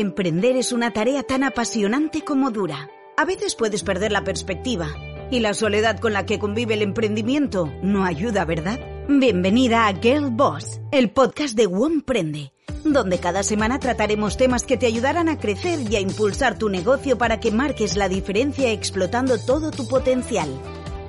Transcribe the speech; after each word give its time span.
Emprender 0.00 0.56
es 0.56 0.72
una 0.72 0.94
tarea 0.94 1.22
tan 1.22 1.44
apasionante 1.44 2.22
como 2.22 2.50
dura. 2.50 2.88
A 3.18 3.26
veces 3.26 3.54
puedes 3.54 3.82
perder 3.82 4.12
la 4.12 4.24
perspectiva 4.24 4.88
y 5.30 5.40
la 5.40 5.52
soledad 5.52 6.00
con 6.00 6.14
la 6.14 6.24
que 6.24 6.38
convive 6.38 6.72
el 6.72 6.80
emprendimiento 6.80 7.70
no 7.82 8.06
ayuda, 8.06 8.46
¿verdad? 8.46 8.80
Bienvenida 9.10 9.86
a 9.86 9.94
Girl 9.94 10.30
Boss, 10.30 10.80
el 10.90 11.10
podcast 11.10 11.54
de 11.54 11.68
Prende, 12.06 12.54
donde 12.82 13.18
cada 13.18 13.42
semana 13.42 13.78
trataremos 13.78 14.38
temas 14.38 14.64
que 14.64 14.78
te 14.78 14.86
ayudarán 14.86 15.28
a 15.28 15.38
crecer 15.38 15.80
y 15.90 15.96
a 15.96 16.00
impulsar 16.00 16.58
tu 16.58 16.70
negocio 16.70 17.18
para 17.18 17.38
que 17.38 17.52
marques 17.52 17.98
la 17.98 18.08
diferencia 18.08 18.72
explotando 18.72 19.36
todo 19.36 19.70
tu 19.70 19.86
potencial. 19.86 20.48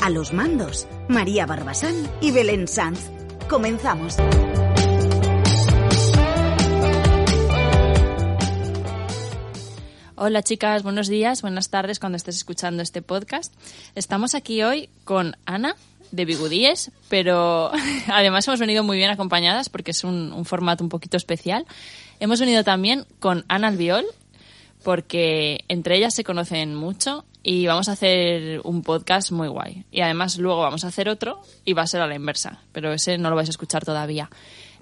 A 0.02 0.10
los 0.10 0.34
mandos, 0.34 0.86
María 1.08 1.46
Barbasán 1.46 1.96
y 2.20 2.32
Belén 2.32 2.68
Sanz. 2.68 3.10
Comenzamos. 3.48 4.18
Hola 10.24 10.44
chicas, 10.44 10.84
buenos 10.84 11.08
días, 11.08 11.42
buenas 11.42 11.72
tardes 11.72 11.98
cuando 11.98 12.16
estés 12.16 12.36
escuchando 12.36 12.84
este 12.84 13.02
podcast. 13.02 13.52
Estamos 13.96 14.36
aquí 14.36 14.62
hoy 14.62 14.88
con 15.04 15.36
Ana 15.48 15.76
de 16.12 16.26
Bigudíes, 16.26 16.92
pero 17.10 17.72
además 18.08 18.48
hemos 18.48 18.60
venido 18.60 18.84
muy 18.84 18.98
bien 18.98 19.10
acompañadas 19.10 19.70
porque 19.70 19.90
es 19.90 20.04
un, 20.04 20.46
formato 20.46 20.84
un 20.84 20.92
poquito 20.92 21.18
especial. 21.18 21.66
Hemos 22.20 22.40
venido 22.40 22.64
también 22.64 23.08
con 23.18 23.46
Ana 23.48 23.70
Albiol 23.70 24.06
porque 24.84 25.62
entre 25.70 25.98
ellas 25.98 26.14
se 26.14 26.24
conocen 26.24 26.76
mucho 26.76 27.26
y 27.42 27.66
vamos 27.66 27.90
a 27.90 27.94
hacer 27.94 28.62
un 28.64 28.84
podcast 28.84 29.32
muy 29.32 29.48
guay. 29.48 29.86
Y 29.92 30.02
además 30.02 30.38
luego 30.38 30.62
vamos 30.62 30.84
a 30.86 30.90
hacer 30.90 31.10
otro 31.10 31.42
y 31.66 31.74
va 31.74 31.82
a 31.82 31.88
ser 31.88 32.00
a 32.00 32.06
la 32.06 32.14
inversa, 32.14 32.62
pero 32.74 32.94
ese 32.94 33.18
no 33.18 33.32
lo 33.32 33.36
vais 33.36 33.50
a 33.50 33.58
escuchar 33.58 33.84
todavía. 33.84 34.30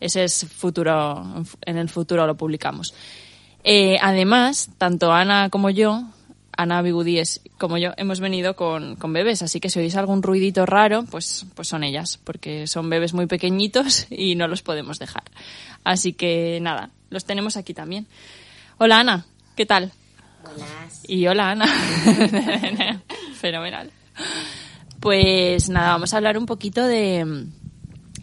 Ese 0.01 0.25
es 0.25 0.45
futuro, 0.49 1.45
en 1.61 1.77
el 1.77 1.87
futuro 1.87 2.27
lo 2.27 2.35
publicamos. 2.35 2.93
Eh, 3.63 3.97
además, 4.01 4.69
tanto 4.77 5.11
Ana 5.11 5.49
como 5.49 5.69
yo, 5.69 6.03
Ana 6.55 6.81
Bigudíes 6.81 7.41
como 7.57 7.77
yo, 7.77 7.91
hemos 7.97 8.19
venido 8.19 8.55
con, 8.55 8.97
bebés, 9.13 9.41
así 9.41 9.59
que 9.59 9.69
si 9.69 9.79
oís 9.79 9.95
algún 9.95 10.23
ruidito 10.23 10.65
raro, 10.65 11.03
pues, 11.03 11.45
pues 11.55 11.67
son 11.67 11.83
ellas, 11.83 12.19
porque 12.23 12.67
son 12.67 12.89
bebés 12.89 13.13
muy 13.13 13.27
pequeñitos 13.27 14.07
y 14.11 14.35
no 14.35 14.47
los 14.47 14.61
podemos 14.61 14.99
dejar. 14.99 15.23
Así 15.83 16.13
que 16.13 16.59
nada, 16.61 16.89
los 17.09 17.25
tenemos 17.25 17.57
aquí 17.57 17.73
también. 17.73 18.07
Hola 18.77 18.99
Ana, 18.99 19.25
¿qué 19.55 19.65
tal? 19.65 19.91
Hola. 20.43 20.65
Y 21.07 21.27
hola 21.27 21.51
Ana. 21.51 21.65
Fenomenal. 23.35 23.91
Pues 24.99 25.69
nada, 25.69 25.91
vamos 25.91 26.13
a 26.13 26.17
hablar 26.17 26.37
un 26.37 26.45
poquito 26.45 26.85
de, 26.85 27.45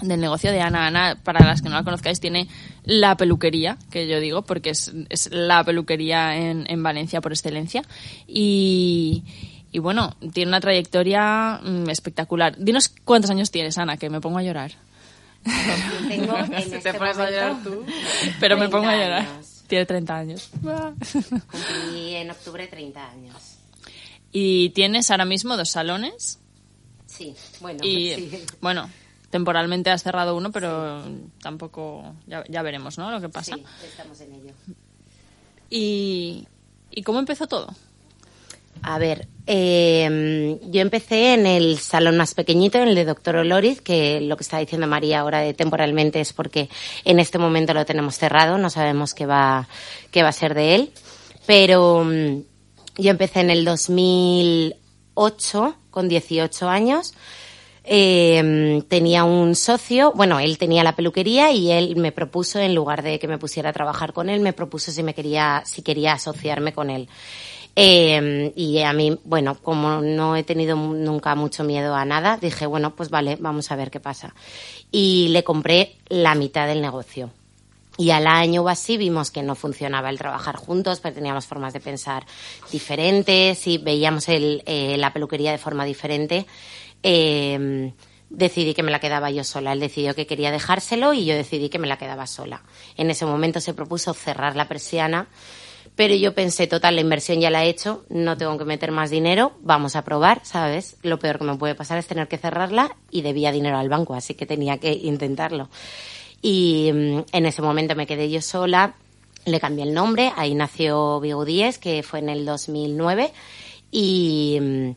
del 0.03 0.21
negocio 0.21 0.53
de 0.53 0.61
Ana. 0.61 0.87
Ana, 0.87 1.19
para 1.23 1.45
las 1.45 1.63
que 1.63 1.69
no 1.69 1.75
la 1.77 1.85
conozcáis, 1.85 2.21
tiene 2.21 2.49
la 2.85 3.17
peluquería, 3.17 3.79
que 3.91 4.07
yo 4.07 4.21
digo, 4.21 4.43
porque 4.43 4.71
es, 4.71 4.93
es 5.09 5.31
la 5.33 5.65
peluquería 5.65 6.37
en, 6.37 6.65
en, 6.69 6.83
Valencia 6.83 7.21
por 7.21 7.33
excelencia. 7.33 7.83
Y, 8.27 9.25
y, 9.73 9.79
bueno, 9.79 10.17
tiene 10.33 10.49
una 10.51 10.61
trayectoria 10.61 11.61
mm, 11.63 11.91
espectacular. 11.91 12.57
Dinos 12.59 12.93
cuántos 13.05 13.31
años 13.31 13.51
tienes, 13.51 13.79
Ana, 13.79 13.97
que 13.97 14.11
me 14.11 14.21
pongo 14.21 14.39
a 14.39 14.43
llorar. 14.43 14.73
Tengo 16.09 16.37
en 16.39 16.55
este 16.55 16.79
Te 16.81 16.95
pones 16.95 17.19
a 17.19 17.31
llorar 17.31 17.63
tú, 17.63 17.85
pero 18.41 18.57
me 18.57 18.69
pongo 18.69 18.89
a 18.89 18.97
llorar. 18.97 19.23
años. 19.23 19.63
Tiene 19.67 19.87
30 19.87 20.17
años. 20.17 20.51
Cumplí 20.53 22.15
en 22.15 22.31
octubre 22.31 22.67
30 22.67 23.11
años. 23.11 23.37
Y 24.33 24.71
tienes 24.71 25.11
ahora 25.11 25.25
mismo 25.25 25.57
dos 25.57 25.71
salones. 25.71 26.39
Sí, 27.07 27.35
bueno, 27.61 27.81
Y 27.83 28.15
sí. 28.15 28.45
bueno, 28.61 28.89
temporalmente 29.31 29.91
has 29.91 30.03
cerrado 30.03 30.37
uno, 30.37 30.51
pero 30.51 31.03
tampoco. 31.43 32.15
Ya, 32.27 32.45
ya 32.49 32.63
veremos, 32.63 32.99
¿no? 32.99 33.11
Lo 33.11 33.21
que 33.21 33.29
pasa. 33.29 33.57
Sí, 33.57 33.65
estamos 33.85 34.21
en 34.21 34.35
ello. 34.35 34.53
¿Y, 35.71 36.47
¿Y 36.91 37.03
cómo 37.03 37.19
empezó 37.19 37.47
todo? 37.47 37.75
A 38.83 38.99
ver, 38.99 39.29
eh, 39.47 40.59
yo 40.63 40.81
empecé 40.81 41.35
en 41.35 41.47
el 41.47 41.79
salón 41.79 42.17
más 42.17 42.35
pequeñito, 42.35 42.79
en 42.79 42.89
el 42.89 42.95
de 42.95 43.05
Doctor 43.05 43.37
Oloriz, 43.37 43.81
que 43.81 44.21
lo 44.21 44.37
que 44.37 44.43
está 44.43 44.59
diciendo 44.59 44.87
María 44.87 45.21
ahora 45.21 45.41
de 45.41 45.55
temporalmente 45.55 46.21
es 46.21 46.33
porque 46.33 46.69
en 47.05 47.19
este 47.19 47.39
momento 47.39 47.75
lo 47.75 47.87
tenemos 47.87 48.17
cerrado, 48.17 48.59
no 48.59 48.71
sabemos 48.71 49.15
qué 49.15 49.27
va, 49.27 49.69
qué 50.11 50.23
va 50.23 50.29
a 50.29 50.33
ser 50.33 50.55
de 50.55 50.75
él. 50.75 50.93
Pero 51.47 52.05
mm, 52.05 52.43
yo 52.99 53.11
empecé 53.11 53.41
en 53.41 53.51
el 53.51 53.65
2008, 53.65 55.77
con 55.91 56.09
18 56.09 56.69
años. 56.69 57.15
Eh, 57.89 58.83
tenía 58.89 59.23
un 59.23 59.55
socio, 59.55 60.13
bueno, 60.13 60.41
él 60.41 60.59
tenía 60.59 60.83
la 60.83 60.97
peluquería 60.97 61.53
y 61.53 61.71
él 61.71 61.95
me 61.97 62.11
propuso, 62.11 62.59
en 62.59 62.75
lugar 62.75 63.03
de 63.03 63.21
que 63.21 63.29
me 63.29 63.39
pusiera 63.39 63.71
a 63.71 63.73
trabajar 63.73 64.13
con 64.13 64.29
él, 64.29 64.41
me 64.41 64.53
propuso 64.53 64.91
si 64.91 65.05
me 65.05 65.15
quería, 65.15 65.63
si 65.65 65.83
quería 65.83 66.15
asociarme 66.15 66.73
con 66.73 66.91
él. 66.91 67.09
Eh, 67.77 68.53
y 68.57 68.81
a 68.81 68.93
mí, 68.93 69.19
bueno, 69.25 69.57
como 69.63 70.01
no 70.01 70.35
he 70.35 70.43
tenido 70.43 70.77
nunca 70.77 71.35
mucho 71.37 71.63
miedo 71.63 71.95
a 71.95 72.05
nada, 72.05 72.39
dije, 72.39 72.67
bueno, 72.67 72.97
pues 72.97 73.09
vale, 73.11 73.37
vamos 73.39 73.71
a 73.71 73.77
ver 73.77 73.91
qué 73.91 74.01
pasa. 74.01 74.35
Y 74.91 75.29
le 75.29 75.45
compré 75.45 75.97
la 76.09 76.35
mitad 76.35 76.67
del 76.67 76.81
negocio. 76.83 77.31
Y 77.99 78.11
al 78.11 78.27
año 78.27 78.63
o 78.63 78.69
así 78.69 78.97
vimos 78.97 79.31
que 79.31 79.43
no 79.43 79.55
funcionaba 79.55 80.11
el 80.11 80.19
trabajar 80.19 80.57
juntos, 80.57 81.01
pero 81.01 81.15
teníamos 81.15 81.47
formas 81.47 81.73
de 81.73 81.81
pensar 81.81 82.27
diferentes 82.71 83.67
y 83.67 83.79
veíamos 83.79 84.29
el, 84.29 84.63
eh, 84.67 84.97
la 84.99 85.13
peluquería 85.13 85.51
de 85.51 85.59
forma 85.59 85.85
diferente. 85.85 86.47
Eh, 87.03 87.93
decidí 88.31 88.75
que 88.75 88.83
me 88.83 88.91
la 88.91 89.01
quedaba 89.01 89.31
yo 89.31 89.45
sola. 89.45 89.73
Él 89.73 89.81
decidió 89.81 90.15
que 90.15 90.27
quería 90.27 90.51
dejárselo 90.51 91.13
y 91.13 91.25
yo 91.25 91.35
decidí 91.35 91.69
que 91.69 91.79
me 91.79 91.87
la 91.87 91.99
quedaba 91.99 92.27
sola. 92.27 92.63
En 92.97 93.11
ese 93.11 93.27
momento 93.27 93.61
se 93.61 93.75
propuso 93.75 94.15
cerrar 94.15 94.57
la 94.57 94.69
persiana, 94.69 95.29
pero 95.95 96.15
yo 96.15 96.35
pensé, 96.35 96.67
total, 96.67 96.97
la 96.97 97.01
inversión 97.01 97.41
ya 97.41 97.51
la 97.51 97.65
he 97.65 97.69
hecho, 97.69 98.05
no 98.09 98.37
tengo 98.37 98.59
que 98.59 98.65
meter 98.65 98.91
más 98.93 99.11
dinero, 99.11 99.53
vamos 99.61 99.97
a 99.97 100.03
probar, 100.03 100.41
¿sabes? 100.45 100.97
Lo 101.03 101.19
peor 101.19 101.39
que 101.39 101.45
me 101.45 101.57
puede 101.57 101.75
pasar 101.75 101.99
es 101.99 102.07
tener 102.07 102.29
que 102.29 102.37
cerrarla 102.37 102.95
y 103.11 103.23
debía 103.23 103.53
dinero 103.53 103.79
al 103.79 103.89
banco, 103.89 104.15
así 104.15 104.35
que 104.35 104.47
tenía 104.47 104.79
que 104.79 104.93
intentarlo. 104.93 105.71
Y 106.47 106.93
mm, 106.93 107.25
en 107.33 107.47
ese 107.47 107.61
momento 107.61 107.97
me 107.97 108.07
quedé 108.07 108.31
yo 108.31 108.41
sola, 108.41 108.95
le 109.47 109.59
cambié 109.59 109.83
el 109.83 109.93
nombre, 109.93 110.33
ahí 110.37 110.55
nació 110.55 111.19
Vigo 111.19 111.45
10, 111.45 111.79
que 111.79 112.05
fue 112.05 112.21
en 112.21 112.29
el 112.29 112.47
2009, 112.47 113.33
y, 113.91 114.57
mm, 114.61 114.91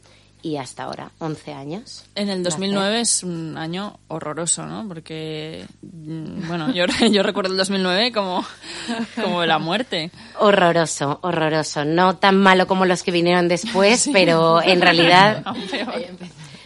y 0.43 0.57
hasta 0.57 0.83
ahora, 0.83 1.09
11 1.17 1.53
años. 1.53 2.05
En 2.13 2.29
el 2.29 2.43
2009 2.43 3.01
es 3.01 3.23
un 3.23 3.57
año 3.57 3.97
horroroso, 4.09 4.67
¿no? 4.67 4.87
Porque, 4.87 5.65
mm, 5.81 6.47
bueno, 6.47 6.71
yo, 6.71 6.85
yo 7.11 7.23
recuerdo 7.23 7.49
el 7.49 7.57
2009 7.57 8.11
como, 8.11 8.45
como 9.19 9.43
la 9.43 9.57
muerte. 9.57 10.11
Horroroso, 10.37 11.17
horroroso. 11.23 11.83
No 11.83 12.17
tan 12.17 12.37
malo 12.37 12.67
como 12.67 12.85
los 12.85 13.01
que 13.01 13.09
vinieron 13.09 13.47
después, 13.47 14.07
pero 14.13 14.61
en 14.61 14.81
realidad... 14.81 15.41
Aún 15.45 15.63
peor. 15.63 15.95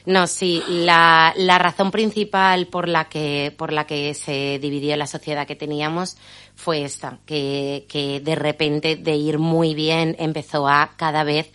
No, 0.06 0.28
sí, 0.28 0.62
la, 0.68 1.34
la 1.38 1.58
razón 1.60 1.90
principal 1.92 2.68
por 2.68 2.90
la 2.90 3.06
que, 3.06 3.54
por 3.58 3.72
la 3.72 3.88
que 3.88 4.14
se 4.14 4.60
dividió 4.60 4.98
la 4.98 5.08
sociedad 5.08 5.48
que 5.48 5.56
teníamos 5.56 6.18
fue 6.56 6.84
esta, 6.84 7.20
que, 7.26 7.86
que 7.88 8.20
de 8.20 8.36
repente 8.36 8.98
de 8.98 9.16
ir 9.16 9.40
muy 9.40 9.74
bien 9.76 10.16
empezó 10.20 10.68
a 10.68 10.92
cada 10.98 11.24
vez 11.24 11.52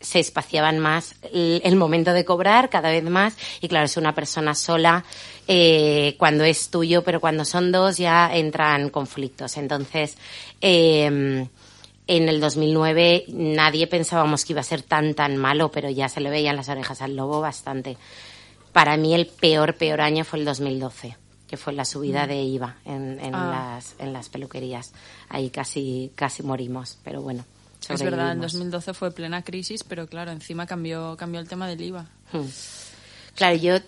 se 0.00 0.18
espaciaban 0.18 0.78
más 0.78 1.16
el, 1.32 1.76
momento 1.76 2.14
de 2.14 2.24
cobrar 2.24 2.70
cada 2.70 2.90
vez 2.90 3.04
más. 3.04 3.36
Y 3.60 3.68
claro 3.68 3.84
es 3.84 3.98
una 3.98 4.14
persona 4.14 4.54
sola 4.54 5.04
eh, 5.46 6.14
cuando 6.18 6.44
es 6.44 6.70
tuyo 6.70 7.04
pero 7.04 7.20
cuando 7.20 7.44
son 7.44 7.70
dos 7.70 7.98
ya 7.98 8.34
entran 8.34 8.88
conflictos. 8.88 9.58
Entonces 9.58 10.16
eh, 10.62 11.46
en 12.16 12.28
el 12.28 12.40
2009 12.40 13.24
nadie 13.28 13.86
pensábamos 13.86 14.44
que 14.44 14.52
iba 14.52 14.60
a 14.60 14.64
ser 14.64 14.82
tan 14.82 15.14
tan 15.14 15.36
malo 15.36 15.70
pero 15.70 15.88
ya 15.90 16.08
se 16.08 16.20
le 16.20 16.28
veían 16.28 16.56
las 16.56 16.68
orejas 16.68 17.00
al 17.02 17.14
lobo 17.14 17.40
bastante 17.40 17.96
para 18.72 18.96
mí 18.96 19.14
el 19.14 19.26
peor 19.26 19.76
peor 19.76 20.00
año 20.00 20.24
fue 20.24 20.40
el 20.40 20.44
2012 20.44 21.16
que 21.46 21.56
fue 21.56 21.72
la 21.72 21.84
subida 21.84 22.26
de 22.26 22.42
IVA 22.42 22.76
en, 22.84 23.20
en 23.20 23.34
Ah. 23.34 23.74
las 23.76 23.94
en 24.00 24.12
las 24.12 24.28
peluquerías 24.28 24.92
ahí 25.28 25.50
casi 25.50 26.10
casi 26.16 26.42
morimos 26.42 26.98
pero 27.04 27.22
bueno 27.22 27.44
Es 27.88 27.88
verdad, 28.02 28.32
en 28.32 28.42
sobrevivimos. 28.42 28.52
2012 28.52 28.94
fue 28.94 29.10
plena 29.12 29.42
crisis, 29.42 29.84
pero 29.84 30.06
claro, 30.06 30.32
encima 30.32 30.66
cambió, 30.66 31.16
cambió 31.16 31.40
el 31.40 31.48
tema 31.48 31.66
del 31.66 31.80
IVA. 31.80 32.04
Hmm. 32.32 32.44
Claro, 33.34 33.56
yo 33.56 33.78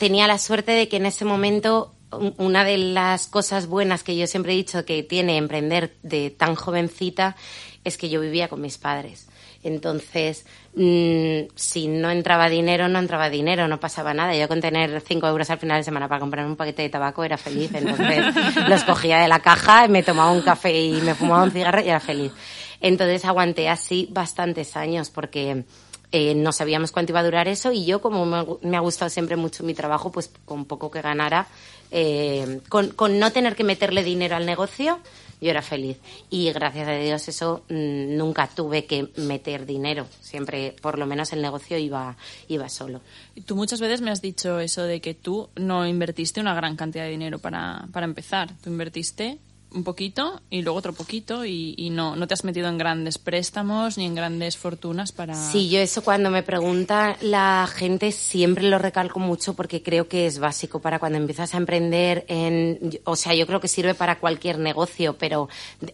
tenía 0.00 0.26
la 0.26 0.38
suerte 0.38 0.72
de 0.72 0.88
que 0.88 0.96
en 0.96 1.06
ese 1.06 1.24
momento 1.24 1.94
una 2.38 2.64
de 2.64 2.78
las 2.78 3.26
cosas 3.26 3.66
buenas 3.66 4.02
que 4.02 4.16
yo 4.16 4.26
siempre 4.26 4.52
he 4.52 4.56
dicho 4.56 4.84
que 4.84 5.02
tiene 5.02 5.36
emprender 5.36 5.94
de 6.02 6.30
tan 6.30 6.54
jovencita 6.54 7.36
es 7.84 7.96
que 7.96 8.08
yo 8.08 8.20
vivía 8.20 8.48
con 8.48 8.60
mis 8.60 8.78
padres. 8.78 9.28
Entonces, 9.64 10.44
mm, 10.74 11.52
si 11.54 11.86
no 11.86 12.10
entraba 12.10 12.48
dinero, 12.48 12.88
no 12.88 12.98
entraba 12.98 13.30
dinero, 13.30 13.68
no 13.68 13.78
pasaba 13.78 14.12
nada. 14.12 14.34
Yo 14.34 14.48
con 14.48 14.60
tener 14.60 15.00
5 15.00 15.26
euros 15.28 15.50
al 15.50 15.58
final 15.58 15.78
de 15.78 15.84
semana 15.84 16.08
para 16.08 16.20
comprar 16.20 16.46
un 16.46 16.56
paquete 16.56 16.82
de 16.82 16.88
tabaco 16.90 17.22
era 17.22 17.36
feliz. 17.38 17.70
Entonces, 17.74 18.24
los 18.68 18.84
cogía 18.84 19.18
de 19.18 19.28
la 19.28 19.40
caja, 19.40 19.86
me 19.86 20.02
tomaba 20.02 20.32
un 20.32 20.42
café 20.42 20.80
y 20.80 21.00
me 21.02 21.14
fumaba 21.14 21.44
un 21.44 21.52
cigarro 21.52 21.80
y 21.80 21.88
era 21.88 22.00
feliz. 22.00 22.32
Entonces, 22.80 23.24
aguanté 23.24 23.68
así 23.68 24.08
bastantes 24.10 24.76
años 24.76 25.10
porque 25.10 25.64
eh, 26.10 26.34
no 26.34 26.50
sabíamos 26.50 26.90
cuánto 26.90 27.12
iba 27.12 27.20
a 27.20 27.24
durar 27.24 27.46
eso 27.46 27.70
y 27.70 27.84
yo, 27.84 28.00
como 28.00 28.26
me, 28.26 28.44
me 28.62 28.76
ha 28.76 28.80
gustado 28.80 29.10
siempre 29.10 29.36
mucho 29.36 29.62
mi 29.62 29.74
trabajo, 29.74 30.10
pues 30.10 30.32
con 30.44 30.64
poco 30.64 30.90
que 30.90 31.00
ganara, 31.00 31.46
eh, 31.92 32.60
con, 32.68 32.88
con 32.90 33.18
no 33.18 33.30
tener 33.30 33.54
que 33.54 33.64
meterle 33.64 34.02
dinero 34.02 34.34
al 34.34 34.46
negocio, 34.46 34.98
yo 35.42 35.50
era 35.50 35.60
feliz. 35.60 35.98
Y 36.30 36.50
gracias 36.52 36.88
a 36.88 36.92
Dios 36.92 37.28
eso 37.28 37.64
mm, 37.68 38.16
nunca 38.16 38.46
tuve 38.46 38.86
que 38.86 39.08
meter 39.16 39.66
dinero. 39.66 40.06
Siempre, 40.20 40.74
por 40.80 40.98
lo 40.98 41.06
menos, 41.06 41.32
el 41.32 41.42
negocio 41.42 41.76
iba, 41.76 42.16
iba 42.48 42.68
solo. 42.68 43.02
Tú 43.44 43.56
muchas 43.56 43.80
veces 43.80 44.00
me 44.00 44.10
has 44.10 44.22
dicho 44.22 44.60
eso 44.60 44.84
de 44.84 45.00
que 45.00 45.14
tú 45.14 45.50
no 45.56 45.86
invertiste 45.86 46.40
una 46.40 46.54
gran 46.54 46.76
cantidad 46.76 47.04
de 47.04 47.10
dinero 47.10 47.40
para, 47.40 47.88
para 47.92 48.06
empezar. 48.06 48.52
Tú 48.62 48.70
invertiste 48.70 49.38
un 49.74 49.84
poquito 49.84 50.40
y 50.50 50.62
luego 50.62 50.78
otro 50.78 50.92
poquito 50.92 51.44
y, 51.44 51.74
y 51.76 51.90
no, 51.90 52.16
no 52.16 52.26
te 52.26 52.34
has 52.34 52.44
metido 52.44 52.68
en 52.68 52.78
grandes 52.78 53.18
préstamos 53.18 53.98
ni 53.98 54.06
en 54.06 54.14
grandes 54.14 54.56
fortunas 54.56 55.12
para... 55.12 55.34
Sí, 55.34 55.68
yo 55.68 55.80
eso 55.80 56.02
cuando 56.02 56.30
me 56.30 56.42
pregunta 56.42 57.16
la 57.20 57.68
gente 57.72 58.12
siempre 58.12 58.64
lo 58.64 58.78
recalco 58.78 59.18
mucho 59.18 59.54
porque 59.54 59.82
creo 59.82 60.08
que 60.08 60.26
es 60.26 60.38
básico 60.38 60.80
para 60.80 60.98
cuando 60.98 61.18
empiezas 61.18 61.54
a 61.54 61.58
emprender 61.58 62.24
en, 62.28 62.98
o 63.04 63.16
sea, 63.16 63.34
yo 63.34 63.46
creo 63.46 63.60
que 63.60 63.68
sirve 63.68 63.94
para 63.94 64.18
cualquier 64.18 64.58
negocio, 64.58 65.16
pero 65.18 65.48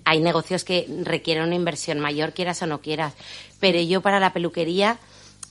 hay 0.04 0.20
negocios 0.20 0.64
que 0.64 0.86
requieren 1.04 1.44
una 1.44 1.54
inversión 1.54 2.00
mayor, 2.00 2.32
quieras 2.32 2.62
o 2.62 2.66
no 2.66 2.80
quieras. 2.80 3.14
Pero 3.60 3.80
yo 3.80 4.00
para 4.02 4.20
la 4.20 4.32
peluquería 4.32 4.98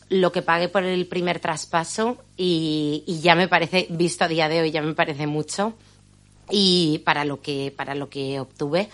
lo 0.10 0.32
que 0.32 0.42
pagué 0.42 0.70
por 0.70 0.84
el 0.84 1.06
primer 1.08 1.40
traspaso 1.40 2.18
y, 2.38 3.04
y 3.06 3.20
ya 3.20 3.36
me 3.36 3.48
parece, 3.48 3.88
visto 3.90 4.24
a 4.24 4.28
día 4.28 4.48
de 4.48 4.62
hoy, 4.62 4.72
ya 4.72 4.82
me 4.82 4.94
parece 4.94 5.28
mucho 5.28 5.74
y 6.50 7.00
para 7.00 7.26
lo 7.26 7.42
que 7.42 7.74
para 7.76 7.96
lo 7.96 8.10
que 8.10 8.40
obtuve. 8.40 8.90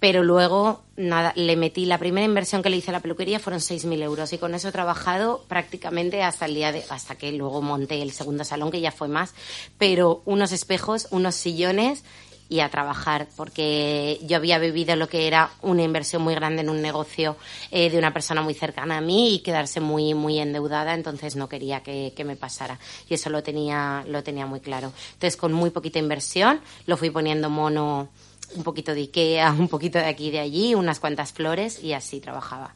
Pero 0.00 0.22
luego 0.22 0.82
nada 0.96 1.32
le 1.36 1.56
metí 1.56 1.84
la 1.84 1.98
primera 1.98 2.24
inversión 2.24 2.62
que 2.62 2.70
le 2.70 2.78
hice 2.78 2.90
a 2.90 2.92
la 2.92 3.00
peluquería 3.00 3.38
fueron 3.38 3.60
6.000 3.60 4.02
euros 4.02 4.32
y 4.32 4.38
con 4.38 4.54
eso 4.54 4.68
he 4.68 4.72
trabajado 4.72 5.44
prácticamente 5.46 6.22
hasta 6.22 6.46
el 6.46 6.54
día 6.54 6.72
de 6.72 6.84
hasta 6.88 7.16
que 7.16 7.32
luego 7.32 7.60
monté 7.60 8.00
el 8.00 8.12
segundo 8.12 8.44
salón 8.44 8.70
que 8.70 8.80
ya 8.80 8.92
fue 8.92 9.08
más. 9.08 9.34
Pero 9.76 10.22
unos 10.24 10.52
espejos 10.52 11.06
unos 11.10 11.34
sillones 11.34 12.02
y 12.50 12.60
a 12.60 12.68
trabajar 12.68 13.28
porque 13.36 14.20
yo 14.26 14.36
había 14.36 14.58
vivido 14.58 14.96
lo 14.96 15.08
que 15.08 15.28
era 15.28 15.52
una 15.62 15.84
inversión 15.84 16.20
muy 16.20 16.34
grande 16.34 16.62
en 16.62 16.68
un 16.68 16.82
negocio 16.82 17.36
eh, 17.70 17.88
de 17.88 17.96
una 17.96 18.12
persona 18.12 18.42
muy 18.42 18.54
cercana 18.54 18.98
a 18.98 19.00
mí 19.00 19.36
y 19.36 19.38
quedarse 19.38 19.80
muy 19.80 20.12
muy 20.14 20.40
endeudada 20.40 20.92
entonces 20.94 21.36
no 21.36 21.48
quería 21.48 21.82
que, 21.82 22.12
que 22.14 22.24
me 22.24 22.36
pasara. 22.36 22.78
Y 23.08 23.14
eso 23.14 23.30
lo 23.30 23.42
tenía 23.42 24.04
lo 24.08 24.22
tenía 24.24 24.46
muy 24.46 24.60
claro. 24.60 24.92
Entonces 25.12 25.36
con 25.36 25.52
muy 25.52 25.70
poquita 25.70 26.00
inversión 26.00 26.60
lo 26.86 26.96
fui 26.96 27.10
poniendo 27.10 27.48
mono 27.48 28.08
un 28.56 28.64
poquito 28.64 28.94
de 28.94 29.02
Ikea 29.02 29.52
un 29.58 29.68
poquito 29.68 29.98
de 29.98 30.06
aquí 30.06 30.26
y 30.26 30.30
de 30.32 30.40
allí 30.40 30.74
unas 30.74 30.98
cuantas 30.98 31.32
flores 31.32 31.82
y 31.82 31.92
así 31.92 32.20
trabajaba 32.20 32.74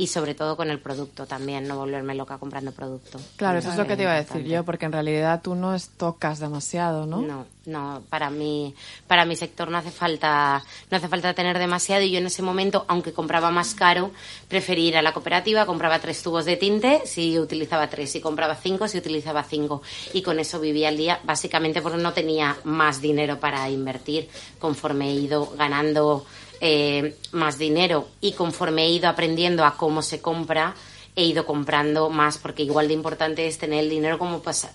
y 0.00 0.06
sobre 0.06 0.34
todo 0.34 0.56
con 0.56 0.70
el 0.70 0.78
producto 0.78 1.26
también 1.26 1.68
no 1.68 1.76
volverme 1.76 2.14
loca 2.14 2.38
comprando 2.38 2.72
producto. 2.72 3.20
Claro, 3.36 3.58
eso 3.58 3.70
es 3.70 3.76
lo 3.76 3.86
que 3.86 3.98
te 3.98 4.04
iba 4.04 4.12
a 4.12 4.22
decir 4.22 4.44
yo, 4.44 4.64
porque 4.64 4.86
en 4.86 4.92
realidad 4.92 5.42
tú 5.42 5.54
no 5.54 5.76
tocas 5.98 6.38
demasiado, 6.38 7.04
¿no? 7.04 7.20
No, 7.20 7.44
no, 7.66 8.02
para 8.08 8.30
mí, 8.30 8.74
para 9.06 9.26
mi 9.26 9.36
sector 9.36 9.70
no 9.70 9.76
hace 9.76 9.90
falta, 9.90 10.64
no 10.90 10.96
hace 10.96 11.06
falta 11.06 11.34
tener 11.34 11.58
demasiado 11.58 12.02
y 12.02 12.12
yo 12.12 12.18
en 12.18 12.24
ese 12.24 12.40
momento, 12.40 12.86
aunque 12.88 13.12
compraba 13.12 13.50
más 13.50 13.74
caro, 13.74 14.10
preferí 14.48 14.88
ir 14.88 14.96
a 14.96 15.02
la 15.02 15.12
cooperativa, 15.12 15.66
compraba 15.66 15.98
tres 15.98 16.22
tubos 16.22 16.46
de 16.46 16.56
tinte, 16.56 17.02
si 17.04 17.38
utilizaba 17.38 17.90
tres, 17.90 18.10
si 18.10 18.22
compraba 18.22 18.54
cinco, 18.54 18.88
si 18.88 18.96
utilizaba 18.96 19.42
cinco. 19.42 19.82
Y 20.14 20.22
con 20.22 20.40
eso 20.40 20.60
vivía 20.60 20.88
el 20.88 20.96
día, 20.96 21.20
básicamente 21.24 21.82
porque 21.82 21.98
no 21.98 22.14
tenía 22.14 22.56
más 22.64 23.02
dinero 23.02 23.38
para 23.38 23.68
invertir 23.68 24.30
conforme 24.58 25.10
he 25.10 25.14
ido 25.14 25.52
ganando 25.58 26.24
eh, 26.60 27.16
más 27.32 27.58
dinero 27.58 28.08
y 28.20 28.32
conforme 28.32 28.84
he 28.84 28.90
ido 28.90 29.08
aprendiendo 29.08 29.64
a 29.64 29.76
cómo 29.76 30.02
se 30.02 30.20
compra, 30.20 30.74
he 31.16 31.24
ido 31.24 31.44
comprando 31.46 32.08
más 32.10 32.38
porque 32.38 32.62
igual 32.62 32.88
de 32.88 32.94
importante 32.94 33.46
es 33.46 33.58
tener 33.58 33.80
el 33.84 33.90
dinero 33.90 34.18
como 34.18 34.40
pues 34.40 34.66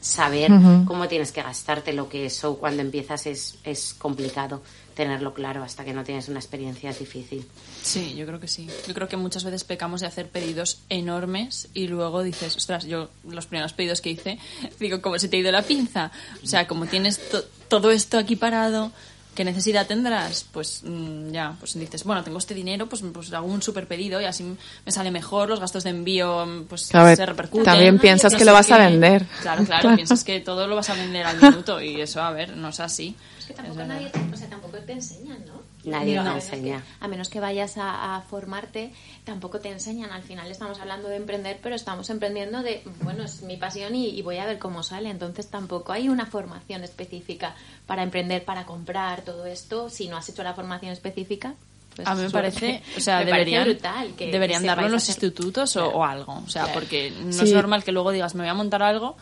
saber 0.00 0.50
cómo 0.86 1.08
tienes 1.08 1.32
que 1.32 1.42
gastarte 1.42 1.92
lo 1.92 2.08
que 2.08 2.26
eso 2.26 2.56
cuando 2.58 2.80
empiezas 2.82 3.26
es, 3.26 3.56
es 3.64 3.92
complicado 3.94 4.62
tenerlo 4.94 5.34
claro 5.34 5.62
hasta 5.64 5.84
que 5.84 5.92
no 5.92 6.04
tienes 6.04 6.28
una 6.28 6.38
experiencia 6.38 6.90
es 6.90 6.98
difícil. 7.00 7.44
Sí, 7.82 8.14
yo 8.16 8.24
creo 8.24 8.38
que 8.40 8.48
sí. 8.48 8.66
Yo 8.86 8.94
creo 8.94 9.08
que 9.08 9.16
muchas 9.18 9.44
veces 9.44 9.64
pecamos 9.64 10.00
de 10.00 10.06
hacer 10.06 10.28
pedidos 10.28 10.78
enormes 10.88 11.68
y 11.74 11.88
luego 11.88 12.22
dices, 12.22 12.56
ostras, 12.56 12.84
yo 12.86 13.10
los 13.28 13.46
primeros 13.46 13.72
pedidos 13.74 14.00
que 14.00 14.10
hice, 14.10 14.38
digo, 14.80 15.02
como 15.02 15.18
se 15.18 15.28
te 15.28 15.36
ha 15.36 15.40
ido 15.40 15.52
la 15.52 15.62
pinza. 15.62 16.10
O 16.42 16.46
sea, 16.46 16.66
como 16.66 16.86
tienes 16.86 17.18
to- 17.28 17.44
todo 17.68 17.90
esto 17.90 18.16
aquí 18.16 18.36
parado, 18.36 18.90
¿qué 19.36 19.44
necesidad 19.44 19.86
tendrás? 19.86 20.44
Pues 20.50 20.80
mm, 20.84 21.30
ya, 21.30 21.54
pues 21.60 21.78
dices, 21.78 22.02
bueno, 22.02 22.24
tengo 22.24 22.38
este 22.38 22.54
dinero, 22.54 22.88
pues, 22.88 23.02
pues 23.12 23.32
hago 23.32 23.46
un 23.46 23.62
super 23.62 23.86
pedido 23.86 24.20
y 24.20 24.24
así 24.24 24.42
me 24.84 24.90
sale 24.90 25.12
mejor, 25.12 25.48
los 25.48 25.60
gastos 25.60 25.84
de 25.84 25.90
envío 25.90 26.64
pues 26.68 26.88
Claro, 26.88 27.14
se 27.14 27.24
repercuten. 27.24 27.64
también 27.64 27.98
piensas 28.00 28.34
que 28.34 28.44
lo 28.44 28.52
vas 28.52 28.70
a 28.72 28.78
vender. 28.78 29.24
Claro, 29.42 29.64
claro, 29.64 29.82
Claro. 29.82 29.96
piensas 29.96 30.24
que 30.24 30.40
todo 30.40 30.66
lo 30.66 30.74
vas 30.74 30.90
a 30.90 30.94
vender 30.94 31.24
al 31.26 31.40
minuto 31.40 31.80
y 31.80 32.00
eso, 32.00 32.20
a 32.20 32.32
ver, 32.32 32.56
no 32.56 32.70
es 32.70 32.80
así. 32.80 33.14
Es 33.38 33.46
que 33.46 33.52
tampoco 33.54 33.80
Es 33.82 33.86
nadie, 33.86 34.08
te- 34.10 34.18
o 34.18 34.36
sea, 34.36 34.48
tampoco 34.48 34.78
te 34.78 34.92
enseñan, 34.92 35.44
¿no? 35.46 35.65
Nadie 35.90 36.12
Digo, 36.12 36.22
te 36.24 36.28
a 36.28 36.32
menos 36.32 36.44
enseña. 36.44 36.78
que- 36.82 37.04
a 37.04 37.08
menos 37.08 37.28
que 37.28 37.40
vayas 37.40 37.76
a, 37.78 38.16
a 38.16 38.20
formarte, 38.22 38.92
tampoco 39.24 39.60
te 39.60 39.70
enseñan. 39.70 40.10
Al 40.10 40.22
final 40.22 40.50
estamos 40.50 40.78
hablando 40.80 41.08
de 41.08 41.16
emprender, 41.16 41.58
pero 41.62 41.74
estamos 41.74 42.10
emprendiendo 42.10 42.62
de, 42.62 42.82
bueno, 43.02 43.22
es 43.24 43.42
mi 43.42 43.56
pasión 43.56 43.94
y, 43.94 44.08
y 44.08 44.22
voy 44.22 44.38
a 44.38 44.46
ver 44.46 44.58
cómo 44.58 44.82
sale. 44.82 45.08
Entonces 45.10 45.48
tampoco 45.48 45.92
hay 45.92 46.08
una 46.08 46.26
formación 46.26 46.82
específica 46.84 47.54
para 47.86 48.02
emprender, 48.02 48.44
para 48.44 48.64
comprar 48.66 49.22
todo 49.22 49.46
esto. 49.46 49.88
Si 49.90 50.08
no 50.08 50.16
has 50.16 50.28
hecho 50.28 50.42
la 50.42 50.54
formación 50.54 50.92
específica, 50.92 51.54
pues 51.94 52.06
a 52.08 52.14
mí 52.14 52.22
me 52.22 52.28
suerte. 52.30 52.50
parece, 52.60 52.82
o 52.96 53.00
sea, 53.00 53.20
Me 53.20 53.30
parece 53.30 53.38
deberían, 53.50 53.64
brutal 53.64 54.14
que- 54.16 54.30
deberían 54.30 54.60
que 54.62 54.66
darlo 54.68 54.86
en 54.86 54.92
los 54.92 55.02
hacer- 55.02 55.14
institutos 55.14 55.76
o, 55.76 55.84
Claro. 55.84 55.96
o 55.98 56.04
algo. 56.04 56.32
O 56.44 56.48
sea, 56.48 56.64
Claro. 56.64 56.80
porque 56.80 57.10
no 57.10 57.32
Sí. 57.32 57.44
es 57.44 57.52
normal 57.52 57.84
que 57.84 57.92
luego 57.92 58.10
digas, 58.12 58.34
me 58.34 58.42
voy 58.42 58.50
a 58.50 58.54
montar 58.54 58.82
algo 58.82 59.16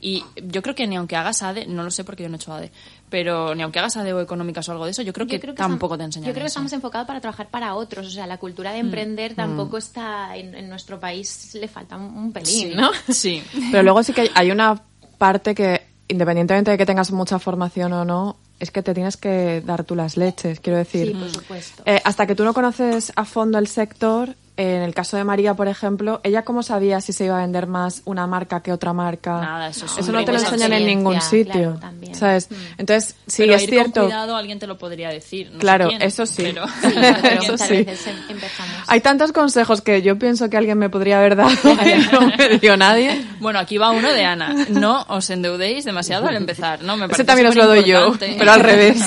y 0.00 0.24
yo 0.36 0.62
creo 0.62 0.74
que 0.74 0.86
ni 0.86 0.96
aunque 0.96 1.16
hagas 1.16 1.42
ADE, 1.42 1.66
no 1.66 1.82
lo 1.82 1.90
sé 1.90 2.04
porque 2.04 2.22
yo 2.22 2.28
no 2.28 2.36
he 2.36 2.38
hecho 2.38 2.52
ADE, 2.54 2.70
pero 3.14 3.54
ni 3.54 3.62
aunque 3.62 3.78
hagas 3.78 3.96
ADE 3.96 4.12
o 4.12 4.20
económicas 4.20 4.68
o 4.68 4.72
algo 4.72 4.86
de 4.86 4.90
eso, 4.90 5.02
yo 5.02 5.12
creo 5.12 5.24
que, 5.28 5.34
Yo 5.36 5.40
creo 5.40 5.54
que 5.54 5.58
tampoco 5.62 5.96
te 5.96 6.02
enseñan 6.02 6.26
Yo 6.26 6.32
creo 6.32 6.42
que 6.42 6.46
eso. 6.48 6.54
estamos 6.58 6.72
enfocados 6.72 7.06
para 7.06 7.20
trabajar 7.20 7.46
para 7.48 7.76
otros. 7.76 8.08
O 8.08 8.10
sea, 8.10 8.26
la 8.26 8.38
cultura 8.38 8.70
Mm. 8.70 8.72
de 8.72 8.78
emprender 8.80 9.34
tampoco 9.36 9.78
está 9.78 10.36
en, 10.36 10.52
en 10.56 10.68
nuestro 10.68 10.98
país, 10.98 11.54
le 11.54 11.68
falta 11.68 11.96
un, 11.96 12.06
un 12.18 12.32
pelín, 12.32 12.70
Sí, 12.70 12.74
¿no? 12.74 12.90
sí. 13.14 13.40
Pero 13.70 13.84
luego 13.84 14.02
sí 14.02 14.12
que 14.12 14.22
hay- 14.22 14.30
hay 14.34 14.50
una 14.50 14.82
parte 15.16 15.54
que, 15.54 15.82
independientemente 16.08 16.72
de 16.72 16.76
que 16.78 16.86
tengas 16.86 17.12
mucha 17.12 17.38
formación 17.38 17.92
o 17.92 18.04
no, 18.04 18.36
es 18.58 18.72
que 18.72 18.82
te 18.82 18.94
tienes 18.94 19.16
que 19.16 19.62
dar 19.64 19.84
tú 19.84 19.94
las 19.94 20.16
leches, 20.16 20.58
quiero 20.58 20.78
decir. 20.80 21.06
Sí, 21.08 21.14
por 21.14 21.30
supuesto. 21.30 21.82
Eh, 21.86 22.00
hasta 22.04 22.26
que 22.26 22.34
tú 22.34 22.42
no 22.44 22.52
conoces 22.52 23.12
a 23.14 23.24
fondo 23.24 23.58
el 23.58 23.68
sector, 23.68 24.34
en 24.56 24.82
el 24.82 24.94
caso 24.94 25.16
de 25.16 25.24
María, 25.24 25.54
por 25.54 25.66
ejemplo, 25.66 26.20
¿ella 26.22 26.44
cómo 26.44 26.62
sabía 26.62 27.00
si 27.00 27.12
se 27.12 27.24
iba 27.24 27.36
a 27.38 27.40
vender 27.40 27.66
más 27.66 28.02
una 28.04 28.26
marca 28.28 28.62
que 28.62 28.72
otra 28.72 28.92
marca? 28.92 29.40
Nada, 29.40 29.68
eso 29.68 29.86
es 29.86 29.98
Eso 29.98 30.12
no 30.12 30.24
te 30.24 30.32
lo 30.32 30.38
enseñan 30.38 30.72
en 30.72 30.86
ningún 30.86 31.20
sitio. 31.20 31.76
claro. 31.80 32.14
¿Sabes? 32.14 32.48
Entonces, 32.78 33.16
sí, 33.26 33.42
pero 33.42 33.54
es 33.56 33.62
ir 33.64 33.70
cierto. 33.70 34.00
con 34.02 34.04
cuidado 34.10 34.36
alguien 34.36 34.60
te 34.60 34.66
lo 34.68 34.78
podría 34.78 35.08
decir. 35.08 35.46
no 35.48 35.54
sé 35.54 35.58
Claro, 35.58 35.88
quién, 35.88 36.02
eso 36.02 36.24
sí. 36.24 36.42
Pero, 36.44 36.66
Sí, 36.82 36.88
pero 37.22 37.42
Eso 37.42 37.58
sí. 37.58 37.74
em-. 37.74 38.38
Hay 38.86 39.00
tantos 39.00 39.32
consejos 39.32 39.80
que 39.80 40.02
yo 40.02 40.18
pienso 40.18 40.48
que 40.48 40.56
alguien 40.56 40.78
me 40.78 40.88
podría 40.88 41.18
haber 41.18 41.34
dado 41.34 41.50
y 41.64 42.12
no 42.12 42.20
me 42.38 42.58
dio 42.58 42.76
nadie. 42.76 43.24
Bueno, 43.40 43.58
aquí 43.58 43.76
va 43.78 43.90
uno 43.90 44.12
de 44.12 44.24
Ana. 44.24 44.54
No 44.70 45.04
os 45.08 45.30
endeudéis 45.30 45.84
demasiado 45.84 46.28
al 46.28 46.36
empezar. 46.36 46.82
No, 46.82 46.96
me 46.96 47.06
Ese 47.06 47.10
parece 47.10 47.24
también 47.24 47.48
os 47.48 47.56
lo 47.56 47.66
doy 47.66 47.82
yo, 47.84 48.14
pero 48.38 48.52
al 48.52 48.60
revés. 48.60 48.98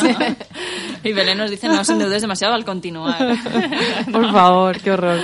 y 1.04 1.14
Belén 1.14 1.38
nos 1.38 1.50
dice 1.50 1.68
no 1.70 1.80
os 1.82 1.90
endeudéis 1.90 2.22
demasiado 2.22 2.54
al 2.54 2.66
continuar. 2.66 3.18
Por 4.12 4.32
favor, 4.32 4.78
qué 4.82 4.92
horror. 4.92 5.20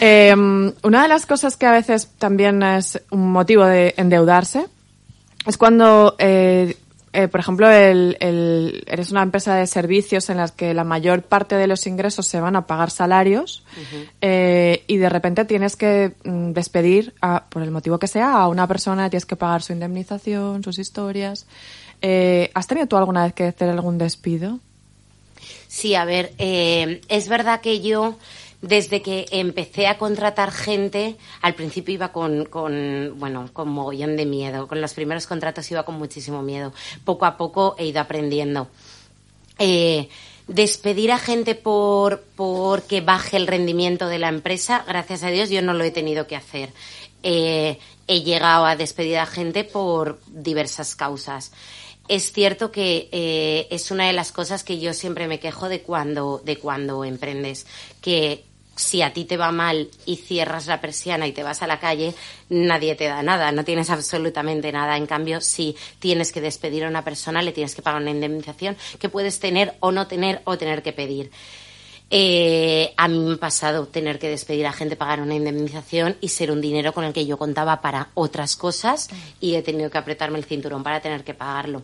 Eh, 0.00 0.34
una 0.34 1.02
de 1.02 1.08
las 1.08 1.26
cosas 1.26 1.56
que 1.56 1.66
a 1.66 1.72
veces 1.72 2.08
también 2.18 2.62
es 2.62 3.00
un 3.10 3.30
motivo 3.32 3.64
de 3.66 3.94
endeudarse 3.96 4.66
es 5.46 5.56
cuando, 5.58 6.16
eh, 6.18 6.76
eh, 7.12 7.28
por 7.28 7.40
ejemplo, 7.40 7.68
el, 7.70 8.16
el- 8.20 8.84
eres 8.86 9.10
una 9.10 9.22
empresa 9.22 9.54
de 9.56 9.66
servicios 9.66 10.30
en 10.30 10.36
las 10.38 10.52
que 10.52 10.74
la 10.74 10.84
mayor 10.84 11.22
parte 11.22 11.54
de 11.56 11.66
los 11.66 11.86
ingresos 11.86 12.26
se 12.26 12.40
van 12.40 12.56
a 12.56 12.66
pagar 12.66 12.90
salarios 12.90 13.62
eh, 14.20 14.84
y 14.86 14.96
de 14.98 15.08
repente 15.08 15.44
tienes 15.44 15.76
que 15.76 16.12
mm, 16.24 16.52
despedir, 16.52 17.14
a- 17.20 17.44
por 17.48 17.62
el 17.62 17.70
motivo 17.70 17.98
que 17.98 18.06
sea, 18.06 18.32
a 18.34 18.48
una 18.48 18.66
persona, 18.66 19.10
tienes 19.10 19.26
que 19.26 19.36
pagar 19.36 19.62
su 19.62 19.72
indemnización, 19.72 20.62
sus 20.62 20.78
historias. 20.78 21.46
¿Has 22.54 22.66
tenido 22.66 22.86
tú 22.86 22.96
alguna 22.96 23.24
vez 23.24 23.34
que 23.34 23.44
hacer 23.44 23.68
algún 23.68 23.98
despido? 23.98 24.58
Sí, 25.68 25.94
a 25.94 26.04
ver, 26.04 26.32
es 26.38 27.28
verdad 27.28 27.60
que 27.60 27.80
yo 27.80 28.16
desde 28.62 29.00
que 29.00 29.26
empecé 29.30 29.86
a 29.86 29.96
contratar 29.96 30.52
gente, 30.52 31.16
al 31.40 31.54
principio 31.54 31.94
iba 31.94 32.12
con, 32.12 32.48
bueno, 33.18 33.48
con 33.52 33.68
mogollón 33.68 34.16
de 34.16 34.26
miedo. 34.26 34.68
Con 34.68 34.80
los 34.80 34.94
primeros 34.94 35.26
contratos 35.26 35.70
iba 35.70 35.84
con 35.84 35.96
muchísimo 35.96 36.42
miedo. 36.42 36.72
Poco 37.04 37.24
a 37.24 37.36
poco 37.36 37.74
he 37.78 37.86
ido 37.86 38.00
aprendiendo. 38.00 38.68
Eh, 39.58 40.08
despedir 40.46 41.12
a 41.12 41.18
gente 41.18 41.54
por 41.54 42.22
porque 42.34 43.00
baje 43.00 43.36
el 43.36 43.46
rendimiento 43.46 44.08
de 44.08 44.18
la 44.18 44.28
empresa, 44.28 44.84
gracias 44.86 45.22
a 45.22 45.30
Dios 45.30 45.48
yo 45.48 45.62
no 45.62 45.74
lo 45.74 45.84
he 45.84 45.90
tenido 45.90 46.26
que 46.26 46.36
hacer. 46.36 46.70
Eh, 47.22 47.78
he 48.06 48.22
llegado 48.22 48.66
a 48.66 48.76
despedir 48.76 49.18
a 49.18 49.26
gente 49.26 49.64
por 49.64 50.18
diversas 50.26 50.96
causas. 50.96 51.52
Es 52.08 52.32
cierto 52.32 52.72
que 52.72 53.08
eh, 53.12 53.68
es 53.70 53.92
una 53.92 54.08
de 54.08 54.12
las 54.12 54.32
cosas 54.32 54.64
que 54.64 54.80
yo 54.80 54.92
siempre 54.94 55.28
me 55.28 55.38
quejo 55.38 55.68
de 55.68 55.82
cuando, 55.82 56.42
de 56.44 56.56
cuando 56.56 57.04
emprendes, 57.04 57.66
que 58.00 58.44
si 58.80 59.02
a 59.02 59.12
ti 59.12 59.24
te 59.24 59.36
va 59.36 59.52
mal 59.52 59.88
y 60.06 60.16
cierras 60.16 60.66
la 60.66 60.80
persiana 60.80 61.26
y 61.26 61.32
te 61.32 61.42
vas 61.42 61.62
a 61.62 61.66
la 61.66 61.78
calle, 61.78 62.14
nadie 62.48 62.94
te 62.94 63.04
da 63.04 63.22
nada, 63.22 63.52
no 63.52 63.64
tienes 63.64 63.90
absolutamente 63.90 64.72
nada. 64.72 64.96
En 64.96 65.06
cambio, 65.06 65.40
si 65.40 65.76
tienes 65.98 66.32
que 66.32 66.40
despedir 66.40 66.84
a 66.84 66.88
una 66.88 67.04
persona, 67.04 67.42
le 67.42 67.52
tienes 67.52 67.74
que 67.74 67.82
pagar 67.82 68.00
una 68.00 68.10
indemnización 68.10 68.76
que 68.98 69.08
puedes 69.08 69.38
tener 69.38 69.74
o 69.80 69.92
no 69.92 70.06
tener 70.06 70.40
o 70.44 70.56
tener 70.56 70.82
que 70.82 70.92
pedir. 70.92 71.30
Eh, 72.12 72.92
a 72.96 73.06
mí 73.06 73.18
me 73.18 73.34
ha 73.34 73.36
pasado 73.36 73.86
tener 73.86 74.18
que 74.18 74.28
despedir 74.28 74.66
a 74.66 74.72
gente, 74.72 74.96
pagar 74.96 75.20
una 75.20 75.34
indemnización 75.34 76.16
y 76.20 76.28
ser 76.28 76.50
un 76.50 76.60
dinero 76.60 76.92
con 76.92 77.04
el 77.04 77.12
que 77.12 77.24
yo 77.24 77.38
contaba 77.38 77.80
para 77.80 78.08
otras 78.14 78.56
cosas 78.56 79.08
y 79.40 79.54
he 79.54 79.62
tenido 79.62 79.90
que 79.90 79.98
apretarme 79.98 80.38
el 80.38 80.44
cinturón 80.44 80.82
para 80.82 81.00
tener 81.00 81.22
que 81.22 81.34
pagarlo. 81.34 81.82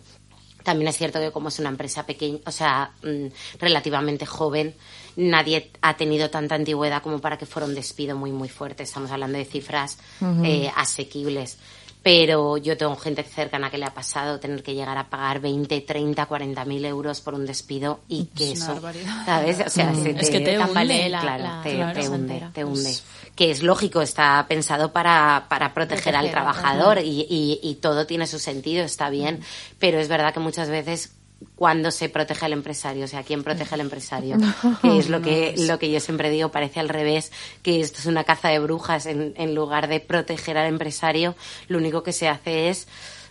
También 0.64 0.88
es 0.88 0.96
cierto 0.96 1.20
que 1.20 1.30
como 1.30 1.48
es 1.48 1.60
una 1.60 1.68
empresa 1.68 2.04
pequeña, 2.04 2.40
o 2.44 2.50
sea, 2.50 2.90
mm, 3.04 3.26
relativamente 3.60 4.26
joven, 4.26 4.74
nadie 5.16 5.70
ha 5.82 5.96
tenido 5.96 6.30
tanta 6.30 6.54
antigüedad 6.54 7.02
como 7.02 7.20
para 7.20 7.37
que 7.38 7.46
fuera 7.46 7.66
un 7.66 7.75
despido 7.75 8.16
muy, 8.16 8.32
muy 8.32 8.49
fuerte. 8.49 8.82
Estamos 8.82 9.11
hablando 9.11 9.38
de 9.38 9.44
cifras 9.44 9.99
eh, 10.44 10.70
asequibles. 10.76 11.58
Pero 12.02 12.56
yo 12.56 12.76
tengo 12.76 12.94
gente 12.94 13.25
cercana 13.25 13.68
que 13.68 13.78
le 13.78 13.85
ha 13.85 13.92
pasado 13.92 14.38
tener 14.38 14.62
que 14.62 14.75
llegar 14.75 14.96
a 14.96 15.11
pagar 15.11 15.40
20, 15.40 15.80
30, 15.80 16.26
40 16.26 16.64
mil 16.64 16.85
euros 16.85 17.20
por 17.20 17.35
un 17.35 17.44
despido 17.46 17.99
y 18.06 18.26
que 18.26 18.52
Es 18.52 18.61
una 18.61 18.64
eso, 18.66 18.75
barbaridad. 18.75 19.26
¿sabes? 19.26 19.58
O 19.66 19.70
sea, 19.70 19.92
se 19.92 20.11
Es 20.11 20.30
que 20.30 20.38
te 20.38 20.56
hunde. 20.56 21.08
la- 21.08 21.20
claro, 21.20 21.42
la- 21.42 21.62
te, 21.64 21.75
la 21.76 21.92
te 21.92 22.08
hunde, 22.08 22.44
te 22.54 22.64
hunde. 22.64 22.94
Que 23.35 23.50
es 23.50 23.64
lógico, 23.64 24.02
está 24.02 24.46
pensado 24.49 24.92
para, 24.92 25.46
para 25.49 25.75
proteger 25.75 26.14
al 26.14 26.30
trabajador 26.30 26.99
y, 26.99 27.26
y- 27.28 27.58
y 27.61 27.75
todo 27.76 28.06
tiene 28.06 28.28
su 28.28 28.38
sentido, 28.38 28.85
está 28.85 29.11
bien, 29.11 29.40
pero 29.80 29.99
es 29.99 30.06
verdad 30.06 30.32
que 30.32 30.38
muchas 30.40 30.68
veces 30.70 31.11
cuando 31.55 31.90
se 31.90 32.09
protege 32.09 32.47
al 32.47 32.52
empresario, 32.52 33.05
o 33.05 33.09
sea, 33.09 33.23
¿quién 33.23 33.43
protege 33.43 33.75
al 33.75 33.81
empresario? 33.81 34.37
que 34.83 34.99
es 34.99 35.09
lo 35.09 35.21
que, 35.21 35.55
lo 35.59 35.78
que 35.78 35.90
yo 35.90 36.00
siempre 36.00 36.31
digo, 36.31 36.50
parece 36.50 36.81
al 36.81 36.88
revés, 36.88 37.33
que 37.62 37.81
esto 37.81 37.99
es 37.99 38.07
una 38.07 38.25
caza 38.25 38.49
de 38.49 38.59
brujas, 38.59 39.07
en, 39.07 39.35
en 39.37 39.55
lugar 39.55 39.88
de 39.88 40.00
proteger 40.00 40.57
al 40.57 40.69
empresario, 40.69 41.35
lo 41.69 41.78
único 41.78 42.02
que 42.02 42.12
se 42.12 42.28
hace 42.28 42.69
es 42.69 42.88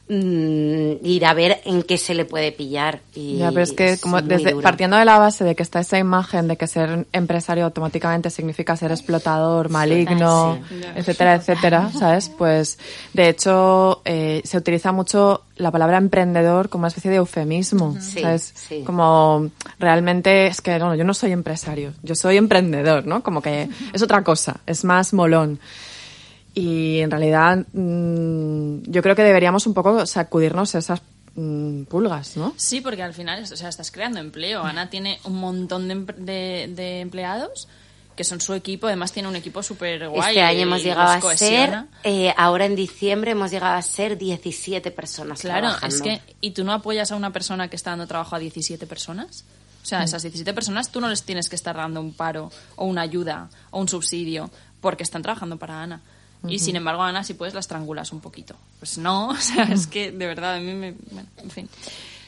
mm, 0.08 1.06
ir 1.06 1.26
a 1.26 1.34
ver 1.34 1.62
en 1.66 1.84
qué 1.84 1.98
se 1.98 2.14
le 2.14 2.26
puede 2.26 2.52
pillar. 2.52 3.02
Y 3.16 3.38
Ya, 3.38 3.50
pero 3.50 3.62
es 3.62 3.74
que 3.74 3.98
como 3.98 4.22
desde, 4.22 4.56
partiendo 4.62 4.98
de 4.98 5.06
la 5.06 5.18
base 5.20 5.44
de 5.44 5.56
que 5.56 5.64
está 5.64 5.80
esa 5.80 5.98
imagen 5.98 6.48
de 6.48 6.58
que 6.58 6.68
ser 6.68 7.08
empresario 7.12 7.66
automáticamente 7.66 8.30
significa 8.30 8.76
ser 8.78 8.92
explotador, 8.92 9.70
maligno, 9.70 10.60
sí. 10.70 10.82
etcétera, 10.96 11.36
etcétera, 11.36 11.92
¿sabes? 12.00 12.30
Pues 12.30 12.78
de 13.14 13.30
hecho 13.30 14.02
eh, 14.06 14.42
se 14.44 14.58
utiliza 14.58 14.92
mucho 14.92 15.42
la 15.58 15.72
palabra 15.72 15.98
emprendedor 15.98 16.70
como 16.70 16.82
una 16.82 16.90
especie 16.90 17.10
de 17.12 17.18
eufemismo, 17.18 17.96
Sí, 18.00 18.22
¿sabes? 18.22 18.52
sí. 18.56 18.84
Como 18.86 19.50
realmente 19.80 20.48
es 20.48 20.62
que 20.62 20.78
no, 20.80 20.96
yo 20.96 21.04
no 21.06 21.14
soy 21.14 21.32
empresario, 21.32 21.94
yo 22.04 22.14
soy 22.16 22.38
emprendedor, 22.38 23.08
¿no? 23.08 23.24
Como 23.24 23.42
que 23.42 23.70
es 23.94 24.02
otra 24.02 24.24
cosa, 24.24 24.58
es 24.66 24.84
más 24.84 25.14
molón. 25.14 25.60
Y 26.56 27.00
en 27.02 27.12
realidad 27.12 27.66
mm, 27.74 28.84
yo 28.90 29.02
creo 29.04 29.16
que 29.16 29.24
deberíamos 29.24 29.68
un 29.68 29.74
poco 29.74 30.06
sacudirnos 30.06 30.74
esas 30.76 31.02
mm, 31.36 31.84
pulgas, 31.84 32.38
¿no? 32.38 32.54
Sí, 32.56 32.82
porque 32.82 33.04
al 33.04 33.14
final, 33.14 33.44
o 33.44 33.46
sea, 33.58 33.70
estás 33.70 33.92
creando 33.92 34.20
empleo. 34.20 34.64
Ana 34.64 34.90
tiene 34.90 35.20
un 35.26 35.36
montón 35.40 35.88
de, 35.88 35.96
de- 36.18 36.68
de 36.74 37.02
empleados 37.02 37.68
que 38.16 38.24
son 38.24 38.40
su 38.40 38.54
equipo. 38.54 38.88
Además, 38.88 39.12
tiene 39.12 39.28
un 39.28 39.36
equipo 39.36 39.62
súper 39.62 40.08
guay. 40.08 40.30
Este 40.30 40.42
año 40.42 40.60
hemos 40.62 40.82
llegado 40.82 41.28
a 41.30 41.36
ser, 41.38 41.84
eh, 42.06 42.34
ahora 42.38 42.66
en 42.66 42.76
diciembre 42.78 43.32
hemos 43.32 43.52
llegado 43.52 43.76
a 43.76 43.82
ser 43.82 44.18
17 44.18 44.90
personas 44.92 45.42
Claro, 45.42 45.68
trabajando. 45.68 45.94
es 45.96 46.02
que. 46.02 46.22
¿Y 46.40 46.52
tú 46.52 46.64
no 46.64 46.72
apoyas 46.72 47.12
a 47.12 47.18
una 47.18 47.34
persona 47.34 47.68
que 47.68 47.76
está 47.76 47.90
dando 47.90 48.08
trabajo 48.08 48.34
a 48.38 48.40
17 48.40 48.88
personas? 48.88 49.44
O 49.84 49.86
sea, 49.88 50.04
esas 50.04 50.24
17 50.24 50.54
personas 50.54 50.90
tú 50.90 51.02
no 51.02 51.10
les 51.10 51.24
tienes 51.24 51.48
que 51.50 51.56
estar 51.58 51.76
dando 51.76 52.00
un 52.00 52.14
paro 52.14 52.50
o 52.78 52.86
una 52.86 53.02
ayuda 53.02 53.50
o 53.72 53.82
un 53.82 53.88
subsidio 53.90 54.50
porque 54.82 55.04
están 55.04 55.22
trabajando 55.22 55.58
para 55.58 55.82
Ana. 55.84 56.02
Y 56.48 56.60
sin 56.60 56.76
embargo, 56.76 57.02
Ana, 57.02 57.24
si 57.24 57.34
puedes, 57.34 57.54
la 57.54 57.60
estrangulas 57.60 58.12
un 58.12 58.22
poquito. 58.22 58.56
Pues 58.80 58.98
no, 58.98 59.30
o 59.30 59.38
sea, 59.38 59.64
es 59.66 59.88
que 59.88 60.12
de 60.12 60.28
verdad 60.28 60.56
a 60.56 60.60
mí 60.60 60.74
me. 60.74 60.94
bueno, 61.12 61.30
en 61.38 61.50
fin. 61.50 61.70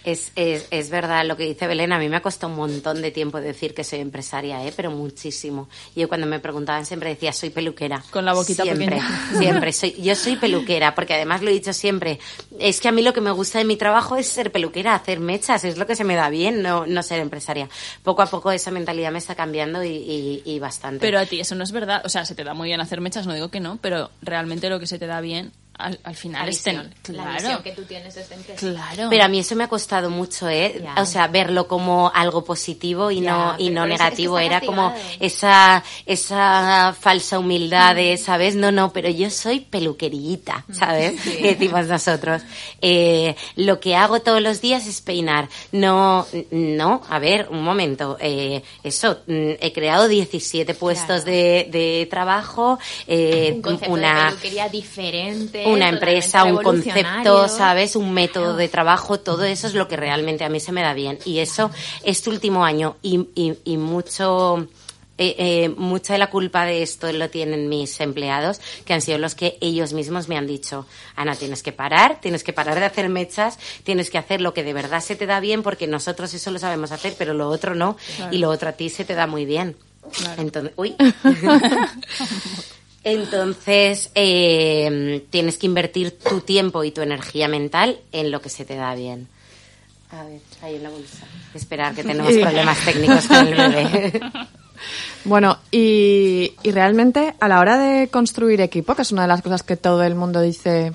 Es, 0.08 0.32
es, 0.38 0.70
es 0.72 0.90
verdad 0.90 1.26
lo 1.26 1.36
que 1.36 1.44
dice 1.44 1.68
Belén. 1.68 1.92
A 1.92 2.00
mí 2.00 2.08
me 2.08 2.16
ha 2.16 2.22
costado 2.22 2.54
un 2.54 2.58
montón 2.58 3.02
de 3.02 3.12
tiempo 3.12 3.42
decir 3.42 3.74
que 3.74 3.84
soy 3.84 4.00
empresaria, 4.00 4.66
¿eh? 4.66 4.72
pero 4.74 4.90
muchísimo. 4.90 5.68
Yo 5.98 6.08
cuando 6.08 6.26
me 6.26 6.40
preguntaban 6.40 6.86
siempre 6.86 7.10
decía, 7.10 7.34
soy 7.34 7.50
peluquera. 7.50 8.02
Con 8.10 8.24
la 8.24 8.34
boquita 8.34 8.64
siempre, 8.64 8.86
pequeña. 8.86 9.30
Siempre. 9.38 9.74
Soy, 9.74 10.02
yo 10.02 10.16
soy 10.16 10.38
peluquera, 10.38 10.96
porque 10.96 11.16
además 11.16 11.42
lo 11.42 11.50
he 11.50 11.52
dicho 11.54 11.74
siempre. 11.74 12.20
Es 12.58 12.80
que 12.80 12.88
a 12.88 12.94
mí 12.94 13.02
lo 13.02 13.12
que 13.12 13.20
me 13.20 13.32
gusta 13.32 13.58
de 13.58 13.66
mi 13.66 13.76
trabajo 13.76 14.16
es 14.16 14.30
ser 14.30 14.50
peluquera, 14.54 14.96
hacer 14.96 15.20
mechas. 15.20 15.66
Es 15.66 15.78
lo 15.78 15.86
que 15.86 15.98
se 15.98 16.06
me 16.06 16.16
da 16.16 16.30
bien, 16.30 16.62
no, 16.62 16.86
no 16.86 17.04
ser 17.04 17.20
empresaria. 17.20 17.68
Poco 18.02 18.22
a 18.22 18.28
poco 18.28 18.50
esa 18.52 18.72
mentalidad 18.72 19.12
me 19.12 19.18
está 19.18 19.36
cambiando 19.36 19.84
y, 19.84 19.90
y, 19.90 20.42
y 20.46 20.60
bastante. 20.60 21.02
Pero 21.02 21.20
a 21.20 21.26
ti 21.26 21.42
eso 21.42 21.54
no 21.56 21.66
es 21.66 21.74
verdad. 21.74 22.02
O 22.06 22.10
sea, 22.10 22.24
se 22.24 22.34
te 22.34 22.46
da 22.46 22.54
muy 22.54 22.70
bien 22.70 22.80
hacer 22.80 23.02
mechas, 23.02 23.28
no 23.28 23.34
digo 23.34 23.50
que 23.50 23.60
no, 23.60 23.78
pero 23.82 24.10
realmente 24.22 24.70
lo 24.70 24.80
que 24.80 24.88
se 24.88 25.00
te 25.00 25.06
da 25.06 25.20
bien 25.20 25.52
al, 25.78 26.00
al 26.04 26.16
final 26.16 26.48
visión, 26.48 26.94
la 27.10 27.24
Claro. 27.24 27.34
visión 27.34 27.64
que 27.64 27.72
tú 27.72 27.84
tienes 27.84 28.16
de 28.16 28.22
esta 28.22 28.36
empresa. 28.36 28.60
Claro. 28.60 29.08
Pero 29.10 29.24
a 29.24 29.28
mí 29.28 29.40
eso 29.40 29.56
me 29.56 29.64
ha 29.64 29.68
costado 29.68 30.10
mucho, 30.10 30.50
¿eh? 30.50 30.84
O 30.98 31.06
sea, 31.06 31.28
verlo 31.28 31.68
como 31.68 32.12
algo 32.14 32.44
positivo 32.44 33.12
y 33.12 33.22
no 33.22 33.56
y 33.58 33.70
no 33.70 33.84
es- 33.86 33.88
que 33.92 33.94
negativo. 33.98 34.40
Era 34.40 34.62
como 34.62 34.94
esa 35.20 35.84
esa 36.06 36.96
falsa 37.00 37.40
humildad 37.40 37.96
de, 37.96 38.18
¿sabes? 38.18 38.56
No, 38.56 38.72
no, 38.72 38.92
pero 38.92 39.10
yo 39.10 39.30
soy 39.30 39.60
peluquerita, 39.62 40.66
¿sabes? 40.72 41.22
Que 41.22 41.42
decimos 41.56 41.88
nosotros. 41.88 42.42
Eh, 42.82 43.36
lo 43.56 43.80
que 43.80 43.96
hago 43.96 44.22
todos 44.22 44.42
los 44.42 44.62
días 44.62 44.88
es 44.88 45.02
peinar. 45.02 45.48
No, 45.72 46.26
no, 46.52 47.02
a 47.10 47.20
ver, 47.20 47.48
un 47.52 47.64
momento. 47.64 48.18
Eh, 48.20 48.64
eso, 48.84 49.20
mm, 49.28 49.52
he 49.60 49.72
creado 49.74 50.08
17 50.08 50.74
puestos 50.74 51.24
Claro. 51.24 51.32
de, 51.32 51.68
de 51.72 52.08
trabajo, 52.10 52.80
eh, 53.08 53.52
un 53.56 53.62
concepto 53.62 53.94
una 53.94 54.16
de 54.26 54.30
peluquería 54.30 54.70
diferente. 54.70 55.67
Una 55.68 55.90
empresa, 55.90 56.44
un 56.44 56.62
concepto. 56.64 57.48
¿sabes? 57.48 57.96
Un 57.96 58.14
método 58.14 58.56
de 58.56 58.68
trabajo, 58.68 59.20
todo 59.20 59.44
eso 59.44 59.68
es 59.68 59.74
lo 59.74 59.88
que 59.88 59.96
realmente 59.96 60.44
a 60.44 60.50
mí 60.50 60.60
se 60.60 60.72
me 60.72 60.82
da 60.82 60.94
bien. 60.94 61.20
Y 61.26 61.40
eso, 61.40 61.72
este 62.04 62.30
último 62.30 62.64
año, 62.66 62.98
y, 63.02 63.28
y, 63.36 63.58
y 63.64 63.78
mucho, 63.78 64.68
eh, 65.18 65.36
eh, 65.38 65.70
mucha 65.70 66.14
de 66.14 66.20
la 66.20 66.30
culpa 66.30 66.66
de 66.66 66.84
esto 66.84 67.12
lo 67.12 67.30
tienen 67.30 67.70
mis 67.70 68.00
empleados, 68.00 68.62
que 68.86 68.94
han 68.94 69.02
sido 69.02 69.18
los 69.18 69.36
que 69.36 69.58
ellos 69.62 69.94
mismos 69.94 70.28
me 70.28 70.38
han 70.38 70.48
dicho, 70.48 70.86
Ana, 71.16 71.36
tienes 71.36 71.64
que 71.64 71.72
parar, 71.72 72.20
tienes 72.22 72.44
que 72.44 72.54
parar 72.54 72.80
de 72.80 72.86
hacer 72.86 73.10
mechas, 73.10 73.58
tienes 73.84 74.10
que 74.10 74.18
hacer 74.18 74.42
lo 74.42 74.54
que 74.54 74.64
de 74.64 74.74
verdad 74.74 75.02
se 75.02 75.16
te 75.16 75.26
da 75.26 75.40
bien, 75.40 75.64
porque 75.64 75.88
nosotros 75.88 76.34
eso 76.34 76.52
lo 76.52 76.60
sabemos 76.60 76.92
hacer, 76.92 77.16
pero 77.18 77.34
lo 77.34 77.50
otro 77.50 77.76
no, 77.76 77.98
y 78.32 78.38
lo 78.38 78.50
otro 78.50 78.70
a 78.70 78.74
ti 78.74 78.90
se 78.90 79.06
te 79.06 79.16
da 79.16 79.28
muy 79.28 79.46
bien. 79.46 79.76
Entonces, 80.38 80.74
uy. 80.78 80.96
Entonces, 83.08 84.12
eh, 84.16 85.26
tienes 85.30 85.58
que 85.58 85.66
invertir 85.66 86.20
tu 86.20 86.42
tiempo 86.42 86.84
y 86.84 86.92
tu 86.92 87.00
energía 87.00 87.48
mental 87.48 88.02
en 88.12 88.32
lo 88.32 88.42
que 88.42 88.50
se 88.50 88.66
te 88.66 88.76
da 88.76 88.94
bien. 88.96 89.30
A 90.12 90.26
ver, 90.26 90.42
ahí 90.62 90.76
en 90.76 90.84
la 90.84 90.90
bolsa. 90.90 91.26
Esperar 91.54 91.96
que 91.96 92.04
tenemos 92.04 92.34
problemas 92.34 92.78
técnicos 92.84 93.28
con 93.28 93.48
el 93.48 93.56
bebé. 93.56 94.20
Bueno, 95.26 95.58
y, 95.72 96.54
y 96.62 96.72
realmente 96.72 97.34
a 97.40 97.48
la 97.48 97.60
hora 97.60 97.80
de 97.80 98.10
construir 98.10 98.62
equipo, 98.62 98.94
que 98.94 99.02
es 99.02 99.12
una 99.12 99.24
de 99.24 99.28
las 99.28 99.42
cosas 99.42 99.64
que 99.64 99.76
todo 99.76 100.04
el 100.04 100.14
mundo 100.14 100.40
dice 100.40 100.94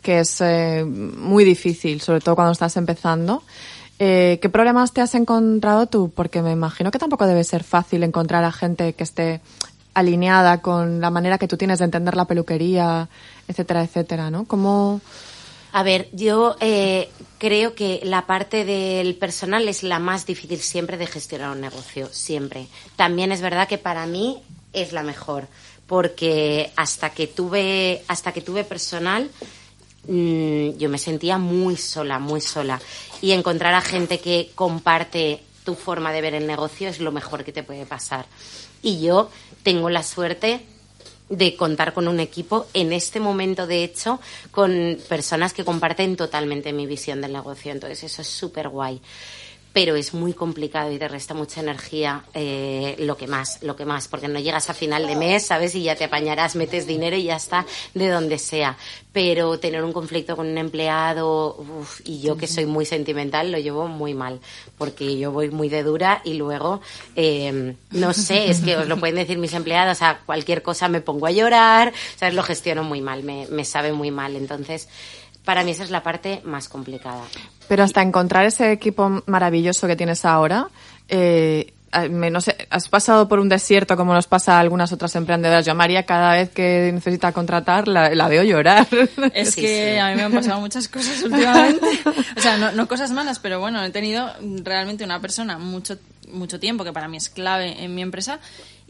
que 0.00 0.20
es 0.20 0.40
eh, 0.40 0.84
muy 0.84 1.44
difícil, 1.44 2.00
sobre 2.00 2.20
todo 2.20 2.36
cuando 2.36 2.52
estás 2.52 2.76
empezando, 2.76 3.42
eh, 3.98 4.38
¿qué 4.40 4.48
problemas 4.48 4.92
te 4.92 5.00
has 5.00 5.14
encontrado 5.16 5.88
tú? 5.88 6.12
Porque 6.14 6.40
me 6.40 6.52
imagino 6.52 6.92
que 6.92 7.00
tampoco 7.00 7.26
debe 7.26 7.42
ser 7.42 7.64
fácil 7.64 8.04
encontrar 8.04 8.44
a 8.44 8.52
gente 8.52 8.92
que 8.92 9.02
esté 9.02 9.40
alineada 9.96 10.60
con 10.60 11.00
la 11.00 11.10
manera 11.10 11.38
que 11.38 11.48
tú 11.48 11.56
tienes 11.56 11.78
de 11.78 11.86
entender 11.86 12.14
la 12.16 12.26
peluquería, 12.26 13.08
etcétera, 13.48 13.82
etcétera, 13.82 14.30
¿no? 14.30 14.44
¿Cómo...? 14.44 15.00
A 15.72 15.82
ver, 15.82 16.08
yo 16.12 16.56
eh, 16.60 17.10
creo 17.38 17.74
que 17.74 18.00
la 18.02 18.26
parte 18.26 18.64
del 18.64 19.14
personal 19.14 19.68
es 19.68 19.82
la 19.82 19.98
más 19.98 20.24
difícil 20.24 20.58
siempre 20.60 20.96
de 20.96 21.06
gestionar 21.06 21.50
un 21.50 21.60
negocio, 21.60 22.08
siempre. 22.12 22.68
También 22.96 23.30
es 23.30 23.42
verdad 23.42 23.68
que 23.68 23.76
para 23.76 24.06
mí 24.06 24.42
es 24.72 24.92
la 24.92 25.02
mejor, 25.02 25.48
porque 25.86 26.72
hasta 26.76 27.10
que 27.10 27.26
tuve, 27.26 28.02
hasta 28.08 28.32
que 28.32 28.40
tuve 28.40 28.64
personal, 28.64 29.30
mm, 30.08 30.78
yo 30.78 30.88
me 30.88 30.98
sentía 30.98 31.36
muy 31.36 31.76
sola, 31.76 32.18
muy 32.18 32.40
sola. 32.40 32.80
Y 33.20 33.32
encontrar 33.32 33.74
a 33.74 33.82
gente 33.82 34.18
que 34.18 34.52
comparte 34.54 35.42
tu 35.64 35.74
forma 35.74 36.12
de 36.12 36.20
ver 36.22 36.34
el 36.34 36.46
negocio 36.46 36.88
es 36.88 37.00
lo 37.00 37.12
mejor 37.12 37.44
que 37.44 37.52
te 37.52 37.62
puede 37.62 37.84
pasar. 37.84 38.24
Y 38.82 39.00
yo 39.00 39.30
tengo 39.66 39.90
la 39.90 40.04
suerte 40.04 40.60
de 41.28 41.56
contar 41.56 41.92
con 41.92 42.06
un 42.06 42.20
equipo 42.20 42.68
en 42.72 42.92
este 42.92 43.18
momento, 43.18 43.66
de 43.66 43.82
hecho, 43.82 44.20
con 44.52 44.96
personas 45.08 45.52
que 45.52 45.64
comparten 45.64 46.14
totalmente 46.14 46.72
mi 46.72 46.86
visión 46.86 47.20
del 47.20 47.32
negocio. 47.32 47.72
Entonces, 47.72 48.04
eso 48.04 48.22
es 48.22 48.28
súper 48.28 48.68
guay 48.68 49.00
pero 49.76 49.94
es 49.94 50.14
muy 50.14 50.32
complicado 50.32 50.90
y 50.90 50.98
te 50.98 51.06
resta 51.06 51.34
mucha 51.34 51.60
energía 51.60 52.24
eh, 52.32 52.96
lo 52.98 53.14
que 53.18 53.26
más, 53.26 53.62
lo 53.62 53.76
que 53.76 53.84
más, 53.84 54.08
porque 54.08 54.26
no 54.26 54.40
llegas 54.40 54.70
a 54.70 54.72
final 54.72 55.06
de 55.06 55.16
mes, 55.16 55.44
¿sabes? 55.44 55.74
Y 55.74 55.82
ya 55.82 55.94
te 55.94 56.04
apañarás, 56.04 56.56
metes 56.56 56.86
dinero 56.86 57.14
y 57.14 57.24
ya 57.24 57.36
está 57.36 57.66
de 57.92 58.08
donde 58.08 58.38
sea. 58.38 58.78
Pero 59.12 59.58
tener 59.58 59.84
un 59.84 59.92
conflicto 59.92 60.34
con 60.34 60.46
un 60.46 60.56
empleado, 60.56 61.56
uf, 61.58 62.00
y 62.04 62.22
yo 62.22 62.38
que 62.38 62.46
soy 62.46 62.64
muy 62.64 62.86
sentimental, 62.86 63.52
lo 63.52 63.58
llevo 63.58 63.86
muy 63.86 64.14
mal, 64.14 64.40
porque 64.78 65.18
yo 65.18 65.30
voy 65.30 65.50
muy 65.50 65.68
de 65.68 65.82
dura 65.82 66.22
y 66.24 66.34
luego, 66.34 66.80
eh, 67.14 67.74
no 67.90 68.14
sé, 68.14 68.50
es 68.50 68.60
que 68.60 68.78
os 68.78 68.88
lo 68.88 68.98
pueden 68.98 69.16
decir 69.16 69.36
mis 69.36 69.52
empleados, 69.52 70.00
a 70.00 70.20
cualquier 70.24 70.62
cosa 70.62 70.88
me 70.88 71.02
pongo 71.02 71.26
a 71.26 71.32
llorar, 71.32 71.92
¿sabes? 72.16 72.34
Lo 72.34 72.42
gestiono 72.42 72.82
muy 72.82 73.02
mal, 73.02 73.22
me, 73.24 73.46
me 73.50 73.66
sabe 73.66 73.92
muy 73.92 74.10
mal. 74.10 74.36
Entonces, 74.36 74.88
para 75.46 75.62
mí 75.62 75.70
esa 75.70 75.84
es 75.84 75.90
la 75.90 76.02
parte 76.02 76.42
más 76.44 76.68
complicada. 76.68 77.22
Pero 77.68 77.84
hasta 77.84 78.02
encontrar 78.02 78.44
ese 78.44 78.72
equipo 78.72 79.22
maravilloso 79.26 79.86
que 79.86 79.94
tienes 79.94 80.24
ahora, 80.24 80.68
eh, 81.08 81.72
no 82.10 82.40
sé, 82.40 82.56
has 82.68 82.88
pasado 82.88 83.28
por 83.28 83.38
un 83.38 83.48
desierto 83.48 83.96
como 83.96 84.12
nos 84.12 84.26
pasa 84.26 84.56
a 84.56 84.60
algunas 84.60 84.92
otras 84.92 85.14
emprendedoras. 85.14 85.64
Yo, 85.64 85.74
María, 85.76 86.04
cada 86.04 86.32
vez 86.34 86.50
que 86.50 86.90
necesita 86.92 87.30
contratar, 87.32 87.86
la, 87.86 88.28
veo 88.28 88.42
llorar. 88.42 88.88
Es 89.32 89.54
que 89.56 90.00
a 90.00 90.10
mí 90.10 90.16
me 90.16 90.24
han 90.24 90.32
pasado 90.32 90.60
muchas 90.60 90.88
cosas 90.88 91.22
últimamente. 91.22 91.86
O 92.36 92.40
sea, 92.40 92.58
no, 92.58 92.72
no, 92.72 92.88
cosas 92.88 93.12
malas, 93.12 93.38
pero 93.38 93.60
bueno, 93.60 93.82
he 93.84 93.90
tenido 93.90 94.28
realmente 94.64 95.04
una 95.04 95.20
persona 95.20 95.58
mucho, 95.58 95.96
mucho 96.32 96.58
tiempo, 96.58 96.82
que 96.82 96.92
para 96.92 97.06
mí 97.06 97.16
es 97.18 97.30
clave 97.30 97.84
en 97.84 97.94
mi 97.94 98.02
empresa, 98.02 98.40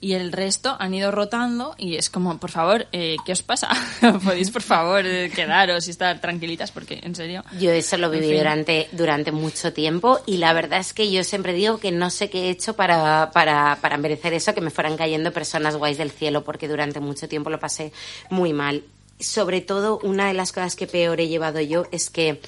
y 0.06 0.14
el 0.14 0.30
resto 0.30 0.76
han 0.78 0.94
ido 0.94 1.10
rotando 1.10 1.74
y 1.78 1.96
es 1.96 2.10
como, 2.10 2.38
por 2.38 2.52
favor, 2.52 2.86
eh, 2.92 3.16
¿qué 3.26 3.32
os 3.32 3.42
pasa? 3.42 3.68
¿Podéis, 4.24 4.52
por 4.52 4.62
favor, 4.62 5.04
eh, 5.04 5.32
quedaros 5.34 5.88
y 5.88 5.90
estar 5.90 6.20
tranquilitas? 6.20 6.70
Porque, 6.70 7.00
en 7.02 7.16
serio... 7.16 7.42
Yo 7.58 7.72
eso 7.72 7.96
lo 7.96 8.08
viví 8.08 8.32
durante, 8.32 8.88
durante 8.92 9.32
mucho 9.32 9.72
tiempo 9.72 10.20
y 10.24 10.36
la 10.36 10.52
verdad 10.52 10.78
es 10.78 10.92
que 10.92 11.10
yo 11.10 11.24
siempre 11.24 11.54
digo 11.54 11.78
que 11.78 11.90
no 11.90 12.10
sé 12.10 12.30
qué 12.30 12.44
he 12.44 12.50
hecho 12.50 12.76
para, 12.76 13.32
para, 13.32 13.78
para 13.80 13.96
merecer 13.96 14.32
eso, 14.32 14.54
que 14.54 14.60
me 14.60 14.70
fueran 14.70 14.96
cayendo 14.96 15.32
personas 15.32 15.74
guays 15.74 15.98
del 15.98 16.12
cielo, 16.12 16.44
porque 16.44 16.68
durante 16.68 17.00
mucho 17.00 17.26
tiempo 17.26 17.50
lo 17.50 17.58
pasé 17.58 17.92
muy 18.30 18.52
mal. 18.52 18.84
Sobre 19.18 19.60
todo, 19.60 19.98
una 20.04 20.28
de 20.28 20.34
las 20.34 20.52
cosas 20.52 20.76
que 20.76 20.86
peor 20.86 21.20
he 21.20 21.26
llevado 21.26 21.60
yo 21.60 21.86
es 21.90 22.10
que 22.10 22.40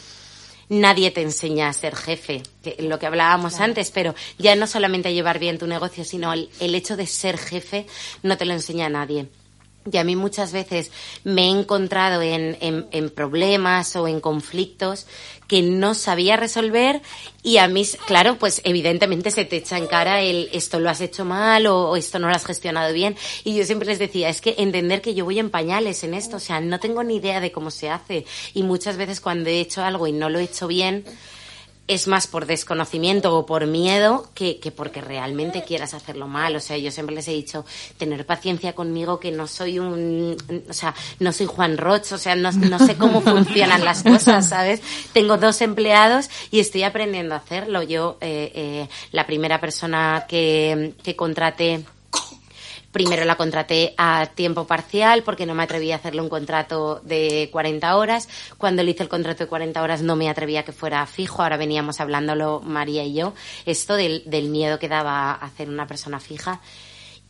nadie 0.68 1.10
te 1.10 1.22
enseña 1.22 1.68
a 1.68 1.72
ser 1.72 1.96
jefe, 1.96 2.42
que, 2.62 2.76
lo 2.80 2.98
que 2.98 3.06
hablábamos 3.06 3.60
antes, 3.60 3.90
pero 3.90 4.14
ya 4.38 4.54
no 4.56 4.66
solamente 4.66 5.08
a 5.08 5.12
llevar 5.12 5.38
bien 5.38 5.58
tu 5.58 5.66
negocio, 5.66 6.04
sino 6.04 6.32
el, 6.32 6.50
el 6.60 6.74
hecho 6.74 6.96
de 6.96 7.06
ser 7.06 7.38
jefe 7.38 7.86
no 8.22 8.36
te 8.36 8.44
lo 8.44 8.52
enseña 8.52 8.88
nadie. 8.88 9.28
Y 9.90 9.96
a 9.96 10.04
mí 10.04 10.16
muchas 10.16 10.52
veces 10.52 10.90
me 11.24 11.46
he 11.46 11.50
encontrado 11.50 12.22
en, 12.22 12.56
en, 12.60 13.10
problemas 13.10 13.96
o 13.96 14.06
en 14.08 14.20
conflictos 14.20 15.06
que 15.46 15.62
no 15.62 15.94
sabía 15.94 16.36
resolver 16.36 17.00
y 17.42 17.56
a 17.56 17.68
mí, 17.68 17.86
claro, 18.06 18.36
pues 18.38 18.60
evidentemente 18.64 19.30
se 19.30 19.44
te 19.46 19.56
echa 19.56 19.78
en 19.78 19.86
cara 19.86 20.20
el 20.20 20.50
esto 20.52 20.78
lo 20.78 20.90
has 20.90 21.00
hecho 21.00 21.24
mal 21.24 21.66
o, 21.66 21.90
o, 21.90 21.96
esto 21.96 22.18
no 22.18 22.28
lo 22.28 22.34
has 22.34 22.44
gestionado 22.44 22.92
bien. 22.92 23.16
Y 23.44 23.54
yo 23.54 23.64
siempre 23.64 23.88
les 23.88 23.98
decía, 23.98 24.28
es 24.28 24.40
que 24.40 24.56
entender 24.58 25.00
que 25.00 25.14
yo 25.14 25.24
voy 25.24 25.38
en 25.38 25.50
pañales 25.50 26.04
en 26.04 26.14
esto, 26.14 26.36
o 26.36 26.40
sea, 26.40 26.60
no 26.60 26.78
tengo 26.80 27.02
ni 27.02 27.16
idea 27.16 27.40
de 27.40 27.52
cómo 27.52 27.70
se 27.70 27.88
hace. 27.88 28.26
Y 28.52 28.62
muchas 28.62 28.96
veces 28.96 29.20
cuando 29.20 29.48
he 29.48 29.60
hecho 29.60 29.82
algo 29.82 30.06
y 30.06 30.12
no 30.12 30.28
lo 30.28 30.38
he 30.38 30.44
hecho 30.44 30.66
bien, 30.66 31.04
es 31.88 32.06
más 32.06 32.26
por 32.26 32.46
desconocimiento 32.46 33.36
o 33.36 33.46
por 33.46 33.66
miedo 33.66 34.28
que, 34.34 34.60
que, 34.60 34.70
porque 34.70 35.00
realmente 35.00 35.64
quieras 35.64 35.94
hacerlo 35.94 36.28
mal. 36.28 36.54
O 36.54 36.60
sea, 36.60 36.76
yo 36.76 36.90
siempre 36.90 37.16
les 37.16 37.26
he 37.28 37.32
dicho, 37.32 37.64
tener 37.96 38.26
paciencia 38.26 38.74
conmigo, 38.74 39.18
que 39.18 39.32
no 39.32 39.46
soy 39.46 39.78
un, 39.78 40.36
o 40.68 40.72
sea, 40.72 40.94
no 41.18 41.32
soy 41.32 41.46
Juan 41.46 41.78
Roch, 41.78 42.12
o 42.12 42.18
sea, 42.18 42.36
no, 42.36 42.52
no 42.52 42.78
sé 42.78 42.96
cómo 42.96 43.20
funcionan 43.22 43.84
las 43.84 44.02
cosas, 44.02 44.48
¿sabes? 44.48 44.80
Tengo 45.14 45.38
dos 45.38 45.62
empleados 45.62 46.28
y 46.50 46.60
estoy 46.60 46.82
aprendiendo 46.82 47.34
a 47.34 47.38
hacerlo. 47.38 47.82
Yo, 47.82 48.18
eh, 48.20 48.52
eh, 48.54 48.88
la 49.12 49.26
primera 49.26 49.60
persona 49.60 50.26
que, 50.28 50.92
que 51.02 51.16
contraté 51.16 51.84
Primero 52.92 53.26
la 53.26 53.36
contraté 53.36 53.94
a 53.98 54.26
tiempo 54.34 54.66
parcial 54.66 55.22
porque 55.22 55.44
no 55.44 55.54
me 55.54 55.62
atrevía 55.62 55.94
a 55.94 55.98
hacerle 55.98 56.22
un 56.22 56.30
contrato 56.30 57.00
de 57.04 57.50
40 57.52 57.96
horas. 57.96 58.28
Cuando 58.56 58.82
le 58.82 58.92
hice 58.92 59.02
el 59.02 59.10
contrato 59.10 59.44
de 59.44 59.48
40 59.48 59.82
horas 59.82 60.00
no 60.00 60.16
me 60.16 60.30
atrevía 60.30 60.60
a 60.60 60.62
que 60.62 60.72
fuera 60.72 61.04
fijo. 61.06 61.42
Ahora 61.42 61.58
veníamos 61.58 62.00
hablándolo 62.00 62.60
María 62.64 63.04
y 63.04 63.12
yo. 63.12 63.34
Esto 63.66 63.94
del, 63.94 64.22
del 64.24 64.48
miedo 64.48 64.78
que 64.78 64.88
daba 64.88 65.32
hacer 65.32 65.68
una 65.68 65.86
persona 65.86 66.18
fija. 66.18 66.60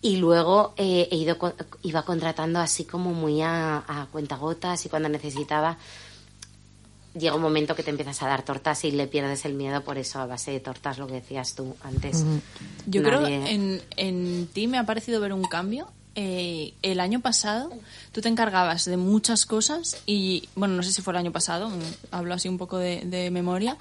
Y 0.01 0.19
luego 0.19 0.75
eh, 0.77 1.09
he 1.11 1.17
ido, 1.17 1.37
iba 1.83 2.03
contratando 2.03 2.61
así 2.61 2.85
como 2.85 3.13
muy 3.13 3.43
a, 3.43 3.79
a 3.79 4.07
cuentagotas 4.13 4.87
y 4.87 4.89
cuando 4.89 5.09
necesitaba 5.09 5.77
llega 7.15 7.35
un 7.35 7.43
momento 7.43 7.75
que 7.75 7.83
te 7.83 7.91
empiezas 7.91 8.23
a 8.23 8.29
dar 8.29 8.43
tortas 8.43 8.85
y 8.85 8.91
le 8.91 9.07
pierdes 9.07 9.45
el 9.45 9.55
miedo 9.55 9.83
por 9.83 9.99
eso 9.99 10.21
a 10.21 10.27
base 10.27 10.51
de 10.51 10.61
tortas, 10.61 10.99
lo 10.99 11.07
que 11.07 11.15
decías 11.15 11.55
tú 11.55 11.75
antes. 11.83 12.25
Yo 12.87 13.03
creo 13.03 13.27
en, 13.27 13.81
en 13.97 14.49
ti 14.53 14.67
me 14.67 14.79
ha 14.79 14.85
parecido 14.85 15.21
ver 15.21 15.33
un 15.33 15.45
cambio. 15.45 15.89
Eh, 16.21 16.75
el 16.83 16.99
año 16.99 17.21
pasado 17.21 17.71
tú 18.11 18.21
te 18.21 18.29
encargabas 18.29 18.85
de 18.85 18.97
muchas 18.97 19.47
cosas 19.47 20.03
y, 20.05 20.49
bueno, 20.57 20.75
no 20.75 20.83
sé 20.83 20.91
si 20.91 21.01
fue 21.01 21.13
el 21.13 21.19
año 21.19 21.31
pasado, 21.31 21.71
mm, 21.71 21.81
hablo 22.11 22.35
así 22.35 22.49
un 22.49 22.59
poco 22.59 22.77
de, 22.79 23.31
memoria, 23.31 23.77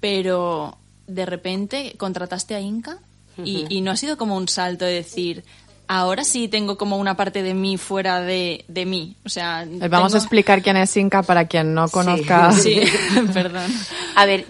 pero 0.00 0.78
de 1.06 1.26
repente 1.26 1.94
contrataste 1.98 2.54
a 2.54 2.60
Inca 2.60 2.98
y, 3.44 3.66
y, 3.68 3.82
no 3.82 3.90
ha 3.90 3.96
sido 3.96 4.16
como 4.16 4.36
un 4.36 4.48
salto 4.48 4.86
de 4.86 4.92
decir, 4.92 5.44
ahora 5.92 6.24
sí 6.24 6.48
tengo 6.48 6.78
como 6.78 6.96
una 6.96 7.18
parte 7.18 7.42
de 7.42 7.52
mí 7.52 7.76
fuera 7.76 8.20
de, 8.20 8.64
de 8.66 8.86
mí. 8.86 9.14
O 9.26 9.28
sea, 9.28 9.66
Vamos 9.90 10.14
a 10.14 10.16
explicar 10.16 10.62
quién 10.62 10.78
es 10.78 10.96
Inca 10.96 11.22
para 11.22 11.46
quien 11.46 11.74
no 11.74 11.88
conozca. 11.88 12.50
Sí, 12.62 12.80
perdón. 13.34 13.70
A 14.14 14.24
ver, 14.24 14.46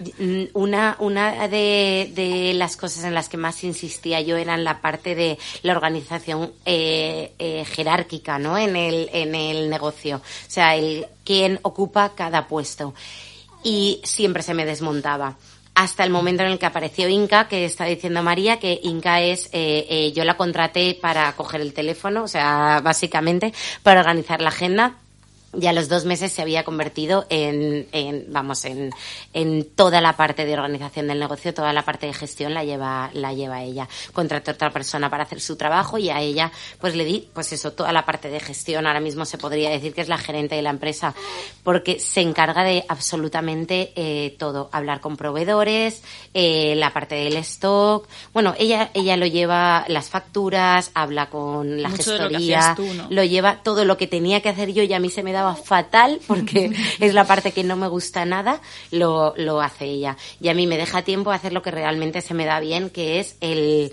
una, 0.53 0.95
una 0.99 1.47
de, 1.49 2.11
de, 2.15 2.53
las 2.53 2.77
cosas 2.77 3.03
en 3.03 3.13
las 3.13 3.27
que 3.27 3.37
más 3.37 3.63
insistía 3.63 4.21
yo 4.21 4.37
era 4.37 4.53
en 4.53 4.63
la 4.63 4.79
parte 4.81 5.15
de 5.15 5.37
la 5.63 5.73
organización 5.73 6.51
eh, 6.65 7.33
eh, 7.39 7.65
jerárquica, 7.65 8.39
¿no? 8.39 8.57
En 8.57 8.75
el, 8.75 9.09
en 9.11 9.35
el 9.35 9.69
negocio. 9.69 10.17
O 10.17 10.21
sea, 10.51 10.75
el 10.75 11.07
quién 11.25 11.59
ocupa 11.63 12.13
cada 12.15 12.47
puesto. 12.47 12.93
Y 13.63 13.99
siempre 14.03 14.43
se 14.43 14.53
me 14.53 14.65
desmontaba 14.65 15.35
hasta 15.75 16.03
el 16.03 16.09
momento 16.09 16.43
en 16.43 16.51
el 16.51 16.59
que 16.59 16.65
apareció 16.65 17.07
Inca, 17.09 17.47
que 17.47 17.65
está 17.65 17.85
diciendo 17.85 18.21
María 18.23 18.59
que 18.59 18.79
Inca 18.83 19.21
es, 19.21 19.47
eh, 19.53 19.85
eh, 19.89 20.13
yo 20.13 20.23
la 20.23 20.37
contraté 20.37 20.97
para 20.99 21.31
coger 21.33 21.61
el 21.61 21.73
teléfono, 21.73 22.23
o 22.23 22.27
sea, 22.27 22.81
básicamente 22.83 23.53
para 23.81 24.01
organizar 24.01 24.41
la 24.41 24.49
agenda 24.49 24.95
y 25.59 25.67
a 25.67 25.73
los 25.73 25.87
dos 25.87 26.05
meses 26.05 26.31
se 26.31 26.41
había 26.41 26.63
convertido 26.63 27.25
en, 27.29 27.87
en 27.91 28.25
vamos, 28.29 28.65
en, 28.65 28.91
en, 29.33 29.65
toda 29.75 30.01
la 30.01 30.17
parte 30.17 30.45
de 30.45 30.53
organización 30.53 31.07
del 31.07 31.19
negocio, 31.19 31.53
toda 31.53 31.73
la 31.73 31.83
parte 31.83 32.07
de 32.07 32.13
gestión 32.13 32.53
la 32.53 32.63
lleva, 32.63 33.11
la 33.13 33.33
lleva 33.33 33.61
ella. 33.61 33.87
Contrató 34.13 34.51
a 34.51 34.53
otra 34.55 34.71
persona 34.71 35.09
para 35.09 35.23
hacer 35.23 35.41
su 35.41 35.55
trabajo 35.55 35.97
y 35.97 36.09
a 36.09 36.21
ella, 36.21 36.51
pues 36.79 36.95
le 36.95 37.05
di, 37.05 37.29
pues 37.33 37.53
eso, 37.53 37.71
toda 37.73 37.91
la 37.91 38.05
parte 38.05 38.29
de 38.29 38.39
gestión. 38.39 38.87
Ahora 38.87 38.99
mismo 38.99 39.25
se 39.25 39.37
podría 39.37 39.69
decir 39.69 39.93
que 39.93 40.01
es 40.01 40.07
la 40.07 40.17
gerente 40.17 40.55
de 40.55 40.61
la 40.61 40.71
empresa, 40.71 41.13
porque 41.63 41.99
se 41.99 42.21
encarga 42.21 42.63
de 42.63 42.85
absolutamente 42.87 43.93
eh, 43.95 44.35
todo. 44.39 44.69
Hablar 44.71 45.01
con 45.01 45.17
proveedores, 45.17 46.01
eh, 46.33 46.73
la 46.77 46.91
parte 46.93 47.15
del 47.15 47.37
stock. 47.37 48.07
Bueno, 48.33 48.55
ella, 48.57 48.89
ella 48.93 49.17
lo 49.17 49.27
lleva 49.27 49.85
las 49.87 50.09
facturas, 50.09 50.91
habla 50.95 51.29
con 51.29 51.81
la 51.81 51.89
gestoría, 51.91 52.75
lo, 52.77 52.93
¿no? 52.93 53.07
lo 53.09 53.23
lleva 53.23 53.61
todo 53.63 53.85
lo 53.85 53.97
que 53.97 54.07
tenía 54.07 54.41
que 54.41 54.49
hacer 54.49 54.73
yo 54.73 54.83
y 54.83 54.93
a 54.93 54.99
mí 54.99 55.09
se 55.09 55.21
me 55.21 55.31
da 55.31 55.42
fatal 55.55 56.19
porque 56.27 56.71
es 56.99 57.13
la 57.13 57.25
parte 57.25 57.51
que 57.51 57.63
no 57.63 57.75
me 57.75 57.87
gusta 57.87 58.25
nada, 58.25 58.61
lo, 58.91 59.33
lo 59.37 59.61
hace 59.61 59.85
ella. 59.85 60.17
Y 60.39 60.49
a 60.49 60.53
mí 60.53 60.67
me 60.67 60.77
deja 60.77 61.03
tiempo 61.03 61.31
a 61.31 61.35
hacer 61.35 61.53
lo 61.53 61.61
que 61.61 61.71
realmente 61.71 62.21
se 62.21 62.33
me 62.33 62.45
da 62.45 62.59
bien, 62.59 62.89
que 62.89 63.19
es 63.19 63.37
el... 63.41 63.91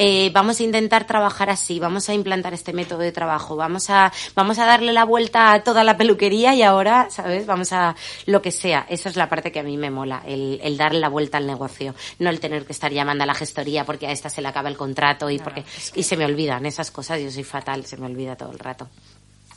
Eh, 0.00 0.30
vamos 0.32 0.60
a 0.60 0.62
intentar 0.62 1.08
trabajar 1.08 1.50
así, 1.50 1.80
vamos 1.80 2.08
a 2.08 2.14
implantar 2.14 2.54
este 2.54 2.72
método 2.72 3.00
de 3.00 3.10
trabajo, 3.10 3.56
vamos 3.56 3.90
a, 3.90 4.12
vamos 4.36 4.60
a 4.60 4.64
darle 4.64 4.92
la 4.92 5.04
vuelta 5.04 5.52
a 5.52 5.64
toda 5.64 5.82
la 5.82 5.96
peluquería 5.96 6.54
y 6.54 6.62
ahora, 6.62 7.08
¿sabes? 7.10 7.46
Vamos 7.46 7.72
a 7.72 7.96
lo 8.24 8.40
que 8.40 8.52
sea. 8.52 8.86
Esa 8.88 9.08
es 9.08 9.16
la 9.16 9.28
parte 9.28 9.50
que 9.50 9.58
a 9.58 9.64
mí 9.64 9.76
me 9.76 9.90
mola, 9.90 10.22
el, 10.24 10.60
el 10.62 10.76
darle 10.76 11.00
la 11.00 11.08
vuelta 11.08 11.38
al 11.38 11.48
negocio, 11.48 11.96
no 12.20 12.30
el 12.30 12.38
tener 12.38 12.64
que 12.64 12.72
estar 12.72 12.92
llamando 12.92 13.24
a 13.24 13.26
la 13.26 13.34
gestoría 13.34 13.84
porque 13.84 14.06
a 14.06 14.12
esta 14.12 14.30
se 14.30 14.40
le 14.40 14.46
acaba 14.46 14.68
el 14.68 14.76
contrato 14.76 15.30
y 15.30 15.40
porque, 15.40 15.64
y 15.96 16.04
se 16.04 16.16
me 16.16 16.24
olvidan 16.24 16.64
esas 16.64 16.92
cosas, 16.92 17.20
yo 17.20 17.32
soy 17.32 17.42
fatal, 17.42 17.84
se 17.84 17.96
me 17.96 18.06
olvida 18.06 18.36
todo 18.36 18.52
el 18.52 18.60
rato 18.60 18.88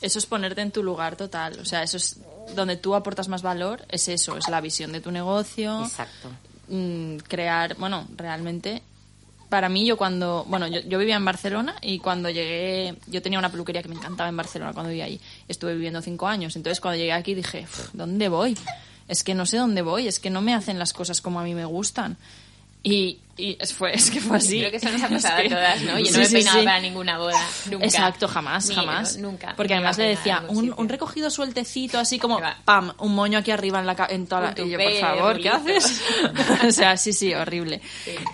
eso 0.02 0.20
es 0.20 0.26
ponerte 0.26 0.62
en 0.62 0.72
tu 0.72 0.84
lugar 0.84 1.16
total. 1.16 1.60
O 1.60 1.66
sea, 1.66 1.84
eso 1.84 1.98
es 1.98 2.18
donde 2.56 2.76
tú 2.76 2.96
aportas 2.96 3.28
más 3.28 3.42
valor, 3.42 3.86
es 3.90 4.08
eso, 4.08 4.38
es 4.38 4.48
la 4.50 4.62
visión 4.62 4.92
de 4.92 5.02
tu 5.02 5.12
negocio. 5.12 5.84
Exacto. 5.84 6.30
Mm, 6.68 7.18
crear, 7.18 7.76
bueno, 7.78 8.08
realmente. 8.16 8.82
Para 9.50 9.70
mí, 9.70 9.86
yo 9.86 9.98
cuando. 9.98 10.46
Bueno, 10.48 10.68
yo, 10.68 10.80
yo, 10.82 10.98
vivía 10.98 11.18
en 11.18 11.26
Barcelona 11.26 11.76
y 11.82 12.00
cuando 12.00 12.30
llegué. 12.30 12.96
Yo 13.08 13.22
tenía 13.22 13.38
una 13.38 13.52
peluquería 13.52 13.82
que 13.84 13.90
me 13.90 13.96
encantaba 13.96 14.30
en 14.30 14.38
Barcelona 14.38 14.74
cuando 14.74 14.90
vivía 14.90 15.06
allí. 15.06 15.20
Estuve 15.48 15.74
viviendo 15.74 16.02
cinco 16.02 16.28
años. 16.28 16.56
Entonces, 16.56 16.80
cuando 16.80 16.98
llegué 16.98 17.14
aquí 17.14 17.36
dije, 17.36 17.68
¿dónde 17.94 18.30
voy? 18.30 18.58
Es 19.08 19.24
que 19.24 19.36
no 19.36 19.46
sé 19.46 19.58
dónde 19.58 19.82
voy, 19.82 20.08
es 20.08 20.20
que 20.20 20.30
no 20.30 20.42
me 20.42 20.54
hacen 20.54 20.80
las 20.80 20.94
cosas 20.94 21.20
como 21.22 21.40
a 21.40 21.44
mí 21.44 21.54
me 21.54 21.66
gustan. 21.66 22.18
Y, 22.84 23.20
y 23.38 23.58
es, 23.60 23.74
fue, 23.74 23.94
es 23.94 24.10
que 24.10 24.20
fue 24.20 24.38
así. 24.38 24.58
Creo 24.58 24.72
que 24.72 24.78
eso 24.78 24.90
nos 24.90 25.04
ha 25.04 25.08
pasado 25.10 25.38
Es 25.40 25.48
que- 25.50 25.54
a 25.54 25.58
todas, 25.58 25.82
¿no? 25.84 26.00
Yo 26.00 26.06
Sí, 26.08 26.12
no 26.14 26.18
me 26.18 26.24
he 26.24 26.28
sí, 26.28 26.34
peinado 26.34 26.60
sí. 26.60 26.66
para 26.66 26.80
ninguna 26.80 27.18
boda, 27.20 27.48
nunca. 27.70 27.86
Exacto, 27.86 28.28
jamás, 28.28 28.70
Ni- 28.70 28.76
jamás. 28.76 29.18
Nunca. 29.18 29.54
Porque 29.56 29.74
además 29.76 29.98
le 30.00 30.06
decía, 30.06 30.44
un, 30.48 30.74
un 30.76 30.90
recogido 30.90 31.30
sueltecito, 31.30 32.00
así 32.00 32.18
como, 32.18 32.40
pam, 32.66 32.92
un 32.98 33.14
moño 33.14 33.38
aquí 33.38 33.52
arriba 33.52 33.80
en 33.80 33.86
la, 33.86 34.08
en 34.10 34.26
toda 34.26 34.42
la... 34.56 34.62
Y 34.66 34.70
yo, 34.72 34.80
por 34.80 34.94
favor, 35.00 35.40
¿qué 35.40 35.50
haces? 35.50 36.02
o 36.68 36.72
sea, 36.72 36.98
sí, 36.98 37.14
sí, 37.14 37.34
horrible. 37.36 37.82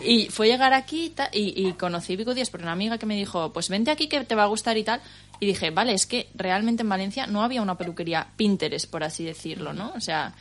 Y 0.02 0.28
fue 0.30 0.48
llegar 0.48 0.74
aquí 0.74 1.10
ta- 1.10 1.30
y, 1.34 1.68
y 1.68 1.74
conocí 1.74 2.16
Vico 2.16 2.34
Díaz 2.34 2.50
por 2.50 2.62
una 2.62 2.72
amiga 2.72 2.98
que 2.98 3.06
me 3.06 3.16
dijo, 3.16 3.52
pues 3.52 3.68
vente 3.68 3.92
aquí 3.92 4.08
que 4.08 4.24
te 4.24 4.36
va 4.36 4.44
a 4.44 4.48
gustar 4.48 4.78
y 4.78 4.84
tal. 4.86 5.02
Y 5.42 5.46
dije, 5.46 5.70
vale, 5.72 5.94
es 5.94 6.06
que 6.08 6.30
realmente 6.36 6.84
en 6.84 6.90
Valencia 6.90 7.28
no 7.28 7.44
había 7.44 7.62
una 7.62 7.78
peluquería 7.78 8.28
Pinterest, 8.38 8.90
por 8.90 9.04
así 9.04 9.24
decirlo, 9.26 9.74
¿no? 9.74 9.92
O 9.96 10.00
sea, 10.02 10.34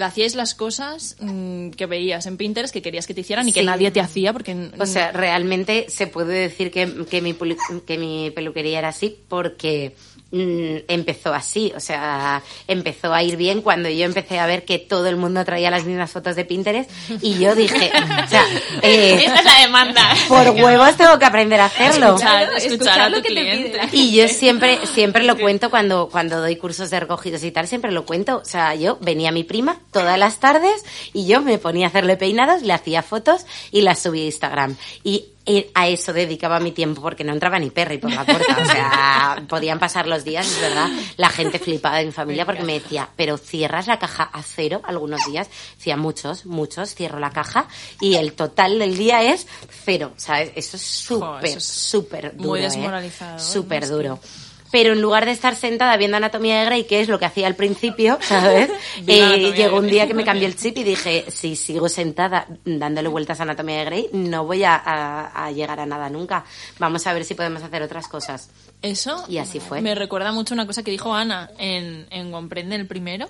hacíais 0.00 0.34
las 0.34 0.54
cosas 0.54 1.16
mm, 1.20 1.70
que 1.70 1.86
veías 1.86 2.26
en 2.26 2.36
Pinterest 2.36 2.72
que 2.72 2.82
querías 2.82 3.06
que 3.06 3.14
te 3.14 3.20
hicieran 3.20 3.48
y 3.48 3.52
que 3.52 3.62
nadie 3.62 3.90
te 3.90 4.00
hacía 4.00 4.32
porque... 4.32 4.70
O 4.78 4.86
sea, 4.86 5.12
realmente 5.12 5.86
se 5.88 6.06
puede 6.06 6.34
decir 6.34 6.70
que, 6.70 7.06
que, 7.06 7.20
mi, 7.20 7.36
que 7.86 7.98
mi 7.98 8.30
peluquería 8.30 8.78
era 8.78 8.88
así 8.88 9.18
porque 9.28 9.94
empezó 10.88 11.32
así. 11.32 11.72
O 11.76 11.80
sea, 11.80 12.42
empezó 12.66 13.12
a 13.14 13.22
ir 13.22 13.36
bien 13.36 13.62
cuando 13.62 13.88
yo 13.88 14.04
empecé 14.04 14.38
a 14.38 14.46
ver 14.46 14.64
que 14.64 14.78
todo 14.78 15.06
el 15.08 15.16
mundo 15.16 15.44
traía 15.44 15.70
las 15.70 15.84
mismas 15.84 16.10
fotos 16.10 16.36
de 16.36 16.44
Pinterest 16.44 16.90
y 17.20 17.38
yo 17.38 17.54
dije, 17.54 17.90
o 18.24 18.28
sea, 18.28 18.44
eh, 18.82 19.24
Esta 19.24 19.38
es 19.40 19.44
la 19.44 19.60
demanda. 19.60 20.02
por 20.28 20.50
huevos 20.50 20.96
tengo 20.96 21.18
que 21.18 21.24
aprender 21.24 21.60
a 21.60 21.66
hacerlo. 21.66 22.14
Escuchar, 22.14 22.48
escuchar 22.56 23.00
a 23.00 23.08
lo 23.08 23.16
que 23.16 23.28
te 23.28 23.28
cliente. 23.28 23.70
pide 23.70 23.76
la 23.78 23.88
Y 23.92 24.16
yo 24.16 24.28
siempre, 24.28 24.86
siempre 24.86 25.24
lo 25.24 25.36
cuento 25.38 25.70
cuando, 25.70 26.08
cuando 26.10 26.40
doy 26.40 26.56
cursos 26.56 26.90
de 26.90 27.00
recogidos 27.00 27.42
y 27.44 27.50
tal, 27.50 27.68
siempre 27.68 27.92
lo 27.92 28.04
cuento. 28.04 28.38
O 28.38 28.44
sea, 28.44 28.74
yo 28.74 28.98
venía 29.00 29.32
mi 29.32 29.44
prima 29.44 29.78
todas 29.92 30.18
las 30.18 30.38
tardes 30.38 30.84
y 31.12 31.26
yo 31.26 31.40
me 31.42 31.58
ponía 31.58 31.86
a 31.86 31.88
hacerle 31.88 32.16
peinados, 32.16 32.62
le 32.62 32.72
hacía 32.72 33.02
fotos 33.02 33.46
y 33.70 33.82
las 33.82 34.00
subía 34.00 34.22
a 34.22 34.26
Instagram. 34.26 34.76
Y 35.02 35.26
a 35.74 35.88
eso 35.88 36.12
dedicaba 36.12 36.58
mi 36.58 36.72
tiempo 36.72 37.02
porque 37.02 37.22
no 37.22 37.32
entraba 37.32 37.58
ni 37.58 37.70
Perry 37.70 37.98
por 37.98 38.10
la 38.10 38.24
puerta. 38.24 38.58
O 38.60 38.64
sea, 38.64 39.44
podían 39.48 39.78
pasar 39.78 40.06
los 40.06 40.24
días, 40.24 40.46
es 40.46 40.60
verdad. 40.60 40.88
La 41.16 41.28
gente 41.28 41.58
flipaba 41.58 41.98
de 41.98 42.06
mi 42.06 42.12
familia 42.12 42.46
porque 42.46 42.62
me 42.62 42.74
decía, 42.74 43.08
pero 43.16 43.36
cierras 43.36 43.86
la 43.86 43.98
caja 43.98 44.24
a 44.24 44.42
cero 44.42 44.80
algunos 44.84 45.20
días. 45.26 45.48
Decía, 45.76 45.96
muchos, 45.96 46.46
muchos, 46.46 46.94
cierro 46.94 47.18
la 47.18 47.30
caja 47.30 47.66
y 48.00 48.14
el 48.14 48.32
total 48.32 48.78
del 48.78 48.96
día 48.96 49.22
es 49.22 49.46
cero. 49.84 50.12
¿Sabes? 50.16 50.52
Eso 50.56 50.76
es 50.76 50.82
súper, 50.82 51.60
súper 51.60 52.36
duro. 52.36 52.48
muy 52.48 52.60
¿eh? 52.60 52.62
desmoralizador, 52.62 53.40
Súper 53.40 53.88
duro. 53.88 54.20
Pero 54.74 54.92
en 54.92 55.00
lugar 55.00 55.24
de 55.24 55.30
estar 55.30 55.54
sentada 55.54 55.96
viendo 55.96 56.16
Anatomía 56.16 56.58
de 56.58 56.64
Grey, 56.64 56.82
que 56.84 57.00
es 57.00 57.06
lo 57.08 57.20
que 57.20 57.26
hacía 57.26 57.46
al 57.46 57.54
principio, 57.54 58.18
¿sabes? 58.22 58.68
Eh, 59.06 59.52
llegó 59.56 59.76
un 59.78 59.86
día 59.86 60.08
que 60.08 60.14
me 60.14 60.24
cambió 60.24 60.48
el 60.48 60.56
chip 60.56 60.76
y 60.78 60.82
dije, 60.82 61.26
si 61.28 61.54
sigo 61.54 61.88
sentada 61.88 62.48
dándole 62.64 63.08
vueltas 63.08 63.38
a 63.38 63.44
Anatomía 63.44 63.78
de 63.78 63.84
Grey, 63.84 64.08
no 64.12 64.44
voy 64.44 64.64
a, 64.64 64.74
a- 64.74 65.46
a 65.46 65.52
llegar 65.52 65.78
a 65.78 65.86
nada 65.86 66.10
nunca. 66.10 66.44
Vamos 66.80 67.06
a 67.06 67.12
ver 67.12 67.24
si 67.24 67.34
podemos 67.34 67.62
hacer 67.62 67.82
otras 67.82 68.08
cosas. 68.08 68.50
Eso 68.82 69.24
Y 69.28 69.38
así 69.38 69.60
fue. 69.60 69.80
me 69.80 69.94
recuerda 69.94 70.32
mucho 70.32 70.54
una 70.54 70.66
cosa 70.66 70.82
que 70.82 70.90
dijo 70.90 71.14
Ana 71.14 71.50
en, 71.58 72.06
en 72.10 72.32
Comprende 72.32 72.74
el 72.74 72.86
primero, 72.88 73.28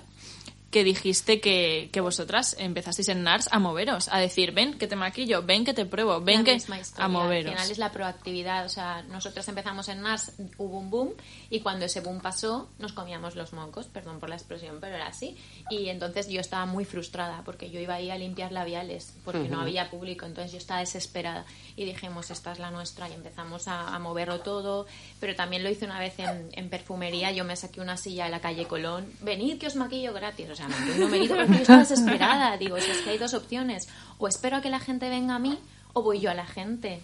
que 0.75 0.83
dijiste 0.83 1.39
que, 1.39 1.87
que 1.93 2.01
vosotras 2.01 2.53
empezasteis 2.59 3.07
en 3.07 3.23
NARS 3.23 3.47
a 3.49 3.59
moveros, 3.59 4.09
a 4.09 4.19
decir, 4.19 4.51
ven 4.51 4.77
que 4.77 4.87
te 4.87 4.97
maquillo, 4.97 5.41
ven 5.41 5.63
que 5.63 5.73
te 5.73 5.85
pruebo, 5.85 6.19
ven 6.19 6.39
la 6.39 6.43
que 6.43 6.53
misma 6.55 6.79
historia. 6.81 7.05
a 7.05 7.07
moveros. 7.07 7.51
Al 7.51 7.57
final 7.59 7.71
es 7.71 7.77
la 7.77 7.91
proactividad. 7.93 8.65
O 8.65 8.67
sea, 8.67 9.01
nosotros 9.03 9.47
empezamos 9.47 9.87
en 9.87 10.01
NARS, 10.01 10.33
hubo 10.57 10.77
un 10.77 10.89
boom, 10.89 11.13
y 11.49 11.61
cuando 11.61 11.85
ese 11.85 12.01
boom 12.01 12.19
pasó, 12.19 12.67
nos 12.77 12.91
comíamos 12.91 13.37
los 13.37 13.53
mocos, 13.53 13.87
perdón 13.87 14.19
por 14.19 14.27
la 14.27 14.35
expresión, 14.35 14.79
pero 14.81 14.97
era 14.97 15.07
así. 15.07 15.37
Y 15.69 15.87
entonces 15.87 16.27
yo 16.27 16.41
estaba 16.41 16.65
muy 16.65 16.83
frustrada, 16.83 17.41
porque 17.45 17.69
yo 17.69 17.79
iba 17.79 17.93
ahí 17.93 18.11
a 18.11 18.17
limpiar 18.17 18.51
labiales, 18.51 19.13
porque 19.23 19.47
no 19.47 19.61
había 19.61 19.89
público, 19.89 20.25
entonces 20.25 20.51
yo 20.51 20.57
estaba 20.57 20.81
desesperada. 20.81 21.45
Y 21.77 21.85
dijimos, 21.85 22.31
esta 22.31 22.51
es 22.51 22.59
la 22.59 22.69
nuestra, 22.69 23.07
y 23.07 23.13
empezamos 23.13 23.69
a, 23.69 23.95
a 23.95 23.99
moverlo 23.99 24.41
todo. 24.41 24.87
Pero 25.21 25.35
también 25.35 25.63
lo 25.63 25.69
hice 25.69 25.85
una 25.85 25.99
vez 26.01 26.19
en, 26.19 26.49
en 26.51 26.69
perfumería, 26.69 27.31
yo 27.31 27.45
me 27.45 27.55
saqué 27.55 27.79
una 27.79 27.95
silla 27.95 28.25
de 28.25 28.31
la 28.31 28.41
calle 28.41 28.65
Colón, 28.65 29.09
venid 29.21 29.57
que 29.57 29.67
os 29.67 29.77
maquillo 29.77 30.11
gratis. 30.11 30.49
O 30.49 30.55
sea, 30.55 30.64
monté 30.67 30.91
un 30.93 30.99
numerito, 30.99 31.35
porque 31.35 31.51
yo 31.53 31.59
estaba 31.59 31.79
desesperada. 31.79 32.57
Digo, 32.57 32.79
si 32.79 32.89
es 32.91 32.97
que 32.99 33.09
hay 33.11 33.17
dos 33.17 33.33
opciones, 33.33 33.87
o 34.17 34.27
espero 34.27 34.57
a 34.57 34.61
que 34.61 34.69
la 34.69 34.79
gente 34.79 35.09
venga 35.09 35.35
a 35.35 35.39
mí, 35.39 35.57
o 35.93 36.01
voy 36.03 36.19
yo 36.19 36.29
a 36.31 36.33
la 36.33 36.45
gente. 36.45 37.01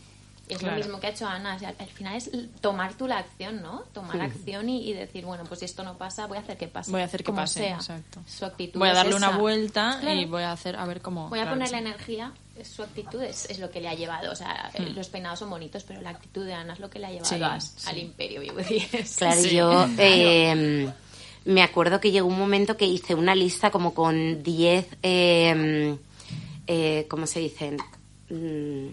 Y 0.49 0.53
es 0.55 0.59
Claro. 0.59 0.75
lo 0.77 0.83
mismo 0.83 0.99
que 0.99 1.07
ha 1.07 1.09
hecho 1.11 1.25
Ana. 1.27 1.55
O 1.55 1.59
sea, 1.59 1.73
al 1.79 1.87
final 1.87 2.15
es 2.17 2.29
tomar 2.59 2.95
tú 2.95 3.07
la 3.07 3.19
acción, 3.19 3.61
¿no? 3.61 3.83
Tomar 3.93 4.19
acción 4.19 4.67
y, 4.67 4.85
y 4.89 4.91
decir, 4.91 5.23
bueno, 5.23 5.45
pues 5.45 5.61
si 5.61 5.65
esto 5.65 5.81
no 5.83 5.97
pasa, 5.97 6.25
voy 6.27 6.37
a 6.39 6.41
hacer 6.41 6.57
que 6.57 6.67
pase. 6.67 6.91
Voy 6.91 6.99
a 6.99 7.05
hacer 7.05 7.21
que 7.21 7.25
como 7.27 7.37
pase, 7.37 7.59
sea. 7.61 7.75
exacto. 7.75 8.19
Su 8.27 8.43
actitud 8.43 8.77
Voy 8.77 8.89
a 8.89 8.91
es 8.91 8.97
darle 8.97 9.15
una 9.15 9.27
esa. 9.29 9.37
vuelta 9.37 9.97
y 10.01 10.03
Claro. 10.03 10.27
voy 10.27 10.43
a 10.43 10.51
hacer, 10.51 10.75
a 10.75 10.85
ver 10.85 11.01
cómo... 11.01 11.29
Voy 11.29 11.39
a 11.39 11.43
claro, 11.43 11.55
ponerle 11.57 11.77
sí. 11.77 11.83
energía. 11.85 12.33
es- 12.57 12.67
Su 12.67 12.83
actitud 12.83 13.21
es, 13.21 13.49
es 13.49 13.59
lo 13.59 13.69
que 13.71 13.79
le 13.79 13.87
ha 13.87 13.93
llevado. 13.93 14.29
O 14.29 14.35
sea, 14.35 14.69
eh, 14.73 14.89
los 14.93 15.07
peinados 15.07 15.39
son 15.39 15.49
bonitos, 15.51 15.83
pero 15.83 16.01
la 16.01 16.09
actitud 16.09 16.45
de 16.45 16.53
Ana 16.53 16.73
es 16.73 16.79
lo 16.79 16.89
que 16.89 16.99
le 16.99 17.05
ha 17.07 17.11
llevado 17.11 17.29
Sí, 17.29 17.41
a- 17.41 17.59
sí. 17.61 17.87
al 17.89 17.97
imperio 17.99 18.41
Vivo 18.41 18.57
10. 18.59 19.15
Claro, 19.15 19.41
Sí. 19.41 19.55
yo 19.55 19.87
eh, 19.99 20.91
me 21.45 21.63
acuerdo 21.63 21.99
que 21.99 22.11
llegó 22.11 22.27
un 22.27 22.37
momento 22.39 22.77
que 22.77 22.85
hice 22.85 23.15
una 23.15 23.35
lista 23.35 23.71
como 23.71 23.93
con 23.93 24.43
10, 24.43 24.87
eh, 25.03 25.95
eh, 26.67 27.05
¿cómo 27.09 27.25
se 27.27 27.39
dicen? 27.39 27.77
Mm, 28.29 28.87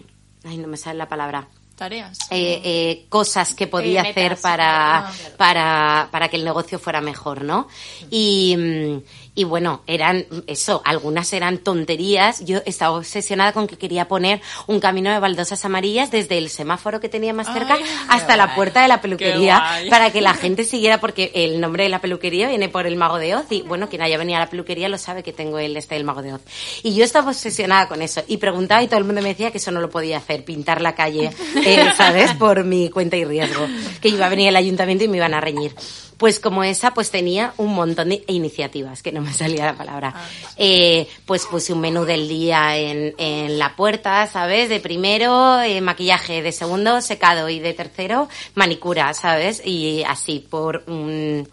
ay, 0.45 0.57
no 0.57 0.67
me 0.67 0.77
sale 0.77 0.97
la 0.97 1.07
palabra. 1.09 1.47
Tareas. 1.75 2.17
Eh, 2.29 2.59
eh, 2.63 3.05
cosas 3.07 3.53
que 3.55 3.65
podía 3.67 4.01
Eh, 4.01 4.03
metas. 4.03 4.23
hacer 4.25 4.37
para, 4.41 4.97
Ah, 4.97 5.13
claro. 5.17 5.37
para, 5.37 6.09
para 6.11 6.27
que 6.27 6.35
el 6.35 6.43
negocio 6.43 6.77
fuera 6.77 6.99
mejor, 6.99 7.45
¿no? 7.45 7.69
Y, 8.09 8.53
mm, 8.57 9.01
y 9.39 9.45
bueno, 9.45 9.83
eran 9.87 10.25
eso, 10.47 10.81
algunas 10.83 11.31
eran 11.31 11.59
tonterías. 11.59 12.43
Yo 12.43 12.57
estaba 12.65 12.97
obsesionada 12.97 13.53
con 13.53 13.67
que 13.67 13.77
quería 13.77 14.09
poner 14.09 14.41
un 14.67 14.81
camino 14.81 15.13
de 15.13 15.19
baldosas 15.19 15.63
amarillas 15.63 16.11
desde 16.11 16.37
el 16.37 16.49
semáforo 16.49 16.99
que 16.99 17.07
tenía 17.07 17.33
más 17.33 17.47
cerca 17.53 17.75
Ay, 17.75 17.85
hasta 18.09 18.35
la 18.35 18.47
guay. 18.47 18.55
puerta 18.57 18.81
de 18.81 18.89
la 18.89 18.99
peluquería 18.99 19.63
para 19.89 20.11
que 20.11 20.19
la 20.19 20.33
gente 20.33 20.65
siguiera, 20.65 20.99
porque 20.99 21.31
el 21.35 21.61
nombre 21.61 21.83
de 21.83 21.89
la 21.89 22.01
peluquería 22.01 22.49
viene 22.49 22.67
por 22.67 22.85
el 22.85 22.97
mago 22.97 23.17
de 23.17 23.33
Oz 23.33 23.45
y 23.49 23.61
bueno, 23.61 23.87
quien 23.87 24.01
haya 24.01 24.17
venido 24.17 24.35
a 24.35 24.41
la 24.41 24.49
peluquería 24.49 24.89
lo 24.89 24.97
sabe 24.97 25.23
que 25.23 25.31
tengo 25.31 25.57
el 25.57 25.77
este 25.77 25.95
del 25.95 26.03
mago 26.03 26.21
de 26.21 26.33
Oz. 26.33 26.41
Y 26.83 26.93
yo 26.93 27.05
estaba 27.05 27.29
obsesionada 27.29 27.87
con 27.87 28.01
eso 28.01 28.21
y 28.27 28.35
preguntaba 28.35 28.83
y 28.83 28.87
todo 28.87 28.97
el 28.97 29.05
mundo 29.05 29.21
me 29.21 29.29
decía 29.29 29.51
que 29.51 29.59
eso 29.59 29.71
no 29.71 29.79
lo 29.79 29.89
podía 29.89 30.17
hacer, 30.17 30.43
pintar 30.43 30.81
la 30.81 30.95
calle, 30.95 31.31
eh, 31.65 31.85
¿sabes? 31.95 32.33
Por 32.33 32.65
mi 32.65 32.89
cuenta 32.89 33.15
y 33.15 33.23
riesgo, 33.23 33.65
que 34.01 34.09
iba 34.09 34.25
a 34.25 34.29
venir 34.29 34.49
el 34.49 34.57
ayuntamiento 34.57 35.05
y 35.05 35.07
me 35.07 35.15
iban 35.15 35.33
a 35.33 35.39
reñir. 35.39 35.73
Pues 36.19 36.41
como 36.41 36.65
esa, 36.65 36.93
pues 36.93 37.11
tenía 37.11 37.53
un 37.55 37.73
montón 37.73 38.09
de 38.09 38.25
iniciativas, 38.27 39.01
que 39.01 39.13
no 39.13 39.21
me 39.21 39.33
salía 39.33 39.65
la 39.65 39.77
palabra. 39.77 40.13
Eh, 40.57 41.07
pues 41.25 41.45
puse 41.45 41.71
un 41.71 41.79
menú 41.79 42.03
del 42.03 42.27
día 42.27 42.77
en, 42.77 43.15
en 43.17 43.57
la 43.57 43.75
puerta, 43.77 44.27
¿sabes? 44.27 44.67
De 44.67 44.81
primero, 44.81 45.61
eh, 45.61 45.79
maquillaje, 45.79 46.41
de 46.41 46.51
segundo, 46.51 46.99
secado 46.99 47.47
y 47.47 47.59
de 47.59 47.73
tercero, 47.73 48.27
manicura, 48.53 49.13
¿sabes? 49.13 49.65
Y 49.65 50.03
así, 50.03 50.45
por 50.47 50.83
un, 50.87 51.47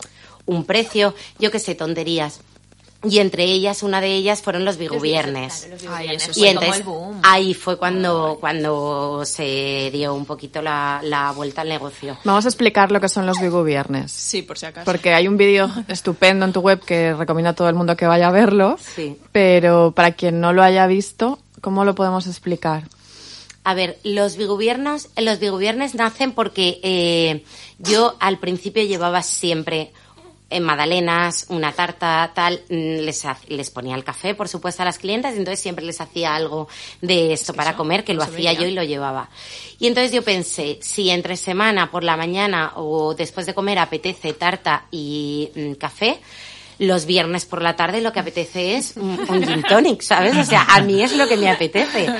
un 0.46 0.64
precio, 0.64 1.14
yo 1.38 1.52
qué 1.52 1.60
sé, 1.60 1.76
tonterías. 1.76 2.40
Y 3.08 3.18
entre 3.18 3.44
ellas, 3.44 3.82
una 3.82 4.00
de 4.00 4.14
ellas 4.14 4.42
fueron 4.42 4.64
los 4.64 4.76
fue 4.78 5.66
y 6.34 6.46
entonces 6.46 6.84
ahí 7.22 7.54
fue 7.54 7.76
cuando, 7.78 8.38
cuando 8.40 9.22
se 9.24 9.90
dio 9.92 10.14
un 10.14 10.24
poquito 10.24 10.62
la, 10.62 11.00
la 11.02 11.32
vuelta 11.32 11.62
al 11.62 11.68
negocio. 11.68 12.18
Vamos 12.24 12.44
a 12.44 12.48
explicar 12.48 12.90
lo 12.90 13.00
que 13.00 13.08
son 13.08 13.26
los 13.26 13.38
Viernes. 13.64 14.12
Sí, 14.12 14.42
por 14.42 14.58
si 14.58 14.66
acaso. 14.66 14.84
Porque 14.84 15.14
hay 15.14 15.28
un 15.28 15.36
vídeo 15.36 15.70
estupendo 15.88 16.44
en 16.44 16.52
tu 16.52 16.60
web 16.60 16.80
que 16.80 17.14
recomiendo 17.14 17.50
a 17.50 17.54
todo 17.54 17.68
el 17.68 17.74
mundo 17.74 17.96
que 17.96 18.06
vaya 18.06 18.28
a 18.28 18.32
verlo. 18.32 18.76
Sí. 18.80 19.16
Pero 19.32 19.92
para 19.92 20.12
quien 20.12 20.40
no 20.40 20.52
lo 20.52 20.62
haya 20.62 20.86
visto, 20.86 21.38
¿cómo 21.60 21.84
lo 21.84 21.94
podemos 21.94 22.26
explicar? 22.26 22.84
A 23.64 23.74
ver, 23.74 23.98
los 24.04 24.36
biguviernos, 24.36 25.08
los 25.16 25.40
biguviernes 25.40 25.94
nacen 25.96 26.32
porque 26.32 26.78
eh, 26.84 27.44
yo 27.78 28.16
al 28.20 28.38
principio 28.38 28.84
llevaba 28.84 29.22
siempre 29.22 29.92
en 30.48 30.62
magdalenas, 30.62 31.46
una 31.48 31.72
tarta, 31.72 32.30
tal, 32.34 32.62
mm, 32.68 33.00
les, 33.00 33.24
les 33.48 33.70
ponía 33.70 33.96
el 33.96 34.04
café, 34.04 34.34
por 34.34 34.48
supuesto, 34.48 34.82
a 34.82 34.84
las 34.84 34.98
clientas, 34.98 35.34
y 35.34 35.38
entonces 35.38 35.60
siempre 35.60 35.84
les 35.84 36.00
hacía 36.00 36.34
algo 36.34 36.68
de 37.00 37.32
esto 37.32 37.52
para 37.52 37.70
eso 37.70 37.78
comer, 37.78 38.04
que 38.04 38.14
lo 38.14 38.22
hacía 38.22 38.52
yo 38.52 38.66
y 38.66 38.72
lo 38.72 38.84
llevaba. 38.84 39.28
Y 39.78 39.88
entonces 39.88 40.12
yo 40.12 40.22
pensé, 40.22 40.78
si 40.80 41.10
entre 41.10 41.36
semana, 41.36 41.90
por 41.90 42.04
la 42.04 42.16
mañana 42.16 42.72
o 42.76 43.14
después 43.14 43.46
de 43.46 43.54
comer 43.54 43.78
apetece 43.78 44.32
tarta 44.34 44.86
y 44.90 45.50
mm, 45.54 45.72
café, 45.72 46.20
los 46.78 47.06
viernes 47.06 47.46
por 47.46 47.62
la 47.62 47.76
tarde 47.76 48.00
lo 48.00 48.12
que 48.12 48.20
apetece 48.20 48.76
es 48.76 48.96
un, 48.96 49.18
un 49.28 49.42
gin 49.42 49.62
tonic, 49.62 50.02
¿sabes? 50.02 50.36
O 50.36 50.44
sea, 50.44 50.66
a 50.68 50.80
mí 50.82 51.02
es 51.02 51.16
lo 51.16 51.26
que 51.26 51.36
me 51.36 51.50
apetece. 51.50 52.06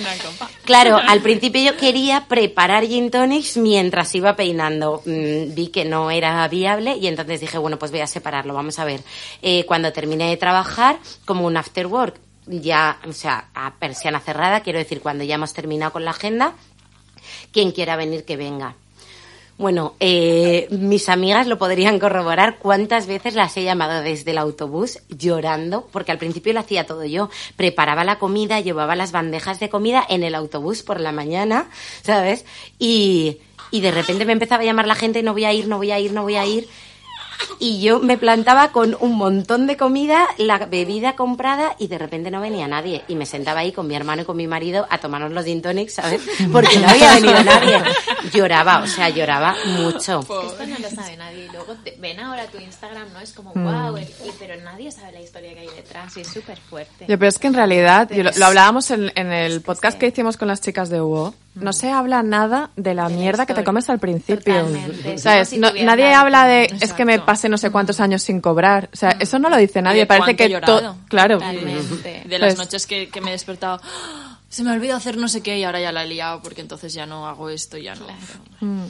Claro, 0.65 0.97
al 0.97 1.21
principio 1.21 1.63
yo 1.63 1.77
quería 1.77 2.27
preparar 2.27 2.85
gin 2.85 3.13
tonics 3.13 3.57
mientras 3.57 4.13
iba 4.17 4.35
peinando. 4.35 5.01
Mm, 5.05 5.55
vi 5.55 5.69
que 5.69 5.85
no 5.85 6.11
era 6.11 6.47
viable 6.49 6.97
y 6.97 7.07
entonces 7.07 7.41
dije, 7.41 7.57
bueno, 7.57 7.79
pues 7.79 7.93
voy 7.93 8.01
a 8.01 8.09
separarlo. 8.09 8.53
Vamos 8.53 8.81
a 8.81 8.85
ver. 8.85 9.01
Eh, 9.43 9.65
cuando 9.65 9.93
terminé 9.93 10.29
de 10.29 10.37
trabajar, 10.37 10.99
como 11.25 11.47
un 11.47 11.57
after 11.57 11.87
work, 11.87 12.19
ya, 12.47 12.99
o 13.07 13.13
sea, 13.13 13.49
a 13.55 13.75
persiana 13.75 14.19
cerrada, 14.19 14.61
quiero 14.61 14.81
decir, 14.81 15.01
cuando 15.01 15.23
ya 15.23 15.37
hemos 15.37 15.53
terminado 15.53 15.93
con 15.93 16.05
la 16.05 16.11
agenda, 16.11 16.55
quien 17.53 17.71
quiera 17.71 17.95
venir, 17.95 18.25
que 18.25 18.37
venga. 18.37 18.75
Bueno, 19.59 19.95
eh, 20.01 20.69
mis 20.71 21.09
amigas 21.09 21.47
lo 21.47 21.57
podrían 21.57 21.99
corroborar 21.99 22.59
cuántas 22.59 23.07
veces 23.07 23.35
las 23.35 23.57
he 23.57 23.65
llamado 23.65 24.03
desde 24.03 24.33
el 24.33 24.39
autobús 24.39 24.99
llorando, 25.09 25.89
porque 25.93 26.13
al 26.13 26.19
principio 26.19 26.53
lo 26.53 26.61
hacía 26.61 26.85
todo 26.85 27.07
yo. 27.07 27.31
Preparaba 27.57 28.05
la 28.05 28.19
comida, 28.19 28.61
llevaba 28.61 28.97
las 28.97 29.13
bandejas 29.13 29.59
de 29.59 29.71
comida 29.71 30.05
en 30.07 30.25
el 30.25 30.35
autobús 30.35 30.83
por 30.83 31.01
la 31.01 31.11
mañana, 31.11 31.71
¿sabes? 32.03 32.45
Y, 32.79 33.39
y 33.71 33.81
de 33.81 33.93
repente 33.93 34.27
me 34.27 34.35
empezaba 34.35 34.63
a 34.63 34.67
llamar 34.67 34.87
la 34.87 34.95
gente, 34.95 35.23
no 35.23 35.33
voy 35.33 35.47
a 35.47 35.55
ir, 35.55 35.69
no 35.69 35.79
voy 35.79 35.91
a 35.91 35.99
ir, 35.99 36.13
no 36.13 36.23
voy 36.23 36.37
a 36.37 36.45
ir 36.45 36.69
y 37.59 37.81
yo 37.81 38.01
me 38.01 38.19
plantaba 38.19 38.69
con 38.73 38.97
un 39.01 39.15
montón 39.17 39.67
de 39.67 39.77
comida, 39.77 40.27
la 40.39 40.59
bebida 40.67 41.15
comprada 41.17 41.75
y 41.79 41.89
de 41.89 41.99
repente 41.99 42.31
no 42.31 42.41
venía 42.41 42.69
nadie. 42.69 43.03
Y 43.09 43.15
me 43.17 43.27
sentaba 43.27 43.61
ahí 43.61 43.73
con 43.73 43.87
mi 43.87 43.95
hermano 43.95 44.23
y 44.23 44.25
con 44.25 44.37
mi 44.37 44.47
marido 44.47 44.87
a 44.91 44.99
tomarnos 44.99 45.33
los 45.33 45.45
gin 45.45 45.63
tonics, 45.63 45.95
¿sabes? 45.95 46.21
Porque 46.53 46.79
no 46.79 46.89
había 46.89 47.15
venido 47.15 47.43
nadie. 47.45 47.79
Lloraba, 48.33 48.79
o 48.83 48.87
sea, 48.87 49.09
lloraba 49.09 49.55
mucho. 49.79 50.21
Esto 50.21 50.67
no 50.67 50.79
lo 50.79 50.91
sabe 50.91 51.17
nadie. 51.17 51.47
Y 51.47 51.49
luego 51.49 51.75
te- 51.85 51.97
ven 51.99 52.21
ahora 52.21 52.47
tu 52.47 52.59
Instagram, 52.59 53.13
¿no? 53.13 53.21
Es 53.21 53.33
como, 53.33 53.53
wow, 53.55 53.99
pero 54.39 54.61
nadie 54.63 54.91
sabe 54.91 55.13
la 55.13 55.21
historia 55.21 55.55
que 55.55 55.61
hay 55.61 55.69
detrás 55.77 56.17
y 56.17 56.21
es 56.21 56.29
súper 56.29 56.59
fuerte. 56.59 57.07
Yo, 57.09 57.19
pero 57.19 57.29
es 57.29 57.39
que 57.39 57.47
en 57.47 57.55
realidad, 57.55 58.11
yo 58.11 58.23
lo, 58.25 58.31
lo 58.37 58.47
hablábamos 58.47 58.91
en, 58.91 59.13
en 59.15 59.33
el 59.33 59.61
podcast 59.63 59.99
que 59.99 60.07
hicimos 60.09 60.37
con 60.37 60.49
las 60.49 60.61
chicas 60.61 60.89
de 60.91 61.01
Hugo, 61.01 61.35
no 61.55 61.73
se 61.73 61.91
habla 61.91 62.23
nada 62.23 62.71
de 62.77 62.93
la 62.95 63.05
De 63.09 63.15
la 63.15 63.19
mierda 63.19 63.47
que 63.47 63.55
te 63.55 63.65
comes 63.65 63.89
al 63.89 63.99
principio. 63.99 64.37
Totalmente. 64.59 65.17
¿Sabes? 65.19 65.53
No- 65.55 65.71
nadie 65.73 66.11
la- 66.11 66.21
habla 66.21 66.47
de, 66.47 66.65
es 66.81 66.93
que 66.93 67.05
me 67.05 67.19
Pasé 67.27 67.49
no 67.49 67.59
sé 67.59 67.71
cuántos 67.71 68.01
años 68.01 68.23
sin 68.23 68.41
cobrar. 68.41 68.89
O 68.93 68.97
sea, 68.97 69.11
eso 69.21 69.39
no 69.39 69.51
lo 69.51 69.57
dice 69.57 69.83
nadie. 69.83 70.01
de 70.01 70.07
Parece 70.07 70.37
que 70.37 70.61
todo, 70.61 70.97
claro. 71.09 71.35
Totalmente. 71.39 72.23
De 72.27 72.39
las 72.39 72.55
Pues- 72.55 72.59
noches 72.67 72.87
que, 72.87 73.09
que 73.09 73.21
me 73.21 73.29
he 73.31 73.33
despertado, 73.33 73.81
"Ah, 73.85 74.39
se 74.49 74.63
me 74.63 74.71
olvidó 74.71 74.97
hacer 74.97 75.17
no 75.19 75.29
sé 75.29 75.43
qué 75.43 75.59
y 75.59 75.65
ahora 75.65 75.81
ya 75.81 75.93
la 75.93 76.05
he 76.05 76.07
liado 76.07 76.41
porque 76.41 76.61
entonces 76.63 76.95
ya 76.95 77.05
no 77.05 77.27
hago 77.27 77.51
esto, 77.51 77.77
ya 77.77 77.95
no. 77.97 78.07
Mm. 78.61 78.87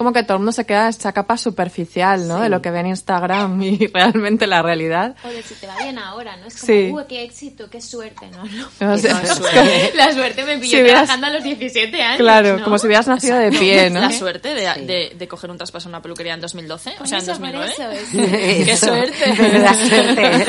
Como 0.00 0.14
que 0.14 0.22
todo 0.22 0.36
el 0.36 0.38
mundo 0.38 0.52
se 0.52 0.64
queda 0.64 0.88
esa 0.88 1.12
capa 1.12 1.36
superficial, 1.36 2.26
¿no? 2.26 2.40
De 2.40 2.48
lo 2.48 2.62
que 2.62 2.70
ve 2.70 2.80
en 2.80 2.86
Instagram 2.86 3.62
y 3.62 3.86
realmente 3.92 4.46
la 4.46 4.62
realidad. 4.62 5.14
O 5.22 5.28
de 5.28 5.42
si 5.42 5.52
te 5.56 5.66
va 5.66 5.76
bien 5.76 5.98
ahora, 5.98 6.38
¿no? 6.38 6.46
Es 6.46 6.54
como, 6.58 6.66
Sí. 6.66 6.90
uh, 6.90 7.06
qué 7.06 7.22
éxito, 7.22 7.68
qué 7.68 7.82
suerte, 7.82 8.30
¿no? 8.30 8.42
no. 8.80 8.86
No 8.86 8.96
sé, 8.96 9.12
No, 9.12 9.26
suerte. 9.26 9.92
La 9.96 10.10
suerte 10.14 10.42
me 10.44 10.56
pilló 10.56 10.70
Si 10.78 10.82
hubieras- 10.82 11.02
trabajando 11.06 11.26
a 11.26 11.30
los 11.30 11.44
17 11.44 12.02
años. 12.02 12.16
claro, 12.16 12.56
¿no? 12.56 12.64
como 12.64 12.78
si 12.78 12.86
hubieras 12.86 13.08
nacido 13.08 13.36
de 13.36 13.50
pie, 13.52 13.90
¿no? 13.90 14.00
La 14.00 14.10
suerte 14.10 14.54
de, 14.54 14.62
de, 14.86 15.12
de 15.18 15.28
coger 15.28 15.50
un 15.50 15.58
traspaso 15.58 15.88
en 15.90 15.94
una 15.96 16.00
peluquería 16.00 16.32
en 16.32 16.40
2012, 16.40 16.94
o 16.98 17.04
sea, 17.04 17.18
en 17.18 17.24
eso, 17.24 17.32
por 17.38 17.52
2009. 17.52 17.72
eso, 17.74 17.90
es- 17.92 18.64
¡Qué 18.64 18.72
Eso. 18.72 18.86
suerte! 18.86 19.34
Menuda 19.38 19.74
suerte. 19.74 20.46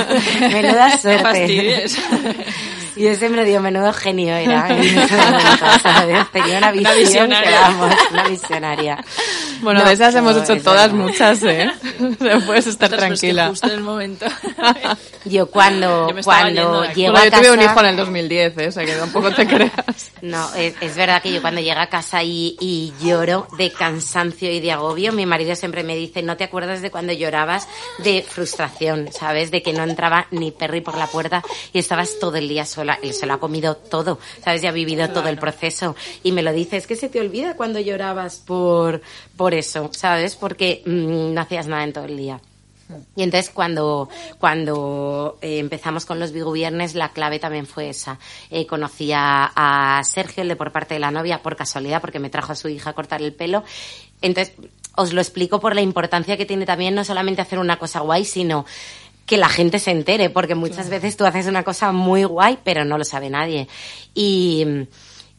Menuda 0.47 0.97
suerte. 0.97 1.23
Fastidies. 1.23 1.97
Y 2.95 3.03
yo 3.03 3.15
siempre 3.15 3.45
digo, 3.45 3.59
menudo 3.61 3.93
genio 3.93 4.35
era. 4.35 4.67
Tenía 6.31 6.57
una 6.57 6.71
visión 6.71 6.97
visionaria. 6.97 7.49
que, 7.51 7.55
vamos, 7.55 7.95
una 8.11 8.23
visionaria. 8.27 9.05
Bueno, 9.61 9.79
No, 9.81 9.85
de 9.85 9.93
esas 9.93 10.15
hemos 10.15 10.35
no, 10.35 10.43
hecho 10.43 10.57
todas 10.63 10.91
verdad. 10.91 11.05
muchas, 11.05 11.43
¿eh? 11.43 11.71
O 12.19 12.23
sea, 12.23 12.39
puedes 12.45 12.67
estar 12.67 12.91
Ostras, 12.91 12.99
pero 12.99 13.13
es 13.13 13.21
que 13.21 13.33
tranquila. 13.33 13.47
justo 13.49 13.67
en 13.67 13.73
el 13.73 13.81
momento. 13.81 14.25
Yo 15.25 15.45
cuando, 15.51 16.09
Yo 16.09 16.15
cuando 16.23 16.81
aquí. 16.81 17.01
llego 17.01 17.11
Bueno, 17.11 17.19
a 17.19 17.25
yo 17.25 17.31
tuve 17.31 17.41
casa... 17.41 17.53
un 17.53 17.61
hijo 17.61 17.79
en 17.81 17.85
el 17.85 17.95
2010, 17.97 18.57
¿eh? 18.57 18.67
O 18.67 18.71
sea, 18.71 18.85
que 18.85 18.93
tampoco 18.95 19.31
te 19.31 19.45
creas. 19.47 20.11
No, 20.23 20.51
es, 20.55 20.73
es 20.81 20.95
verdad 20.95 21.21
que 21.21 21.31
yo 21.31 21.41
cuando 21.41 21.61
llego 21.61 21.79
a 21.79 21.85
casa 21.87 22.23
y, 22.23 22.55
y 22.59 22.91
lloro 23.03 23.47
de 23.57 23.71
cansancio 23.71 24.51
y 24.51 24.59
de 24.59 24.71
agobio, 24.71 25.11
mi 25.13 25.27
marido 25.27 25.55
siempre 25.55 25.83
me 25.83 25.95
dice, 25.95 26.23
no 26.23 26.37
te 26.37 26.43
acuerdas 26.45 26.81
de 26.81 26.89
cuando 26.89 27.13
llorabas 27.13 27.67
de 27.99 28.25
frustración, 28.27 29.09
¿sabes? 29.11 29.51
De 29.51 29.61
que 29.61 29.73
no 29.73 29.83
entraba 29.83 30.25
ni 30.31 30.49
Perry 30.51 30.81
por 30.81 30.97
la 30.97 31.05
puerta 31.05 31.43
y 31.71 31.77
estabas 31.79 32.17
todo 32.19 32.35
el 32.37 32.47
día 32.49 32.65
sola. 32.65 32.90
Él 33.01 33.13
se 33.13 33.25
lo 33.25 33.33
ha 33.33 33.39
comido 33.39 33.75
todo, 33.75 34.19
¿sabes? 34.43 34.61
Ya 34.61 34.69
ha 34.69 34.73
vivido 34.73 35.09
todo 35.09 35.29
el 35.29 35.37
proceso. 35.37 35.95
Y 36.23 36.31
me 36.31 36.41
lo 36.41 36.53
dice, 36.53 36.77
es 36.77 36.87
que 36.87 36.95
se 36.95 37.09
te 37.09 37.19
olvida 37.19 37.55
cuando 37.55 37.79
llorabas 37.79 38.37
por, 38.37 39.01
por 39.37 39.53
eso, 39.53 39.89
¿sabes? 39.93 40.35
Porque 40.35 40.83
mm, 40.85 41.33
no 41.33 41.41
hacías 41.41 41.67
nada 41.67 41.83
en 41.83 41.93
todo 41.93 42.05
el 42.05 42.17
día. 42.17 42.39
Y 43.15 43.23
entonces 43.23 43.49
cuando, 43.49 44.09
cuando 44.37 45.37
eh, 45.41 45.59
empezamos 45.59 46.05
con 46.05 46.19
los 46.19 46.31
Vigo 46.31 46.51
Viernes, 46.51 46.95
la 46.95 47.09
clave 47.09 47.39
también 47.39 47.65
fue 47.65 47.89
esa. 47.89 48.19
Eh, 48.49 48.65
conocí 48.65 49.11
a, 49.13 49.51
a 49.55 50.03
Sergio, 50.03 50.43
el 50.43 50.49
de 50.49 50.55
por 50.55 50.71
parte 50.71 50.95
de 50.95 50.99
la 50.99 51.11
novia, 51.11 51.41
por 51.41 51.55
casualidad, 51.55 52.01
porque 52.01 52.19
me 52.19 52.29
trajo 52.29 52.51
a 52.51 52.55
su 52.55 52.67
hija 52.67 52.89
a 52.89 52.93
cortar 52.93 53.21
el 53.21 53.33
pelo. 53.33 53.63
Entonces, 54.21 54.53
os 54.95 55.13
lo 55.13 55.21
explico 55.21 55.59
por 55.59 55.75
la 55.75 55.81
importancia 55.81 56.37
que 56.37 56.45
tiene 56.45 56.65
también 56.65 56.95
no 56.95 57.03
solamente 57.03 57.41
hacer 57.41 57.59
una 57.59 57.79
cosa 57.79 58.01
guay, 58.01 58.25
sino 58.25 58.65
que 59.31 59.37
la 59.37 59.47
gente 59.47 59.79
se 59.79 59.91
entere, 59.91 60.29
porque 60.29 60.55
muchas 60.55 60.89
veces 60.89 61.15
tú 61.15 61.23
haces 61.25 61.47
una 61.47 61.63
cosa 61.63 61.93
muy 61.93 62.25
guay, 62.25 62.59
pero 62.65 62.83
no 62.83 62.97
lo 62.97 63.05
sabe 63.05 63.29
nadie. 63.29 63.69
Y, 64.13 64.65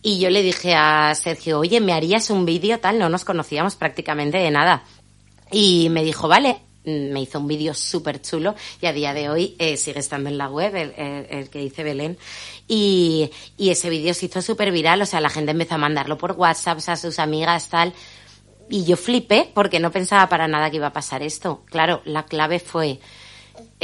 y 0.00 0.18
yo 0.18 0.30
le 0.30 0.40
dije 0.40 0.74
a 0.74 1.14
Sergio, 1.14 1.58
oye, 1.58 1.78
¿me 1.82 1.92
harías 1.92 2.30
un 2.30 2.46
vídeo 2.46 2.80
tal? 2.80 2.98
No 2.98 3.10
nos 3.10 3.26
conocíamos 3.26 3.76
prácticamente 3.76 4.38
de 4.38 4.50
nada. 4.50 4.82
Y 5.50 5.90
me 5.90 6.04
dijo, 6.04 6.26
vale, 6.26 6.56
me 6.84 7.20
hizo 7.20 7.38
un 7.38 7.48
vídeo 7.48 7.74
súper 7.74 8.22
chulo 8.22 8.54
y 8.80 8.86
a 8.86 8.94
día 8.94 9.12
de 9.12 9.28
hoy 9.28 9.56
eh, 9.58 9.76
sigue 9.76 10.00
estando 10.00 10.30
en 10.30 10.38
la 10.38 10.48
web, 10.48 10.74
el, 10.74 10.94
el- 10.96 11.26
el 11.28 11.50
que 11.50 11.58
dice 11.58 11.84
Belén. 11.84 12.16
Y, 12.66 13.30
y 13.58 13.68
ese 13.68 13.90
vídeo 13.90 14.14
se 14.14 14.24
hizo 14.24 14.40
súper 14.40 14.72
viral, 14.72 15.02
o 15.02 15.06
sea, 15.06 15.20
la 15.20 15.28
gente 15.28 15.50
empezó 15.50 15.74
a 15.74 15.78
mandarlo 15.78 16.16
por 16.16 16.32
WhatsApp 16.32 16.78
a 16.86 16.96
sus 16.96 17.18
amigas, 17.18 17.68
tal. 17.68 17.92
Y 18.70 18.84
yo 18.84 18.96
flipé 18.96 19.50
porque 19.52 19.80
no 19.80 19.90
pensaba 19.90 20.30
para 20.30 20.48
nada 20.48 20.70
que 20.70 20.76
iba 20.78 20.86
a 20.86 20.92
pasar 20.94 21.22
esto. 21.22 21.62
Claro, 21.66 22.00
la 22.06 22.24
clave 22.24 22.58
fue, 22.58 23.00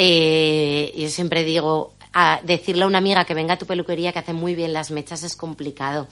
eh, 0.01 0.95
yo 0.97 1.09
siempre 1.09 1.43
digo, 1.43 1.93
a 2.13 2.41
decirle 2.45 2.85
a 2.85 2.87
una 2.87 2.99
amiga 2.99 3.25
que 3.25 3.35
venga 3.35 3.55
a 3.55 3.59
tu 3.59 3.67
peluquería 3.67 4.13
que 4.13 4.21
hace 4.21 4.33
muy 4.33 4.55
bien 4.55 4.73
las 4.73 4.93
mechas 4.93 5.25
es 5.25 5.35
complicado. 5.35 6.07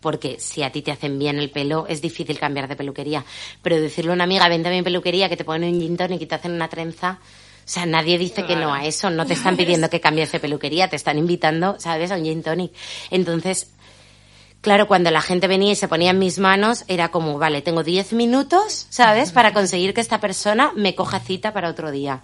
Porque 0.00 0.40
si 0.40 0.62
a 0.62 0.72
ti 0.72 0.80
te 0.80 0.92
hacen 0.92 1.18
bien 1.18 1.38
el 1.38 1.50
pelo, 1.50 1.86
es 1.88 2.00
difícil 2.00 2.38
cambiar 2.38 2.68
de 2.68 2.76
peluquería. 2.76 3.26
Pero 3.60 3.78
decirle 3.78 4.12
a 4.12 4.14
una 4.14 4.24
amiga, 4.24 4.48
vente 4.48 4.70
a 4.70 4.72
mi 4.72 4.82
peluquería, 4.82 5.28
que 5.28 5.36
te 5.36 5.44
ponen 5.44 5.74
un 5.74 5.80
gin 5.80 5.98
y 6.18 6.24
te 6.24 6.34
hacen 6.34 6.52
una 6.52 6.68
trenza, 6.68 7.18
o 7.20 7.70
sea, 7.70 7.84
nadie 7.84 8.16
dice 8.16 8.46
que 8.46 8.56
no 8.56 8.72
a 8.72 8.86
eso. 8.86 9.10
No 9.10 9.26
te 9.26 9.34
están 9.34 9.58
pidiendo 9.58 9.90
que 9.90 10.00
cambies 10.00 10.32
de 10.32 10.40
peluquería, 10.40 10.88
te 10.88 10.96
están 10.96 11.18
invitando, 11.18 11.76
¿sabes?, 11.78 12.10
a 12.10 12.16
un 12.16 12.24
gin 12.24 12.42
tonic. 12.42 12.72
Entonces, 13.10 13.68
Claro, 14.60 14.88
cuando 14.88 15.12
la 15.12 15.20
gente 15.20 15.46
venía 15.46 15.70
y 15.70 15.76
se 15.76 15.86
ponía 15.86 16.10
en 16.10 16.18
mis 16.18 16.40
manos, 16.40 16.84
era 16.88 17.12
como, 17.12 17.38
vale, 17.38 17.62
tengo 17.62 17.84
10 17.84 18.12
minutos, 18.14 18.88
¿sabes?, 18.90 19.30
para 19.30 19.52
conseguir 19.52 19.94
que 19.94 20.00
esta 20.00 20.18
persona 20.18 20.72
me 20.74 20.96
coja 20.96 21.20
cita 21.20 21.52
para 21.52 21.70
otro 21.70 21.92
día. 21.92 22.22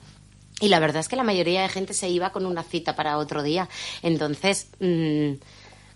Y 0.64 0.68
la 0.68 0.80
verdad 0.80 1.00
es 1.00 1.08
que 1.08 1.16
la 1.16 1.24
mayoría 1.24 1.60
de 1.60 1.68
gente 1.68 1.92
se 1.92 2.08
iba 2.08 2.30
con 2.30 2.46
una 2.46 2.62
cita 2.62 2.96
para 2.96 3.18
otro 3.18 3.42
día. 3.42 3.68
Entonces, 4.00 4.68
mm, 4.80 5.32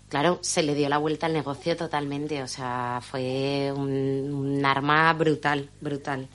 claro, 0.09 0.37
se 0.43 0.61
le 0.61 0.75
dio 0.75 0.87
la 0.89 0.99
vuelta 0.99 1.25
al 1.25 1.33
negocio 1.33 1.75
totalmente. 1.75 2.43
O 2.43 2.47
sea, 2.47 3.01
fue 3.01 3.73
un, 3.75 4.31
un 4.31 4.63
arma 4.63 5.11
brutal, 5.13 5.71
brutal. 5.81 6.27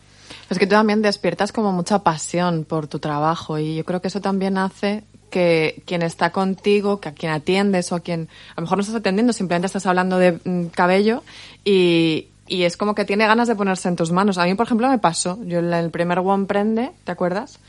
Es 0.51 0.59
que 0.59 0.67
tú 0.67 0.73
también 0.73 1.01
despiertas 1.01 1.53
como 1.53 1.71
mucha 1.71 2.01
pasión 2.01 2.65
por 2.65 2.89
tu 2.89 2.99
trabajo 2.99 3.57
y 3.57 3.77
yo 3.77 3.85
creo 3.85 4.03
que 4.03 4.09
eso 4.09 4.21
también 4.21 4.59
hace 4.59 5.05
que 5.31 5.85
quien 5.87 6.03
está 6.03 6.31
contigo, 6.31 7.01
que 7.01 7.11
a 7.11 7.15
quien 7.15 7.31
atiendes 7.31 7.93
o 7.93 7.95
a 7.95 8.01
quien 8.01 8.29
a 8.57 8.61
lo 8.61 8.63
mejor 8.63 8.79
no 8.79 8.83
estás 8.83 8.97
atendiendo, 8.97 9.33
simplemente 9.33 9.67
estás 9.67 9.87
hablando 9.87 10.19
de 10.19 10.41
mm, 10.43 10.67
cabello 10.75 11.23
y, 11.65 12.31
y 12.49 12.65
es 12.65 12.77
como 12.77 12.97
que 12.97 13.05
tiene 13.05 13.29
ganas 13.29 13.47
de 13.47 13.55
ponerse 13.55 13.87
en 13.87 13.95
tus 13.95 14.11
manos. 14.11 14.39
A 14.39 14.45
mí, 14.45 14.57
por 14.57 14.67
ejemplo, 14.67 14.89
me 14.89 14.99
pasó. 14.99 15.39
Yo 15.45 15.61
en 15.61 15.73
el 15.73 15.91
primer 15.91 16.19
One 16.19 16.47
Prende, 16.47 16.91
¿te 17.05 17.13
acuerdas? 17.13 17.61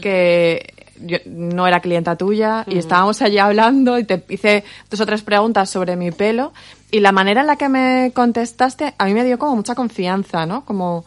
Que 0.00 0.74
yo 1.00 1.18
no 1.26 1.66
era 1.66 1.80
clienta 1.80 2.16
tuya 2.16 2.64
y 2.66 2.78
estábamos 2.78 3.22
allí 3.22 3.38
hablando 3.38 3.98
y 3.98 4.04
te 4.04 4.22
hice 4.28 4.64
dos 4.90 5.00
o 5.00 5.06
tres 5.06 5.22
preguntas 5.22 5.70
sobre 5.70 5.96
mi 5.96 6.10
pelo 6.10 6.52
y 6.90 7.00
la 7.00 7.12
manera 7.12 7.42
en 7.42 7.46
la 7.46 7.56
que 7.56 7.68
me 7.68 8.12
contestaste 8.14 8.94
a 8.98 9.04
mí 9.04 9.14
me 9.14 9.24
dio 9.24 9.38
como 9.38 9.56
mucha 9.56 9.74
confianza, 9.74 10.44
¿no? 10.46 10.64
Como, 10.64 11.04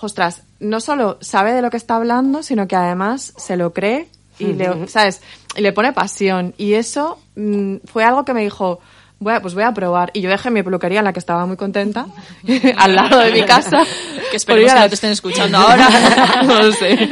ostras, 0.00 0.42
no 0.60 0.80
solo 0.80 1.18
sabe 1.20 1.52
de 1.52 1.62
lo 1.62 1.70
que 1.70 1.76
está 1.76 1.96
hablando, 1.96 2.42
sino 2.42 2.66
que 2.66 2.76
además 2.76 3.34
se 3.36 3.56
lo 3.56 3.72
cree 3.72 4.08
y 4.38 4.52
le, 4.52 4.88
¿sabes? 4.88 5.20
Y 5.56 5.60
le 5.60 5.72
pone 5.72 5.92
pasión. 5.92 6.54
Y 6.56 6.74
eso 6.74 7.18
mm, 7.36 7.76
fue 7.84 8.04
algo 8.04 8.24
que 8.24 8.34
me 8.34 8.42
dijo, 8.42 8.80
voy 9.20 9.34
a- 9.34 9.40
pues 9.42 9.54
voy 9.54 9.62
a 9.64 9.72
probar. 9.72 10.10
Y 10.14 10.20
yo 10.20 10.30
dejé 10.30 10.50
mi 10.50 10.62
peluquería 10.62 10.98
en 11.00 11.04
la 11.04 11.12
que 11.12 11.18
estaba 11.18 11.46
muy 11.46 11.56
contenta, 11.56 12.06
al 12.76 12.94
lado 12.94 13.18
de 13.20 13.32
mi 13.32 13.42
casa. 13.44 13.82
Que 14.30 14.36
ir 14.36 14.44
que 14.44 14.70
a 14.70 14.74
no 14.74 14.80
la- 14.80 14.88
te 14.88 14.94
estén 14.94 15.10
escuchando 15.12 15.58
ahora. 15.58 15.88
no 16.44 16.62
lo 16.62 16.72
sé. 16.72 17.08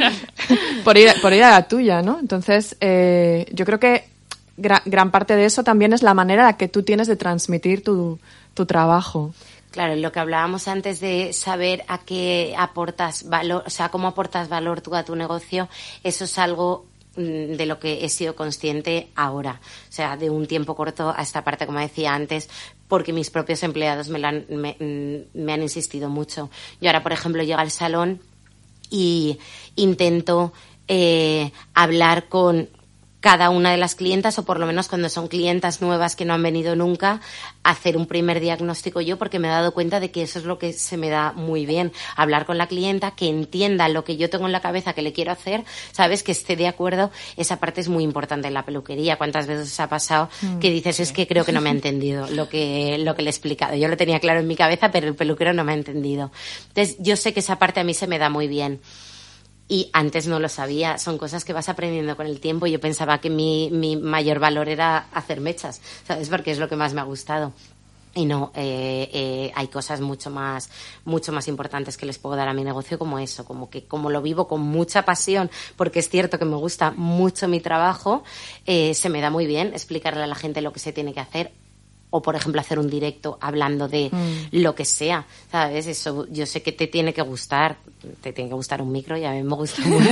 Por 0.83 0.97
ir, 0.97 1.09
por 1.21 1.33
ir 1.33 1.43
a 1.43 1.51
la 1.51 1.67
tuya, 1.67 2.01
¿no? 2.01 2.19
Entonces, 2.19 2.75
eh, 2.79 3.45
yo 3.51 3.65
creo 3.65 3.79
que 3.79 4.05
gra- 4.57 4.81
gran 4.85 5.11
parte 5.11 5.35
de 5.35 5.45
eso 5.45 5.63
también 5.63 5.93
es 5.93 6.03
la 6.03 6.13
manera 6.13 6.43
en 6.43 6.47
la 6.47 6.57
que 6.57 6.67
tú 6.67 6.83
tienes 6.83 7.07
de 7.07 7.15
transmitir 7.15 7.83
tu, 7.83 8.19
tu 8.53 8.65
trabajo. 8.65 9.33
Claro, 9.71 9.95
lo 9.95 10.11
que 10.11 10.19
hablábamos 10.19 10.67
antes 10.69 10.99
de 11.01 11.33
saber 11.33 11.83
a 11.87 11.99
qué 11.99 12.55
aportas 12.57 13.27
valor, 13.29 13.63
o 13.65 13.69
sea, 13.69 13.89
cómo 13.89 14.07
aportas 14.07 14.47
valor 14.49 14.81
tú 14.81 14.95
a 14.95 15.03
tu 15.03 15.15
negocio, 15.15 15.67
eso 16.03 16.23
es 16.23 16.37
algo 16.39 16.85
de 17.17 17.65
lo 17.65 17.79
que 17.79 18.05
he 18.05 18.09
sido 18.09 18.35
consciente 18.35 19.09
ahora, 19.15 19.59
o 19.89 19.91
sea, 19.91 20.15
de 20.17 20.29
un 20.29 20.45
tiempo 20.45 20.75
corto 20.75 21.13
a 21.15 21.21
esta 21.21 21.43
parte, 21.43 21.65
como 21.65 21.79
decía 21.79 22.13
antes, 22.13 22.49
porque 22.87 23.11
mis 23.11 23.29
propios 23.29 23.63
empleados 23.63 24.07
me, 24.09 24.25
han, 24.25 24.45
me, 24.49 24.77
mm, 24.79 25.39
me 25.43 25.53
han 25.53 25.61
insistido 25.61 26.09
mucho. 26.09 26.49
Yo 26.79 26.89
ahora, 26.89 27.03
por 27.03 27.11
ejemplo, 27.11 27.43
llego 27.43 27.59
al 27.59 27.71
salón 27.71 28.21
y 28.89 29.39
intento 29.75 30.53
eh, 30.87 31.51
hablar 31.73 32.29
con 32.29 32.69
cada 33.19 33.49
una 33.49 33.71
de 33.71 33.77
las 33.77 33.95
clientas, 33.95 34.37
o 34.39 34.45
por 34.45 34.59
lo 34.59 34.65
menos 34.65 34.87
cuando 34.87 35.09
son 35.09 35.27
clientas 35.27 35.81
nuevas 35.81 36.15
que 36.15 36.25
no 36.25 36.33
han 36.33 36.43
venido 36.43 36.75
nunca, 36.75 37.21
hacer 37.63 37.97
un 37.97 38.05
primer 38.05 38.39
diagnóstico 38.39 39.01
yo, 39.01 39.17
porque 39.17 39.39
me 39.39 39.47
he 39.47 39.51
dado 39.51 39.73
cuenta 39.73 39.99
de 39.99 40.11
que 40.11 40.21
eso 40.21 40.39
es 40.39 40.45
lo 40.45 40.59
que 40.59 40.73
se 40.73 40.97
me 40.97 41.09
da 41.09 41.33
muy 41.33 41.65
bien. 41.65 41.91
Hablar 42.15 42.45
con 42.45 42.57
la 42.57 42.67
clienta, 42.67 43.11
que 43.11 43.27
entienda 43.27 43.89
lo 43.89 44.03
que 44.03 44.17
yo 44.17 44.29
tengo 44.29 44.45
en 44.45 44.51
la 44.51 44.61
cabeza 44.61 44.93
que 44.93 45.01
le 45.01 45.13
quiero 45.13 45.31
hacer, 45.31 45.63
sabes, 45.91 46.23
que 46.23 46.31
esté 46.31 46.55
de 46.55 46.67
acuerdo. 46.67 47.11
Esa 47.35 47.57
parte 47.57 47.81
es 47.81 47.89
muy 47.89 48.03
importante 48.03 48.47
en 48.47 48.53
la 48.53 48.65
peluquería. 48.65 49.17
¿Cuántas 49.17 49.47
veces 49.47 49.71
os 49.71 49.79
ha 49.79 49.87
pasado 49.87 50.29
Mm, 50.41 50.59
que 50.59 50.71
dices, 50.71 50.99
es 50.99 51.11
que 51.11 51.27
creo 51.27 51.45
que 51.45 51.51
no 51.51 51.61
me 51.61 51.69
ha 51.69 51.73
entendido 51.73 52.27
lo 52.29 52.47
que, 52.49 52.97
lo 52.99 53.15
que 53.15 53.21
le 53.21 53.29
he 53.29 53.31
explicado? 53.31 53.75
Yo 53.75 53.87
lo 53.87 53.97
tenía 53.97 54.19
claro 54.19 54.39
en 54.39 54.47
mi 54.47 54.55
cabeza, 54.55 54.91
pero 54.91 55.07
el 55.07 55.15
peluquero 55.15 55.53
no 55.53 55.63
me 55.63 55.71
ha 55.73 55.75
entendido. 55.75 56.31
Entonces, 56.69 56.97
yo 56.99 57.15
sé 57.15 57.33
que 57.33 57.39
esa 57.39 57.59
parte 57.59 57.79
a 57.79 57.83
mí 57.83 57.93
se 57.93 58.07
me 58.07 58.19
da 58.19 58.29
muy 58.29 58.47
bien 58.47 58.79
y 59.67 59.89
antes 59.93 60.27
no 60.27 60.39
lo 60.39 60.49
sabía. 60.49 60.97
Son 60.97 61.17
cosas 61.17 61.43
que 61.45 61.53
vas 61.53 61.69
aprendiendo 61.69 62.15
con 62.15 62.27
el 62.27 62.39
tiempo. 62.39 62.67
Yo 62.67 62.79
pensaba 62.79 63.19
que 63.19 63.29
mi, 63.29 63.69
mi 63.71 63.95
mayor 63.95 64.39
valor 64.39 64.69
era 64.69 65.07
hacer 65.13 65.41
mechas, 65.41 65.81
¿sabes? 66.05 66.29
Porque 66.29 66.51
es 66.51 66.59
lo 66.59 66.69
que 66.69 66.75
más 66.75 66.93
me 66.93 67.01
ha 67.01 67.05
gustado. 67.05 67.53
Y 68.17 68.25
no, 68.25 68.51
eh, 68.55 69.09
eh, 69.13 69.51
hay 69.53 69.67
cosas 69.67 70.01
mucho 70.01 70.31
más, 70.31 70.71
mucho 71.05 71.31
más 71.31 71.47
importantes 71.47 71.97
que 71.97 72.07
les 72.07 72.17
puedo 72.17 72.35
dar 72.35 72.47
a 72.47 72.53
mi 72.53 72.63
negocio 72.63 72.97
como 72.97 73.19
eso, 73.19 73.45
como 73.45 73.69
que 73.69 73.85
como 73.85 74.09
lo 74.09 74.23
vivo 74.23 74.47
con 74.47 74.61
mucha 74.61 75.05
pasión, 75.05 75.51
porque 75.75 75.99
es 75.99 76.09
cierto 76.09 76.39
que 76.39 76.45
me 76.45 76.55
gusta 76.55 76.89
mucho 76.89 77.47
mi 77.47 77.59
trabajo, 77.59 78.23
eh, 78.65 78.95
se 78.95 79.09
me 79.09 79.21
da 79.21 79.29
muy 79.29 79.45
bien 79.45 79.67
explicarle 79.67 80.23
a 80.23 80.27
la 80.27 80.33
gente 80.33 80.61
lo 80.61 80.73
que 80.73 80.79
se 80.79 80.93
tiene 80.93 81.13
que 81.13 81.19
hacer 81.19 81.51
o 82.09 82.21
por 82.21 82.35
ejemplo 82.35 82.61
hacer 82.61 82.79
un 82.79 82.89
directo 82.89 83.37
hablando 83.41 83.87
de 83.87 84.09
lo 84.51 84.75
que 84.75 84.85
sea, 84.85 85.25
¿sabes? 85.51 85.87
Eso 85.87 86.25
yo 86.31 86.45
sé 86.45 86.61
que 86.61 86.71
te 86.71 86.87
tiene 86.87 87.13
que 87.13 87.21
gustar, 87.21 87.77
te 88.21 88.31
tiene 88.33 88.49
que 88.49 88.55
gustar 88.55 88.81
un 88.81 88.91
micro 88.91 89.17
y 89.17 89.25
a 89.25 89.31
mí 89.31 89.43
me 89.43 89.55
gusta 89.55 89.81
mucho. 89.85 90.09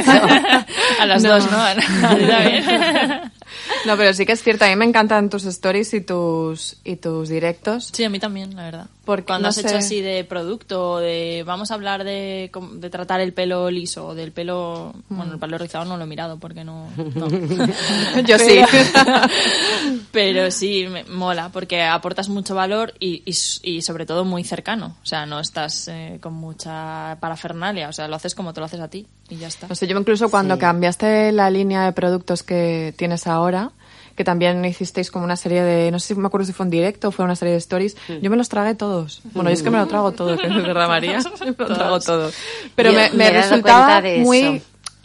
A 0.99 1.05
las 1.05 1.23
dos, 1.23 1.49
¿no? 1.49 1.67
Está 1.67 2.15
bien. 2.15 3.31
No, 3.85 3.95
pero 3.97 4.13
sí 4.13 4.25
que 4.25 4.33
es 4.33 4.43
cierto, 4.43 4.65
a 4.65 4.69
mí 4.69 4.75
me 4.75 4.85
encantan 4.85 5.29
tus 5.29 5.45
stories 5.45 5.93
y 5.93 6.01
tus, 6.01 6.77
y 6.83 6.97
tus 6.97 7.29
directos. 7.29 7.89
Sí, 7.93 8.03
a 8.03 8.09
mí 8.09 8.19
también, 8.19 8.55
la 8.55 8.63
verdad. 8.63 8.87
Porque, 9.05 9.25
Cuando 9.27 9.43
no 9.43 9.49
has 9.49 9.55
sé- 9.55 9.61
hecho 9.67 9.77
así 9.77 10.01
de 10.01 10.23
producto, 10.23 10.93
o 10.93 10.99
de 10.99 11.43
vamos 11.45 11.71
a 11.71 11.75
hablar 11.75 12.03
de, 12.03 12.51
de 12.73 12.89
tratar 12.89 13.21
el 13.21 13.33
pelo 13.33 13.69
liso, 13.69 14.07
o 14.07 14.15
del 14.15 14.31
pelo, 14.31 14.93
bueno, 15.09 15.33
el 15.33 15.39
pelo 15.39 15.57
rizado 15.57 15.85
no 15.85 15.95
lo 15.97 16.03
he 16.03 16.07
mirado 16.07 16.37
porque 16.39 16.63
no. 16.63 16.89
no. 17.15 17.27
Yo 18.25 18.37
sí. 18.39 18.59
Pero 20.11 20.49
sí, 20.51 20.87
me 20.89 21.03
mola, 21.05 21.49
porque 21.51 21.83
aportas 21.83 22.29
mucho 22.29 22.55
valor 22.55 22.93
y, 22.99 23.23
y, 23.25 23.81
sobre 23.81 24.05
todo 24.05 24.25
muy 24.25 24.43
cercano. 24.43 24.95
O 25.03 25.05
sea, 25.05 25.25
no 25.25 25.39
estás 25.39 25.87
eh, 25.87 26.19
con 26.21 26.33
mucha 26.33 27.17
parafernalia, 27.19 27.89
o 27.89 27.93
sea, 27.93 28.07
lo 28.07 28.15
haces 28.15 28.33
como 28.35 28.53
te 28.53 28.59
lo 28.61 28.65
haces 28.65 28.79
a 28.79 28.87
ti 28.87 29.05
y 29.29 29.35
ya 29.37 29.47
está. 29.47 29.67
No 29.67 29.75
sé, 29.75 29.87
yo 29.87 29.97
incluso 29.99 30.29
cuando 30.29 30.55
Sí. 30.55 30.61
cambiaste 30.61 31.31
la 31.31 31.49
línea 31.49 31.83
de 31.83 31.91
productos 31.91 32.43
que 32.43 32.93
tienes 32.97 33.27
ahora, 33.27 33.71
que 34.15 34.23
también 34.23 34.63
hicisteis 34.65 35.11
como 35.11 35.25
una 35.25 35.35
serie 35.35 35.61
de, 35.63 35.91
no 35.91 35.99
sé 35.99 36.07
si 36.13 36.15
me 36.15 36.27
acuerdo 36.27 36.45
si 36.47 36.53
fue 36.53 36.65
en 36.65 36.69
directo 36.69 37.09
o 37.09 37.11
fue 37.11 37.25
una 37.25 37.35
serie 37.35 37.51
de 37.53 37.57
stories, 37.59 37.97
yo 38.21 38.29
me 38.29 38.37
los 38.37 38.47
tragué 38.49 38.73
todos. 38.75 39.21
Bueno, 39.33 39.49
yo 39.49 39.53
es 39.55 39.61
que 39.63 39.69
me 39.69 39.77
lo 39.77 39.87
trago 39.87 40.11
todo, 40.13 40.37
que 40.37 40.47
es 40.47 40.53
verdad, 40.55 40.87
María. 40.87 41.19
Me 41.41 41.47
lo 41.57 41.75
trago 41.75 41.99
todo. 41.99 42.31
Pero 42.75 42.91
Yo 42.91 42.97
me, 42.97 43.09
me 43.11 43.15
me 43.25 43.31
resultaba 43.31 44.01
muy 44.19 44.61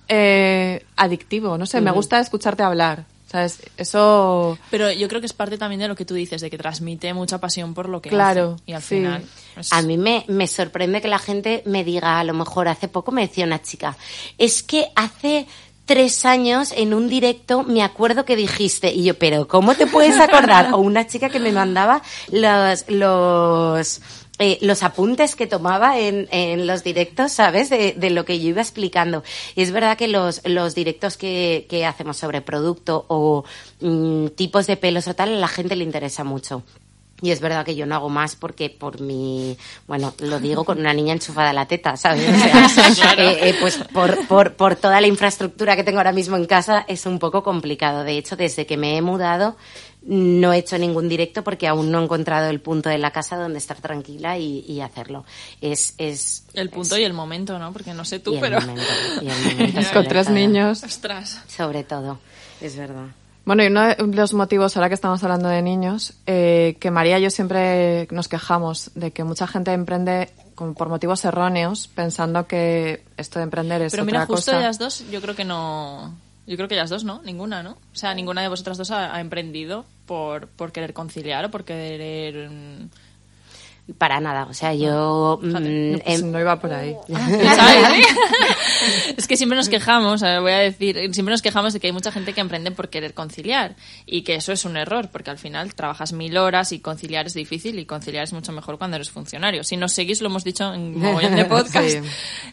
eh, 0.09 0.85
adictivo, 0.96 1.57
no 1.59 1.66
sé, 1.66 1.81
me 1.81 1.90
gusta 1.90 2.20
escucharte 2.20 2.62
hablar. 2.62 3.05
¿Sabes? 3.31 3.62
Eso... 3.77 4.59
Pero 4.73 4.90
yo 4.90 5.07
creo 5.07 5.20
que 5.20 5.27
es 5.29 5.33
parte 5.33 5.57
también 5.57 5.81
de 5.81 5.87
lo 5.87 5.94
que 5.94 6.05
tú 6.05 6.14
dices, 6.14 6.40
de 6.40 6.51
que 6.51 6.59
transmite 6.59 7.14
mucha 7.14 7.38
pasión 7.38 7.75
por 7.75 7.88
lo 7.88 8.03
que 8.03 8.09
Claro, 8.11 8.55
hace. 8.57 8.62
Y 8.66 8.73
al 8.73 8.83
sí. 8.83 8.94
final. 8.96 9.25
es- 9.57 9.73
A 9.73 9.83
mí 9.83 9.96
me, 9.96 10.25
me 10.27 10.49
sorprende 10.49 11.01
que 11.01 11.07
la 11.07 11.20
gente 11.20 11.62
me 11.64 11.85
diga, 11.85 12.18
a 12.18 12.25
lo 12.25 12.35
mejor 12.35 12.66
hace 12.66 12.88
poco 12.88 13.12
me 13.12 13.23
decía 13.23 13.44
una 13.44 13.62
chica, 13.62 13.96
es 14.37 14.64
que 14.64 14.88
hace 14.96 15.46
tres 15.90 16.24
años 16.24 16.72
en 16.76 16.94
un 16.94 17.09
directo 17.09 17.64
me 17.64 17.83
acuerdo 17.83 18.24
que 18.24 18.37
dijiste, 18.37 18.92
y 18.92 19.03
yo, 19.03 19.18
pero 19.18 19.48
¿cómo 19.48 19.74
te 19.74 19.88
puedes 19.88 20.20
acordar? 20.20 20.72
O 20.72 20.79
una 20.79 21.09
chica 21.09 21.31
que 21.31 21.40
me 21.40 21.50
mandaba 21.50 22.00
los, 22.31 22.88
los, 22.88 24.00
eh, 24.38 24.59
los 24.61 24.85
apuntes 24.85 25.35
que 25.35 25.48
tomaba 25.48 25.98
en, 25.98 26.29
en 26.31 26.68
los 26.68 26.85
directos, 26.85 27.33
¿sabes? 27.33 27.70
De, 27.70 28.11
lo 28.11 28.24
que 28.24 28.38
yo 28.38 28.50
iba 28.50 28.62
explicando. 28.62 29.24
Y 29.57 29.62
es 29.62 29.72
verdad 29.72 29.98
que 29.98 30.07
los, 30.07 30.42
los 30.44 30.76
directos 30.76 31.16
que, 31.16 31.66
que 31.68 31.85
hacemos 31.85 32.18
sobre 32.18 32.40
producto 32.40 33.05
o 33.09 33.42
mm, 33.81 34.29
tipos 34.37 34.68
de 34.68 34.76
pelos 34.76 35.09
o 35.09 35.16
tal, 35.16 35.35
a 35.35 35.38
la 35.40 35.48
gente 35.48 35.74
le 35.74 35.83
interesa 35.83 36.22
mucho. 36.22 36.62
Y 37.22 37.30
es 37.30 37.40
verdad 37.40 37.64
que 37.64 37.74
yo 37.74 37.87
no 37.87 37.94
hago 37.94 38.09
más 38.09 38.37
porque 38.37 38.70
por 38.70 39.00
mi, 39.00 39.56
bueno, 39.87 40.14
lo 40.20 40.40
digo 40.40 40.64
con 40.64 40.78
una 40.78 40.94
niña 40.94 41.12
enchufada 41.12 41.50
a 41.50 41.52
la 41.52 41.66
teta, 41.66 41.96
¿sabes? 41.96 42.28
O 42.28 42.94
sea, 42.94 43.14
eh, 43.18 43.48
eh, 43.48 43.56
pues 43.61 43.78
por, 43.92 44.26
por, 44.26 44.54
por 44.54 44.76
toda 44.76 45.00
la 45.00 45.06
infraestructura 45.06 45.76
que 45.76 45.85
tengo 45.85 45.98
ahora 45.98 46.12
mismo 46.12 46.37
en 46.37 46.46
casa 46.46 46.85
es 46.88 47.06
un 47.06 47.18
poco 47.18 47.42
complicado. 47.42 48.04
De 48.04 48.16
hecho, 48.16 48.37
desde 48.37 48.66
que 48.66 48.76
me 48.76 48.96
he 48.96 49.02
mudado 49.02 49.56
no 50.02 50.52
he 50.52 50.59
hecho 50.59 50.78
ningún 50.78 51.09
directo 51.09 51.44
porque 51.44 51.68
aún 51.68 51.90
no 51.90 52.00
he 52.00 52.04
encontrado 52.04 52.48
el 52.48 52.61
punto 52.61 52.88
de 52.88 52.98
la 52.98 53.11
casa 53.11 53.37
donde 53.37 53.59
estar 53.59 53.80
tranquila 53.80 54.38
y, 54.38 54.64
y 54.66 54.80
hacerlo. 54.80 55.24
Es, 55.61 55.94
es 55.98 56.44
El 56.54 56.70
punto 56.70 56.96
y 56.96 57.04
el 57.04 57.12
momento, 57.12 57.59
¿no? 57.59 57.72
Porque 57.72 57.92
no 57.92 58.04
sé 58.04 58.16
y 58.16 58.18
tú, 58.20 58.35
el 58.35 58.40
pero. 58.40 58.61
momento, 58.61 58.83
y 59.20 59.28
el 59.28 59.38
momento 59.44 59.80
Es 59.80 59.88
con 59.92 60.06
tres 60.06 60.30
niños. 60.30 60.83
Ostras. 60.83 61.42
Sobre 61.48 61.85
todo, 61.85 62.18
es 62.61 62.76
verdad. 62.76 63.09
Bueno, 63.44 63.64
y 63.64 63.66
uno 63.68 63.88
de 63.88 63.96
los 64.16 64.35
motivos, 64.35 64.76
ahora 64.76 64.88
que 64.88 64.94
estamos 64.94 65.22
hablando 65.24 65.48
de 65.48 65.62
niños, 65.62 66.14
eh, 66.26 66.76
que 66.79 66.90
María 66.90 67.18
y 67.18 67.22
yo 67.22 67.31
siempre 67.31 68.07
nos 68.11 68.29
quejamos 68.29 68.90
de 68.94 69.12
que 69.12 69.24
mucha 69.24 69.46
gente 69.46 69.72
emprende 69.72 70.31
como 70.55 70.74
por 70.74 70.88
motivos 70.88 71.24
erróneos, 71.24 71.88
pensando 71.88 72.46
que 72.46 73.03
esto 73.16 73.38
de 73.38 73.44
emprender 73.44 73.81
es 73.83 73.92
Pero 73.92 74.03
otra 74.03 74.12
mira, 74.12 74.26
justo 74.26 74.53
cosa. 74.53 74.59
ellas 74.61 74.79
dos, 74.79 75.05
yo 75.11 75.20
creo 75.22 75.35
que 75.35 75.44
no. 75.44 76.14
Yo 76.46 76.57
creo 76.57 76.68
que 76.68 76.74
ellas 76.74 76.90
dos, 76.90 77.05
¿no? 77.05 77.22
Ninguna, 77.22 77.62
¿no? 77.62 77.72
O 77.72 77.96
sea, 77.96 78.14
ninguna 78.14 78.42
de 78.42 78.48
vosotras 78.48 78.76
dos 78.76 78.90
ha, 78.90 79.14
ha 79.14 79.20
emprendido 79.20 79.85
por, 80.07 80.48
por 80.48 80.70
querer 80.72 80.92
conciliar 80.92 81.44
o 81.46 81.50
por 81.50 81.64
querer. 81.64 82.50
Para 83.98 84.20
nada, 84.20 84.46
o 84.48 84.55
sea, 84.55 84.74
yo... 84.74 85.38
mm, 85.42 85.50
Pues 85.53 86.20
em- 86.20 86.31
no 86.33 86.38
iba 86.40 86.61
por 86.61 86.72
ahí. 86.72 86.94
¿Sabes? 87.09 88.07
es 89.16 89.26
que 89.26 89.37
siempre 89.37 89.57
nos 89.57 89.68
quejamos, 89.68 90.20
voy 90.20 90.53
a 90.53 90.59
decir, 90.59 90.96
siempre 91.12 91.33
nos 91.33 91.42
quejamos 91.42 91.72
de 91.72 91.81
que 91.81 91.88
hay 91.88 91.92
mucha 91.92 92.12
gente 92.12 92.33
que 92.33 92.40
emprende 92.40 92.70
por 92.70 92.88
querer 92.88 93.14
conciliar 93.14 93.74
y 94.07 94.22
que 94.22 94.35
eso 94.37 94.53
es 94.53 94.64
un 94.64 94.76
error, 94.76 95.09
porque 95.12 95.31
al 95.31 95.38
final 95.38 95.74
trabajas 95.74 96.12
mil 96.12 96.37
horas 96.37 96.72
y 96.72 96.79
conciliar 96.81 97.26
es 97.26 97.35
difícil 97.35 97.79
y 97.79 97.85
conciliar 97.87 98.24
es 98.24 98.33
mucho 98.33 98.53
mejor 98.53 98.79
cuando 98.79 98.96
eres 98.96 99.11
funcionario. 99.11 99.64
Si 99.64 99.76
nos 99.76 99.92
seguís, 99.92 100.20
lo 100.20 100.29
hemos 100.29 100.44
dicho 100.44 100.72
en 100.72 100.81
un 100.81 100.98
mogollón 101.03 101.37
de 101.37 101.44
podcast. 101.44 101.88
Sí. 101.88 101.98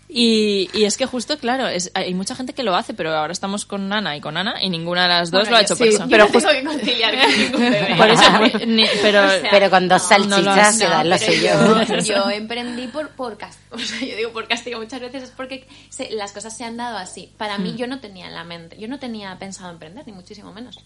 Y, 0.09 0.69
y 0.73 0.85
es 0.85 0.97
que 0.97 1.05
justo, 1.05 1.37
claro, 1.37 1.67
es, 1.67 1.91
hay 1.93 2.13
mucha 2.13 2.35
gente 2.35 2.53
que 2.53 2.63
lo 2.63 2.75
hace, 2.75 2.93
pero 2.93 3.15
ahora 3.15 3.33
estamos 3.33 3.65
con 3.65 3.91
Ana 3.93 4.15
y 4.15 4.21
con 4.21 4.37
Ana 4.37 4.55
y 4.61 4.69
ninguna 4.69 5.03
de 5.03 5.09
las 5.09 5.31
dos 5.31 5.41
Bueno, 5.41 5.51
lo 5.51 5.57
ha 5.57 5.61
hecho 5.61 5.75
sí, 5.75 5.79
por 5.83 5.87
eso. 5.89 6.05
pero 6.09 6.25
no 6.25 6.31
tengo 6.31 6.49
que 6.49 6.63
conciliar 6.63 7.15
con 7.19 7.37
ningún 7.39 7.59
bebé. 7.61 7.95
Por 7.97 8.09
eso, 8.09 8.65
ni- 8.65 8.85
pero, 9.01 9.25
O 9.25 9.29
sea, 9.29 9.49
Pero 9.51 9.69
con 9.69 9.87
dos 9.87 10.01
no 10.01 10.07
salchichas 10.07 10.77
se 10.77 10.83
no, 10.85 10.89
da 10.91 11.03
yo, 11.31 11.97
yo 12.03 12.29
emprendí 12.29 12.87
por, 12.87 13.09
por 13.11 13.37
castigo. 13.37 13.67
O 13.75 13.79
sea, 13.79 13.99
yo 14.07 14.15
digo 14.17 14.31
por 14.33 14.47
castigo 14.47 14.79
muchas 14.79 14.99
veces 15.01 15.23
es 15.23 15.31
porque 15.31 15.67
se- 15.89 16.11
las 16.11 16.31
cosas 16.31 16.55
se 16.55 16.63
han 16.63 16.77
dado 16.77 16.97
así. 16.97 17.31
Para 17.37 17.57
Mm. 17.57 17.63
mí, 17.63 17.75
yo 17.75 17.87
no 17.87 17.99
tenía 17.99 18.27
en 18.27 18.33
la 18.33 18.43
mente, 18.43 18.77
yo 18.77 18.87
no 18.87 18.99
tenía 18.99 19.37
pensado 19.39 19.71
emprender, 19.71 20.05
ni 20.07 20.13
muchísimo 20.13 20.53
menos. 20.53 20.77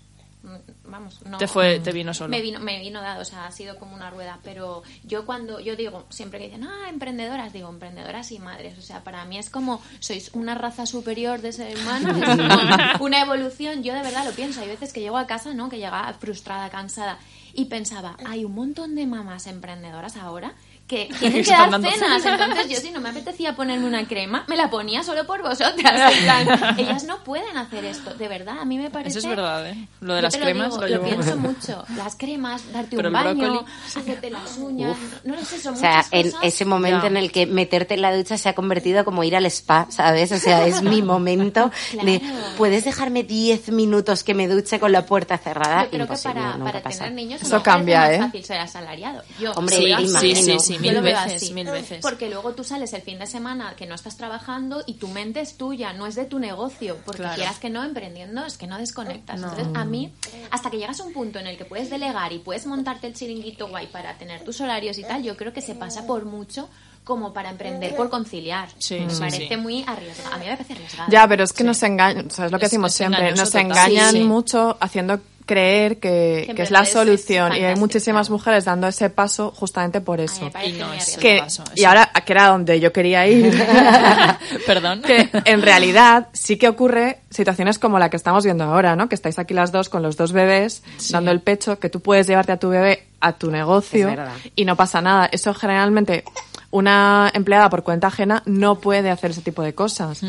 Mm, 0.43 0.55
Vamos, 0.85 1.21
no. 1.23 1.37
te 1.37 1.47
fue, 1.47 1.79
te 1.79 1.91
vino 1.91 2.15
solo. 2.15 2.29
Me 2.31 2.41
vino, 2.41 2.59
me 2.59 2.79
vino 2.79 2.99
dado, 2.99 3.21
o 3.21 3.25
sea, 3.25 3.45
ha 3.45 3.51
sido 3.51 3.77
como 3.77 3.93
una 3.93 4.09
rueda. 4.09 4.39
Pero 4.43 4.81
yo 5.03 5.23
cuando, 5.25 5.59
yo 5.59 5.75
digo, 5.75 6.07
siempre 6.09 6.39
que 6.39 6.45
dicen, 6.45 6.63
ah, 6.63 6.89
emprendedoras, 6.89 7.53
digo, 7.53 7.69
emprendedoras 7.69 8.31
y 8.31 8.39
madres. 8.39 8.75
O 8.79 8.81
sea, 8.81 9.03
para 9.03 9.23
mí 9.25 9.37
es 9.37 9.51
como, 9.51 9.79
sois 9.99 10.31
una 10.33 10.55
raza 10.55 10.87
superior 10.87 11.41
de 11.41 11.51
ser 11.53 11.77
humano, 11.77 12.09
es 12.17 12.99
una 13.01 13.21
evolución. 13.21 13.83
Yo 13.83 13.93
de 13.93 14.01
verdad 14.01 14.25
lo 14.25 14.31
pienso. 14.31 14.61
Hay 14.61 14.67
veces 14.67 14.91
que 14.91 14.99
llego 15.01 15.17
a 15.19 15.27
casa, 15.27 15.53
¿no? 15.53 15.69
Que 15.69 15.77
llegaba 15.77 16.11
frustrada, 16.19 16.71
cansada. 16.71 17.19
Y 17.53 17.65
pensaba, 17.65 18.17
hay 18.25 18.45
un 18.45 18.53
montón 18.53 18.95
de 18.95 19.05
mamás 19.07 19.47
emprendedoras 19.47 20.15
ahora 20.15 20.53
que 20.91 21.09
tienen 21.19 21.43
que 21.43 21.51
Están 21.51 21.71
dar 21.71 21.81
dando 21.81 21.89
cenas. 21.89 22.25
Entonces 22.25 22.69
yo 22.69 22.77
si 22.77 22.91
no 22.91 22.99
me 22.99 23.09
apetecía 23.09 23.55
ponerme 23.55 23.87
una 23.87 24.05
crema, 24.05 24.43
me 24.47 24.57
la 24.57 24.69
ponía 24.69 25.03
solo 25.03 25.25
por 25.25 25.41
vosotras. 25.41 26.11
En 26.21 26.23
plan, 26.23 26.79
ellas 26.79 27.03
no 27.05 27.23
pueden 27.23 27.57
hacer 27.57 27.85
esto. 27.85 28.13
De 28.13 28.27
verdad, 28.27 28.59
a 28.59 28.65
mí 28.65 28.77
me 28.77 28.89
parece... 28.89 29.17
Eso 29.17 29.29
es 29.29 29.35
verdad, 29.35 29.65
¿eh? 29.67 29.87
Lo 30.01 30.15
de 30.15 30.21
las 30.21 30.35
lo 30.35 30.43
cremas 30.43 30.73
digo, 30.73 30.87
lo 30.87 31.03
pienso 31.03 31.37
mucho. 31.37 31.85
Las 31.95 32.15
cremas, 32.15 32.61
darte 32.73 32.97
Pero 32.97 33.07
un 33.07 33.13
baño, 33.13 33.35
brócoli, 33.35 33.71
hacerte 33.95 34.29
las 34.29 34.57
uñas, 34.57 34.97
no 35.23 35.35
lo 35.35 35.45
sé, 35.45 35.59
son 35.59 35.75
O 35.75 35.77
sea, 35.77 35.97
muchas 35.97 36.11
en 36.11 36.33
ese 36.43 36.65
momento 36.65 37.07
en 37.07 37.17
el 37.17 37.31
que 37.31 37.45
meterte 37.45 37.93
en 37.93 38.01
la 38.01 38.15
ducha 38.15 38.37
se 38.37 38.49
ha 38.49 38.53
convertido 38.53 39.05
como 39.05 39.23
ir 39.23 39.35
al 39.35 39.45
spa, 39.45 39.87
¿sabes? 39.89 40.31
O 40.31 40.37
sea, 40.37 40.67
es 40.67 40.81
mi 40.81 41.01
momento 41.01 41.71
de. 42.03 42.21
¿puedes 42.57 42.83
dejarme 42.83 43.23
10 43.23 43.69
minutos 43.69 44.23
que 44.23 44.33
me 44.33 44.47
duche 44.47 44.79
con 44.79 44.91
la 44.91 45.05
puerta 45.05 45.37
cerrada? 45.37 45.85
Yo 45.85 45.91
creo 45.91 46.07
que 46.07 46.17
para, 46.17 46.81
tener 46.81 47.13
niños 47.13 47.41
Eso 47.41 47.63
cambia, 47.63 48.01
más 48.01 48.11
¿eh? 48.11 48.19
fácil 48.19 48.43
ser 48.43 48.59
asalariado. 48.59 49.23
Yo, 49.39 49.53
Hombre, 49.53 49.77
Sí, 50.19 50.35
sí, 50.35 50.59
sí, 50.59 50.77
sí. 50.81 50.87
Yo 50.87 50.91
Mil 50.91 50.95
lo 50.95 51.01
veo 51.01 51.23
veces, 51.23 51.43
así. 51.43 51.53
mil 51.53 51.67
veces. 51.69 51.99
Porque 52.01 52.29
luego 52.29 52.53
tú 52.53 52.63
sales 52.63 52.91
el 52.93 53.01
fin 53.01 53.19
de 53.19 53.27
semana 53.27 53.73
que 53.75 53.85
no 53.85 53.95
estás 53.95 54.17
trabajando 54.17 54.83
y 54.85 54.95
tu 54.95 55.07
mente 55.07 55.39
es 55.41 55.57
tuya, 55.57 55.93
no 55.93 56.07
es 56.07 56.15
de 56.15 56.25
tu 56.25 56.39
negocio. 56.39 56.97
Porque 57.05 57.21
Claro. 57.21 57.35
quieras 57.35 57.59
que 57.59 57.69
no, 57.69 57.83
emprendiendo 57.83 58.45
es 58.45 58.57
que 58.57 58.67
no 58.67 58.77
desconectas. 58.77 59.35
Entonces, 59.41 59.67
a 59.73 59.85
mí, 59.85 60.13
hasta 60.51 60.69
que 60.69 60.77
llegas 60.77 60.99
a 60.99 61.03
un 61.03 61.13
punto 61.13 61.39
en 61.39 61.47
el 61.47 61.57
que 61.57 61.65
puedes 61.65 61.89
delegar 61.89 62.33
y 62.33 62.39
puedes 62.39 62.65
montarte 62.65 63.07
el 63.07 63.13
chiringuito 63.13 63.67
guay 63.69 63.87
para 63.87 64.17
tener 64.17 64.43
tus 64.43 64.59
horarios 64.61 64.97
y 64.97 65.03
tal, 65.03 65.23
yo 65.23 65.37
creo 65.37 65.53
que 65.53 65.61
se 65.61 65.75
pasa 65.75 66.05
por 66.05 66.25
mucho 66.25 66.69
como 67.03 67.33
para 67.33 67.49
emprender 67.49 67.95
por 67.95 68.09
conciliar. 68.11 68.69
Sí, 68.77 68.99
me 68.99 69.09
sí, 69.13 69.19
parece 69.19 69.47
sí. 69.47 69.57
muy 69.57 69.83
arriesgado. 69.87 70.35
A 70.35 70.37
mí 70.37 70.45
me 70.45 70.51
parece 70.51 70.73
arriesgado. 70.73 71.11
Ya, 71.11 71.27
pero 71.27 71.43
es 71.43 71.51
que 71.51 71.63
nos 71.63 71.81
engañan, 71.81 72.27
o 72.27 72.29
sea, 72.29 72.45
es 72.45 72.51
lo 72.51 72.59
que 72.59 72.65
Es- 72.65 72.71
decimos 72.71 72.91
es 72.91 72.97
siempre, 72.97 73.31
nos 73.31 73.45
total. 73.49 73.61
engañan 73.61 74.11
Sí, 74.11 74.17
sí. 74.19 74.23
mucho 74.23 74.77
haciendo 74.79 75.19
creer 75.51 75.99
que, 75.99 76.49
Que 76.55 76.61
es 76.61 76.71
la 76.71 76.83
es 76.83 76.91
solución 76.93 77.53
y 77.57 77.65
hay 77.65 77.75
muchísimas 77.75 78.29
mujeres 78.29 78.63
dando 78.63 78.87
ese 78.87 79.09
paso 79.09 79.51
justamente 79.53 79.99
por 79.99 80.21
eso. 80.21 80.49
Y 80.65 80.71
no 80.71 80.93
es. 80.93 81.17
Que, 81.17 81.39
paso, 81.39 81.65
y 81.75 81.83
ahora, 81.83 82.09
que 82.25 82.31
era 82.31 82.47
donde 82.47 82.79
yo 82.79 82.93
quería 82.93 83.27
ir, 83.27 83.53
Perdón. 84.65 85.01
que 85.01 85.29
en 85.43 85.61
realidad 85.61 86.29
sí 86.31 86.55
que 86.55 86.69
ocurre 86.69 87.19
situaciones 87.29 87.79
como 87.79 87.99
la 87.99 88.09
que 88.09 88.15
estamos 88.15 88.45
viendo 88.45 88.63
ahora, 88.63 88.95
¿no? 88.95 89.09
Que 89.09 89.15
estáis 89.15 89.39
aquí 89.39 89.53
las 89.53 89.73
dos 89.73 89.89
con 89.89 90.01
los 90.01 90.15
dos 90.15 90.31
bebés 90.31 90.83
dando 91.09 91.31
el 91.31 91.41
pecho, 91.41 91.79
que 91.79 91.89
tú 91.89 91.99
puedes 91.99 92.27
llevarte 92.27 92.53
a 92.53 92.57
tu 92.57 92.69
bebé 92.69 93.07
a 93.19 93.33
tu 93.33 93.51
negocio 93.51 94.09
y 94.55 94.63
no 94.63 94.77
pasa 94.77 95.01
nada. 95.01 95.27
Eso 95.33 95.53
generalmente 95.53 96.23
una 96.69 97.29
empleada 97.33 97.69
por 97.69 97.83
cuenta 97.83 98.07
ajena 98.07 98.41
no 98.45 98.79
puede 98.79 99.09
hacer 99.09 99.31
ese 99.31 99.41
tipo 99.41 99.63
de 99.63 99.75
cosas. 99.75 100.21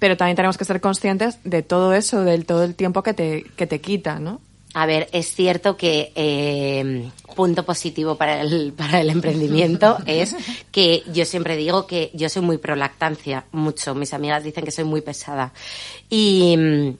Pero 0.00 0.16
también 0.16 0.34
tenemos 0.34 0.58
que 0.58 0.64
ser 0.64 0.80
conscientes 0.80 1.38
de 1.44 1.62
todo 1.62 1.94
eso, 1.94 2.24
del 2.24 2.44
todo 2.44 2.64
el 2.64 2.74
tiempo 2.74 3.04
que 3.04 3.14
te, 3.14 3.44
que 3.56 3.68
te 3.68 3.80
quita, 3.80 4.18
¿no? 4.18 4.40
A 4.74 4.86
ver, 4.86 5.08
es 5.12 5.32
cierto 5.32 5.76
que 5.76 6.12
eh, 6.16 7.08
punto 7.36 7.64
positivo 7.64 8.16
para 8.16 8.40
el, 8.40 8.72
para 8.76 9.00
el 9.00 9.08
emprendimiento 9.08 9.98
es 10.06 10.36
que 10.70 11.04
yo 11.12 11.24
siempre 11.24 11.56
digo 11.56 11.86
que 11.86 12.10
yo 12.12 12.28
soy 12.28 12.42
muy 12.42 12.58
pro 12.58 12.76
lactancia, 12.76 13.44
mucho. 13.52 13.94
Mis 13.94 14.12
amigas 14.12 14.42
dicen 14.44 14.64
que 14.64 14.72
soy 14.72 14.84
muy 14.84 15.00
pesada. 15.00 15.52
Y, 16.10 16.56
mm, 16.56 16.96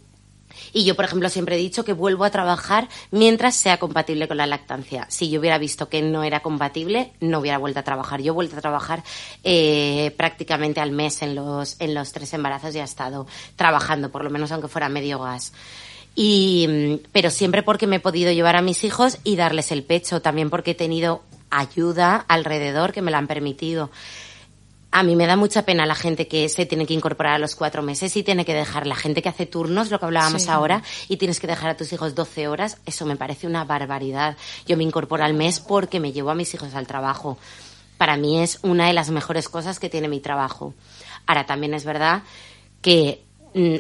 y 0.72 0.84
yo, 0.84 0.96
por 0.96 1.04
ejemplo, 1.04 1.28
siempre 1.28 1.56
he 1.56 1.58
dicho 1.58 1.84
que 1.84 1.92
vuelvo 1.92 2.24
a 2.24 2.30
trabajar 2.30 2.88
mientras 3.10 3.54
sea 3.54 3.78
compatible 3.78 4.28
con 4.28 4.36
la 4.36 4.46
lactancia. 4.46 5.06
Si 5.08 5.30
yo 5.30 5.40
hubiera 5.40 5.58
visto 5.58 5.88
que 5.88 6.02
no 6.02 6.24
era 6.24 6.40
compatible, 6.40 7.12
no 7.20 7.40
hubiera 7.40 7.58
vuelto 7.58 7.80
a 7.80 7.84
trabajar. 7.84 8.22
Yo 8.22 8.32
he 8.32 8.34
vuelto 8.34 8.56
a 8.56 8.60
trabajar 8.60 9.02
eh, 9.44 10.12
prácticamente 10.16 10.80
al 10.80 10.90
mes 10.90 11.22
en 11.22 11.34
los, 11.34 11.76
en 11.80 11.94
los 11.94 12.12
tres 12.12 12.32
embarazos 12.34 12.74
y 12.74 12.78
he 12.78 12.82
estado 12.82 13.26
trabajando, 13.56 14.10
por 14.10 14.24
lo 14.24 14.30
menos 14.30 14.50
aunque 14.52 14.68
fuera 14.68 14.88
medio 14.88 15.20
gas. 15.20 15.52
Y, 16.14 16.66
mm, 16.68 17.08
pero 17.12 17.30
siempre 17.30 17.62
porque 17.62 17.86
me 17.86 17.96
he 17.96 18.00
podido 18.00 18.30
llevar 18.32 18.56
a 18.56 18.62
mis 18.62 18.84
hijos 18.84 19.18
y 19.24 19.36
darles 19.36 19.72
el 19.72 19.82
pecho, 19.82 20.22
también 20.22 20.50
porque 20.50 20.72
he 20.72 20.74
tenido 20.74 21.22
ayuda 21.50 22.24
alrededor 22.28 22.92
que 22.92 23.02
me 23.02 23.10
la 23.10 23.18
han 23.18 23.26
permitido. 23.26 23.90
A 24.90 25.02
mí 25.02 25.16
me 25.16 25.26
da 25.26 25.34
mucha 25.34 25.64
pena 25.64 25.86
la 25.86 25.96
gente 25.96 26.28
que 26.28 26.48
se 26.48 26.66
tiene 26.66 26.86
que 26.86 26.94
incorporar 26.94 27.34
a 27.34 27.38
los 27.40 27.56
cuatro 27.56 27.82
meses 27.82 28.16
y 28.16 28.22
tiene 28.22 28.44
que 28.44 28.54
dejar. 28.54 28.86
La 28.86 28.94
gente 28.94 29.22
que 29.22 29.28
hace 29.28 29.44
turnos, 29.44 29.90
lo 29.90 29.98
que 29.98 30.04
hablábamos 30.04 30.42
Sí. 30.44 30.50
ahora, 30.50 30.84
y 31.08 31.16
tienes 31.16 31.40
que 31.40 31.48
dejar 31.48 31.70
a 31.70 31.76
tus 31.76 31.92
hijos 31.92 32.14
12 32.14 32.46
horas, 32.46 32.78
eso 32.86 33.04
me 33.04 33.16
parece 33.16 33.48
una 33.48 33.64
barbaridad. 33.64 34.36
Yo 34.68 34.76
me 34.76 34.84
incorporo 34.84 35.24
al 35.24 35.34
mes 35.34 35.58
porque 35.58 35.98
me 35.98 36.12
llevo 36.12 36.30
a 36.30 36.36
mis 36.36 36.54
hijos 36.54 36.76
al 36.76 36.86
trabajo. 36.86 37.38
Para 37.98 38.16
mí 38.16 38.40
es 38.40 38.60
una 38.62 38.86
de 38.86 38.92
las 38.92 39.10
mejores 39.10 39.48
cosas 39.48 39.80
que 39.80 39.90
tiene 39.90 40.06
mi 40.06 40.20
trabajo. 40.20 40.74
Ahora 41.26 41.44
también 41.44 41.74
es 41.74 41.84
verdad 41.84 42.22
que 42.80 43.20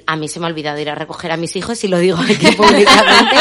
a 0.06 0.16
mí 0.16 0.28
se 0.28 0.38
me 0.38 0.46
ha 0.46 0.48
olvidado 0.48 0.78
ir 0.78 0.88
a 0.88 0.94
recoger 0.94 1.32
a 1.32 1.36
mis 1.36 1.56
hijos 1.56 1.82
y 1.82 1.88
lo 1.88 1.98
digo 1.98 2.18
aquí 2.18 2.46
públicamente 2.52 3.36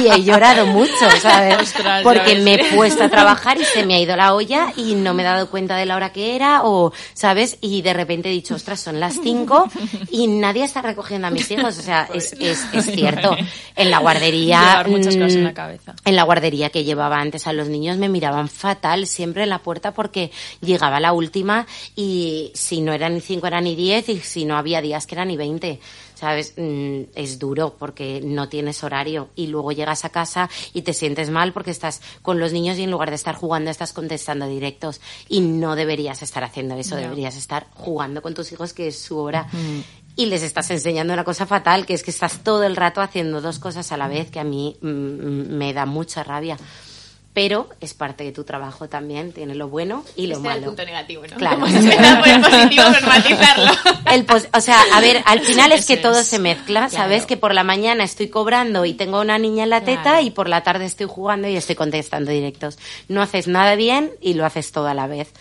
y 0.00 0.08
he 0.08 0.24
llorado 0.24 0.66
mucho, 0.66 1.10
¿sabes? 1.20 1.58
Ostras, 1.60 2.02
Porque 2.02 2.36
me 2.36 2.54
he 2.54 2.74
puesto 2.74 3.04
a 3.04 3.08
trabajar 3.10 3.60
y 3.60 3.64
se 3.64 3.84
me 3.84 3.94
ha 3.94 4.00
ido 4.00 4.16
la 4.16 4.34
olla 4.34 4.72
y 4.76 4.94
no 4.94 5.12
me 5.12 5.22
he 5.22 5.26
dado 5.26 5.50
cuenta 5.50 5.76
de 5.76 5.84
la 5.84 5.96
hora 5.96 6.10
que 6.12 6.36
era 6.36 6.62
o, 6.64 6.92
¿sabes? 7.12 7.58
Y 7.60 7.82
de 7.82 7.92
repente 7.92 8.30
he 8.30 8.32
dicho, 8.32 8.54
ostras, 8.54 8.80
son 8.80 8.98
las 8.98 9.20
cinco 9.22 9.68
y 10.10 10.26
nadie 10.26 10.64
está 10.64 10.80
recogiendo 10.80 11.28
a 11.28 11.30
mis 11.30 11.50
hijos. 11.50 11.78
O 11.78 11.82
sea, 11.82 12.08
es, 12.14 12.32
es, 12.40 12.66
es 12.72 12.86
cierto. 12.94 13.36
En 13.76 13.90
la 13.90 13.98
guardería... 13.98 14.60
Llevar 14.60 14.88
muchas 14.88 15.16
cosas 15.16 15.34
en 15.34 15.42
mm, 15.42 15.44
la 15.44 15.54
cabeza. 15.54 15.94
En 16.04 16.16
la 16.16 16.22
guardería 16.22 16.70
que 16.70 16.84
llevaba 16.84 17.20
antes 17.20 17.46
a 17.46 17.52
los 17.52 17.68
niños 17.68 17.98
me 17.98 18.08
miraban 18.08 18.48
fatal 18.48 19.06
siempre 19.06 19.42
en 19.42 19.50
la 19.50 19.58
puerta 19.58 19.92
porque 19.92 20.30
llegaba 20.60 20.98
la 21.00 21.12
última 21.12 21.66
y 21.94 22.50
si 22.54 22.80
no 22.80 22.92
eran 22.92 23.14
ni 23.14 23.20
cinco 23.20 23.46
eran 23.46 23.64
ni 23.64 23.76
diez 23.76 24.08
y 24.08 24.20
si 24.20 24.44
no 24.44 24.56
había 24.56 24.80
días 24.80 25.06
que 25.06 25.14
eran 25.14 25.28
ni 25.28 25.36
veinte. 25.36 25.73
¿Sabes? 26.14 26.54
Mm, 26.56 27.02
Es 27.14 27.38
duro 27.38 27.76
porque 27.78 28.20
no 28.22 28.48
tienes 28.48 28.82
horario 28.84 29.28
y 29.34 29.48
luego 29.48 29.72
llegas 29.72 30.04
a 30.04 30.10
casa 30.10 30.48
y 30.72 30.82
te 30.82 30.92
sientes 30.92 31.30
mal 31.30 31.52
porque 31.52 31.70
estás 31.70 32.00
con 32.22 32.38
los 32.38 32.52
niños 32.52 32.78
y 32.78 32.84
en 32.84 32.90
lugar 32.90 33.10
de 33.10 33.16
estar 33.16 33.34
jugando 33.34 33.70
estás 33.70 33.92
contestando 33.92 34.46
directos 34.46 35.00
y 35.28 35.40
no 35.40 35.76
deberías 35.76 36.22
estar 36.22 36.44
haciendo 36.44 36.76
eso, 36.76 36.96
deberías 36.96 37.36
estar 37.36 37.66
jugando 37.74 38.22
con 38.22 38.34
tus 38.34 38.52
hijos 38.52 38.72
que 38.72 38.88
es 38.88 38.98
su 38.98 39.18
hora 39.18 39.48
y 40.16 40.26
les 40.26 40.42
estás 40.42 40.70
enseñando 40.70 41.12
una 41.12 41.24
cosa 41.24 41.46
fatal, 41.46 41.86
que 41.86 41.94
es 41.94 42.02
que 42.02 42.10
estás 42.10 42.44
todo 42.44 42.62
el 42.64 42.76
rato 42.76 43.00
haciendo 43.00 43.40
dos 43.40 43.58
cosas 43.58 43.90
a 43.92 43.96
la 43.96 44.08
vez, 44.08 44.30
que 44.30 44.40
a 44.40 44.44
mí 44.44 44.76
mm, 44.80 44.86
mm, 44.88 45.56
me 45.56 45.72
da 45.72 45.86
mucha 45.86 46.22
rabia. 46.22 46.56
Pero 47.34 47.68
es 47.80 47.94
parte 47.94 48.22
de 48.22 48.30
tu 48.30 48.44
trabajo 48.44 48.88
también, 48.88 49.32
tiene 49.32 49.56
lo 49.56 49.68
bueno 49.68 50.04
y 50.14 50.28
lo 50.28 50.36
Este 50.36 50.46
era 50.46 50.54
el 50.54 50.60
malo. 50.60 50.66
punto 50.72 50.84
negativo, 50.86 51.22
¿no? 51.28 51.36
Claro. 51.36 51.58
Por 51.58 51.68
el 51.68 52.40
positivo. 52.40 52.84
El 54.12 54.24
pos- 54.24 54.46
o 54.52 54.60
sea, 54.60 54.80
a 54.94 55.00
ver, 55.00 55.20
al 55.26 55.40
final 55.40 55.72
es 55.72 55.84
que 55.86 55.94
Eso 55.94 56.02
todo 56.02 56.20
es. 56.20 56.28
se 56.28 56.38
mezcla, 56.38 56.88
¿sabes? 56.90 57.22
Claro. 57.22 57.26
Que 57.26 57.36
por 57.36 57.52
la 57.54 57.64
mañana 57.64 58.04
estoy 58.04 58.28
cobrando 58.28 58.84
y 58.84 58.94
tengo 58.94 59.20
una 59.20 59.38
niña 59.38 59.64
en 59.64 59.70
la 59.70 59.80
teta 59.80 60.02
Claro. 60.02 60.20
y 60.22 60.30
por 60.30 60.48
la 60.48 60.62
tarde 60.62 60.84
estoy 60.84 61.06
jugando 61.08 61.48
y 61.48 61.56
estoy 61.56 61.74
contestando 61.74 62.30
directos. 62.30 62.78
No 63.08 63.20
haces 63.22 63.48
nada 63.48 63.74
bien 63.74 64.12
y 64.20 64.34
lo 64.34 64.44
haces 64.46 64.70
todo 64.70 64.86
a 64.86 64.94
la 64.94 65.06
vez. 65.08 65.32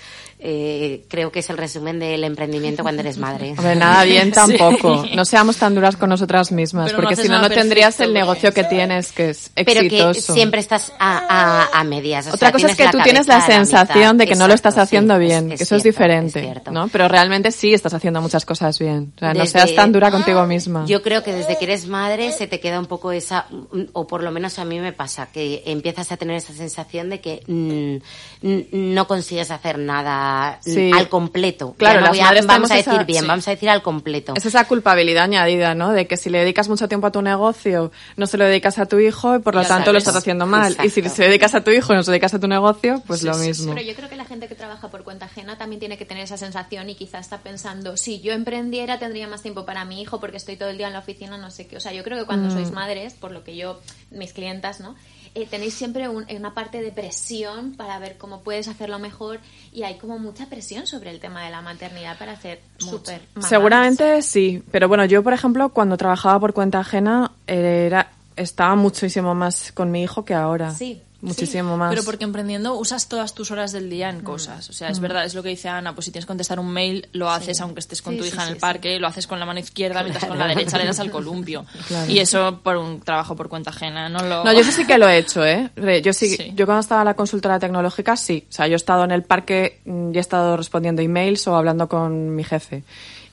Eh, 0.46 1.06
creo 1.08 1.32
que 1.32 1.40
es 1.40 1.50
el 1.50 1.58
resumen 1.58 2.00
del 2.00 2.22
emprendimiento 2.26 2.84
cuando 2.84 3.02
eres 3.02 3.18
madre. 3.18 3.52
Hombre, 3.58 3.78
nada 3.78 4.04
bien 4.04 4.30
tampoco. 4.34 5.06
No 5.16 5.24
seamos 5.24 5.56
tan 5.56 5.74
duras 5.74 5.96
con 5.96 6.10
nosotras 6.10 6.52
mismas, 6.52 6.88
Pero 6.92 6.98
porque 7.02 7.16
si 7.16 7.30
no, 7.30 7.42
no 7.42 7.50
tendrías 7.50 7.98
el 8.02 8.12
negocio 8.14 8.54
que 8.54 8.66
tienes, 8.66 9.14
que 9.14 9.30
es 9.30 9.52
Pero 9.56 9.80
que 9.80 9.86
exitoso. 9.88 10.34
siempre 10.34 10.60
estás 10.60 10.92
a, 11.00 11.70
a, 11.72 11.80
a 11.80 11.84
medias. 11.86 12.28
o 12.28 12.32
Otra 12.32 12.50
sea, 12.50 12.52
cosa 12.52 12.68
es 12.68 12.76
que 12.76 12.90
tú 12.90 12.98
tienes 13.04 13.26
la 13.28 13.40
sensación 13.40 14.18
de 14.18 14.28
que 14.28 14.36
no 14.36 14.50
lo 14.50 14.54
estás 14.54 14.74
sí, 14.74 14.80
haciendo 14.82 15.14
es- 15.14 15.20
bien, 15.22 15.52
es 15.54 15.60
que 15.60 15.64
eso 15.64 15.78
es 15.78 15.84
diferente, 15.84 16.42
cierto. 16.42 16.72
¿no? 16.72 16.90
Pero 16.90 17.08
realmente 17.08 17.52
sí 17.52 17.74
estás 17.74 17.94
haciendo 17.94 18.22
muchas 18.22 18.44
cosas 18.44 18.78
bien. 18.80 19.14
O 19.16 19.20
sea, 19.20 19.34
no 19.34 19.46
seas 19.46 19.74
tan 19.76 19.94
dura 19.94 20.12
contigo 20.12 20.46
misma. 20.46 20.86
Yo 20.88 21.02
creo 21.02 21.24
que 21.24 21.32
desde 21.32 21.58
que 21.58 21.64
eres 21.64 21.88
madre 21.88 22.34
se 22.34 22.48
te 22.48 22.60
queda 22.60 22.80
un 22.82 22.88
poco 22.88 23.14
esa, 23.14 23.46
o 23.94 24.08
por 24.08 24.22
lo 24.22 24.32
menos 24.32 24.60
a 24.60 24.66
mí 24.66 24.80
me 24.82 24.92
pasa, 24.92 25.30
que 25.32 25.64
empiezas 25.68 26.12
a 26.12 26.18
tener 26.18 26.36
esa 26.36 26.52
sensación 26.52 27.10
de 27.10 27.22
que 27.22 27.44
mm, 27.48 28.94
no 28.94 29.08
consigues 29.08 29.50
hacer 29.50 29.80
nada 29.80 30.33
mm, 30.66 30.70
Sí. 30.70 30.92
al 30.94 31.10
completo. 31.10 31.76
Claro, 31.78 32.00
no 32.00 32.06
las 32.08 32.10
voy 32.12 32.20
a- 32.20 32.24
madres 32.26 32.46
vamos 32.46 32.72
a 32.72 32.76
decir 32.76 32.94
esa- 32.94 33.04
bien, 33.04 33.22
sí. 33.24 33.28
vamos 33.28 33.48
a 33.48 33.52
decir 33.52 33.70
al 33.70 33.82
completo. 33.82 34.34
Es 34.36 34.46
esa 34.46 34.66
culpabilidad 34.68 35.24
añadida, 35.24 35.76
¿no? 35.76 35.92
De 35.92 36.08
que 36.08 36.18
si 36.18 36.30
le 36.30 36.40
dedicas 36.40 36.70
mucho 36.70 36.88
tiempo 36.88 37.08
a 37.08 37.12
tu 37.12 37.22
negocio, 37.22 37.92
no 38.18 38.28
se 38.28 38.38
lo 38.38 38.46
dedicas 38.46 38.78
a 38.80 38.86
tu 38.86 39.00
hijo 39.00 39.36
y 39.36 39.40
por 39.40 39.56
lo 39.56 39.64
tanto 39.64 39.92
lo 39.92 39.98
estás 39.98 40.16
haciendo 40.16 40.46
mal. 40.46 40.76
Y 40.84 40.90
si 40.90 41.02
se 41.10 41.24
dedicas 41.24 41.56
a 41.56 41.62
tu 41.64 41.72
hijo 41.72 41.94
y 41.94 41.96
no 41.96 42.04
se 42.04 42.10
lo 42.10 42.14
dedicas 42.14 42.34
a 42.34 42.40
tu 42.40 42.48
negocio, 42.48 43.02
pues 43.08 43.22
Sí, 43.22 43.26
lo 43.28 43.34
sí, 43.36 43.48
mismo. 43.48 43.74
Pero 43.74 43.86
yo 43.88 43.96
creo 43.96 44.10
que 44.10 44.16
la 44.16 44.26
gente 44.26 44.48
que 44.48 44.56
trabaja 44.56 44.90
por 44.90 45.04
cuenta 45.04 45.26
ajena 45.26 45.58
también 45.58 45.80
tiene 45.80 45.98
que 45.98 46.06
tener 46.06 46.24
esa 46.24 46.38
sensación 46.38 46.90
y 46.90 46.96
quizás 46.96 47.22
está 47.22 47.40
pensando, 47.40 47.98
si 47.98 48.22
yo 48.22 48.34
emprendiera 48.34 49.00
tendría 49.00 49.28
más 49.28 49.42
tiempo 49.42 49.66
para 49.66 49.86
mi 49.86 50.02
hijo 50.02 50.20
porque 50.20 50.38
estoy 50.38 50.58
todo 50.58 50.70
el 50.70 50.78
día 50.78 50.88
en 50.88 50.94
la 50.94 51.00
oficina, 51.00 51.38
no 51.38 51.52
sé 51.52 51.68
qué. 51.68 51.78
O 51.78 51.80
sea, 51.80 51.94
yo 51.94 52.04
creo 52.04 52.18
que 52.18 52.26
cuando 52.26 52.52
sois 52.52 52.72
madres, 52.72 53.14
por 53.14 53.32
lo 53.32 53.44
que 53.44 53.56
yo, 53.56 53.80
mis 54.12 54.34
clientas, 54.34 54.80
¿no? 54.80 54.96
Eh, 55.36 55.48
tenéis 55.50 55.74
siempre 55.74 56.08
un- 56.10 56.26
una 56.30 56.54
parte 56.54 56.82
de 56.82 56.92
presión 56.92 57.74
para 57.76 57.98
ver 57.98 58.18
cómo 58.20 58.42
puedes 58.42 58.68
hacerlo 58.68 59.00
mejor 59.00 59.40
y 59.72 59.82
hay 59.84 59.98
como 59.98 60.20
mucha 60.20 60.46
presión 60.46 60.86
sobre 60.86 61.10
el 61.10 61.20
tema 61.20 61.44
de 61.44 61.50
la 61.50 61.62
maternidad 61.62 62.18
para 62.20 62.34
hacer 62.34 62.60
súper. 62.78 63.22
Seguramente 63.42 64.22
sí, 64.22 64.62
pero 64.72 64.88
bueno, 64.88 65.06
yo 65.06 65.24
por 65.24 65.34
ejemplo 65.34 65.70
cuando 65.70 65.98
trabajaba 65.98 66.40
por 66.40 66.54
cuenta 66.54 66.80
ajena 66.80 67.32
era 67.48 68.12
estaba 68.36 68.76
muchísimo 68.76 69.34
más 69.36 69.72
con 69.72 69.90
mi 69.92 70.04
hijo 70.04 70.24
que 70.26 70.34
ahora. 70.36 70.72
Sí, 70.72 71.02
Muchísimo 71.24 71.78
más. 71.78 71.90
Pero 71.90 72.04
porque 72.04 72.26
emprendiendo 72.26 72.76
usas 72.76 73.08
todas 73.08 73.34
tus 73.34 73.50
horas 73.50 73.72
del 73.72 73.90
día 73.90 74.10
en 74.10 74.22
cosas. 74.22 74.70
O 74.70 74.74
sea, 74.74 74.90
es 74.90 75.00
verdad, 75.00 75.24
es 75.24 75.34
lo 75.36 75.42
que 75.42 75.50
dice 75.50 75.70
Ana, 75.70 75.96
pues 75.96 76.06
si 76.06 76.12
tienes 76.12 76.26
que 76.26 76.28
contestar 76.28 76.60
un 76.60 76.70
mail, 76.72 77.08
lo 77.14 77.32
haces 77.32 77.62
aunque 77.62 77.80
estés 77.80 78.02
con 78.02 78.14
Sí, 78.14 78.18
tu 78.20 78.24
sí, 78.26 78.30
hija 78.32 78.42
en 78.42 78.48
sí, 78.50 78.54
el 78.56 78.60
parque, 78.60 79.00
lo 79.00 79.08
haces 79.08 79.26
con 79.26 79.40
la 79.40 79.46
mano 79.46 79.60
izquierda, 79.60 80.04
mientras 80.04 80.26
con 80.26 80.38
la 80.38 80.48
derecha 80.48 80.78
le 80.78 80.86
das 80.86 81.00
al 81.00 81.10
columpio. 81.12 81.66
Claro. 81.88 82.12
Y 82.12 82.20
eso 82.20 82.60
por 82.62 82.76
un 82.78 83.00
trabajo 83.02 83.36
por 83.36 83.48
cuenta 83.50 83.70
ajena, 83.70 84.10
no 84.10 84.20
lo... 84.20 84.44
No, 84.44 84.52
yo 84.54 84.60
eso 84.60 84.72
sí 84.72 84.86
que 84.86 84.98
lo 84.98 85.08
he 85.08 85.18
hecho, 85.18 85.46
¿eh? 85.46 85.70
Yo 86.04 86.12
sí, 86.14 86.36
Sí. 86.36 86.52
yo 86.56 86.66
cuando 86.66 86.82
estaba 86.82 87.02
en 87.02 87.06
la 87.06 87.14
consultora 87.14 87.58
tecnológica, 87.60 88.18
sí. 88.18 88.46
O 88.50 88.52
sea, 88.52 88.68
yo 88.68 88.74
he 88.74 88.76
estado 88.76 89.04
en 89.06 89.12
el 89.12 89.24
parque 89.24 89.80
mm, 89.86 90.14
y 90.14 90.18
he 90.18 90.20
estado 90.20 90.58
respondiendo 90.58 91.02
emails 91.02 91.48
o 91.48 91.56
hablando 91.56 91.88
con 91.88 92.36
mi 92.36 92.44
jefe. 92.44 92.84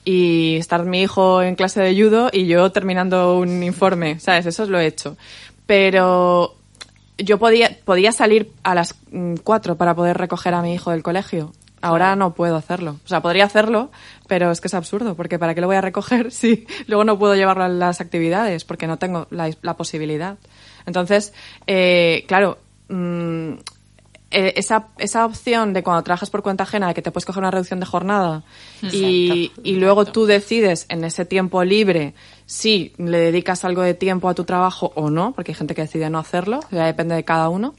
Y 0.05 0.55
estar 0.55 0.83
mi 0.85 1.01
hijo 1.01 1.41
en 1.43 1.55
clase 1.55 1.81
de 1.81 1.93
judo 1.93 2.29
y 2.31 2.47
yo 2.47 2.71
terminando 2.71 3.37
un 3.37 3.61
informe, 3.63 4.19
¿sabes? 4.19 4.45
Eso 4.45 4.65
lo 4.65 4.79
he 4.79 4.87
hecho. 4.87 5.17
Pero 5.65 6.55
yo 7.23 7.39
podía, 7.39 7.77
podía 7.85 8.11
salir 8.11 8.51
a 8.63 8.75
las 8.75 8.95
mm, 9.11 9.35
cuatro 9.43 9.75
para 9.77 9.95
poder 9.95 10.17
recoger 10.17 10.53
a 10.53 10.61
mi 10.61 10.73
hijo 10.73 10.91
del 10.91 11.03
colegio. 11.03 11.53
Ahora 11.81 12.15
no 12.15 12.35
puedo 12.35 12.55
hacerlo. 12.55 12.99
O 13.03 13.07
sea, 13.07 13.21
podría 13.21 13.45
hacerlo, 13.45 13.89
pero 14.27 14.51
es 14.51 14.61
que 14.61 14.67
es 14.67 14.73
absurdo, 14.73 15.15
porque 15.15 15.39
¿para 15.39 15.55
qué 15.55 15.61
lo 15.61 15.67
voy 15.67 15.77
a 15.77 15.81
recoger 15.81 16.31
si 16.31 16.67
luego 16.87 17.03
no 17.03 17.17
puedo 17.17 17.35
llevarlo 17.35 17.63
a 17.63 17.69
las 17.69 18.01
actividades? 18.01 18.65
Porque 18.65 18.87
no 18.87 18.97
tengo 18.97 19.27
la, 19.31 19.49
la 19.61 19.75
posibilidad. 19.75 20.37
Entonces, 20.85 21.33
eh, 21.67 22.25
claro, 22.27 22.59
mm, 22.89 23.53
eh, 24.33 24.53
esa, 24.55 24.87
esa 24.97 25.25
opción 25.25 25.73
de 25.73 25.83
cuando 25.83 26.03
trabajas 26.03 26.29
por 26.29 26.41
cuenta 26.41 26.63
ajena 26.63 26.87
de 26.87 26.93
que 26.93 27.01
te 27.01 27.11
puedes 27.11 27.25
coger 27.25 27.41
una 27.41 27.51
reducción 27.51 27.81
de 27.81 27.85
jornada 27.85 28.43
y, 28.81 29.51
y 29.61 29.75
luego 29.75 30.05
tú 30.05 30.25
decides 30.25 30.85
en 30.87 31.03
ese 31.03 31.25
tiempo 31.25 31.65
libre 31.65 32.13
si 32.45 32.93
le 32.97 33.17
dedicas 33.17 33.65
algo 33.65 33.81
de 33.81 33.93
tiempo 33.93 34.29
a 34.29 34.33
tu 34.33 34.43
trabajo 34.43 34.91
o 34.95 35.09
no, 35.09 35.33
porque 35.33 35.51
hay 35.51 35.55
gente 35.55 35.75
que 35.75 35.81
decide 35.81 36.09
no 36.09 36.19
hacerlo, 36.19 36.59
ya 36.71 36.85
depende 36.85 37.15
de 37.15 37.23
cada 37.23 37.49
uno. 37.49 37.75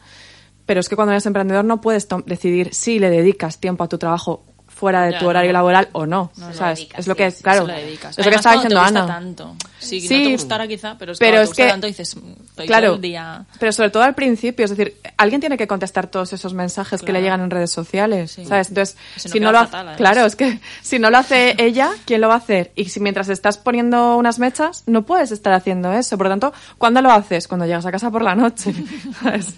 Pero 0.66 0.80
es 0.80 0.88
que 0.88 0.96
cuando 0.96 1.12
eres 1.12 1.26
emprendedor 1.26 1.64
no 1.64 1.80
puedes 1.80 2.06
decidir 2.26 2.72
si 2.72 2.98
le 2.98 3.10
dedicas 3.10 3.58
tiempo 3.58 3.84
a 3.84 3.88
tu 3.88 3.98
trabajo 3.98 4.44
fuera 4.82 5.02
de 5.06 5.12
Ya, 5.12 5.18
tu 5.20 5.28
horario 5.28 5.50
no. 5.52 5.58
laboral 5.60 5.88
o 5.92 6.06
no. 6.06 6.32
No, 6.36 6.52
¿sabes? 6.52 6.80
dedicas, 6.80 6.98
es 6.98 7.06
lo 7.06 7.14
que, 7.14 7.30
sí, 7.30 7.36
sí, 7.36 7.42
claro, 7.44 7.68
es 7.68 8.18
lo 8.18 8.30
que 8.30 8.34
estaba 8.36 8.54
diciendo 8.56 8.74
te 8.80 8.82
gusta 8.82 8.98
Ana. 9.04 9.06
tanto. 9.06 9.54
Sí, 9.78 10.00
Sí, 10.00 10.18
no 10.18 10.24
te 10.24 10.32
gustara 10.32 10.66
quizá, 10.66 10.96
pero 10.98 11.12
es 11.12 11.18
que 11.20 11.24
pero 11.24 11.36
es 11.36 11.42
te 11.42 11.46
gusta 11.48 11.62
que- 11.62 11.68
tanto 11.70 11.86
dices, 11.86 12.16
mm, 12.16 12.20
estoy 12.50 12.66
claro, 12.66 12.86
todo 12.88 12.96
el 12.96 13.02
día... 13.02 13.44
pero 13.60 13.72
sobre 13.72 13.90
todo 13.90 14.02
al 14.02 14.14
principio, 14.16 14.64
es 14.64 14.70
decir, 14.70 14.96
alguien 15.16 15.40
tiene 15.40 15.56
que 15.56 15.68
contestar 15.68 16.08
todos 16.08 16.32
esos 16.32 16.52
mensajes 16.52 17.00
que 17.02 17.12
le 17.12 17.22
llegan 17.22 17.40
en 17.40 17.50
redes 17.50 17.70
sociales, 17.70 18.32
Sí. 18.32 18.44
¿sabes? 18.44 18.68
Entonces, 18.70 18.96
Si 19.16 19.28
no 19.28 19.32
si 19.34 19.40
no 19.40 19.44
queda 19.48 19.52
lo 19.52 19.58
hace, 19.58 19.66
fatal, 19.66 19.80
además. 19.88 19.96
claro, 19.98 20.26
es 20.26 20.34
que 20.36 20.58
si 20.82 20.98
no 20.98 21.10
lo 21.10 21.18
hace 21.18 21.54
ella, 21.58 21.90
¿quién 22.04 22.20
lo 22.20 22.26
va 22.28 22.34
a 22.34 22.38
hacer? 22.38 22.72
Y 22.74 22.86
si 22.86 22.98
mientras 22.98 23.28
estás 23.28 23.58
poniendo 23.58 24.16
unas 24.16 24.38
mechas, 24.40 24.82
no 24.86 25.02
puedes 25.02 25.30
estar 25.30 25.52
haciendo 25.52 25.92
eso. 25.92 26.16
Por 26.16 26.26
lo 26.26 26.30
tanto, 26.32 26.52
¿cuándo 26.78 27.00
lo 27.02 27.12
haces? 27.12 27.46
Cuando 27.46 27.66
llegas 27.66 27.86
a 27.86 27.92
casa 27.92 28.10
por 28.10 28.22
la 28.22 28.34
noche, 28.34 28.74
¿sabes? 29.22 29.54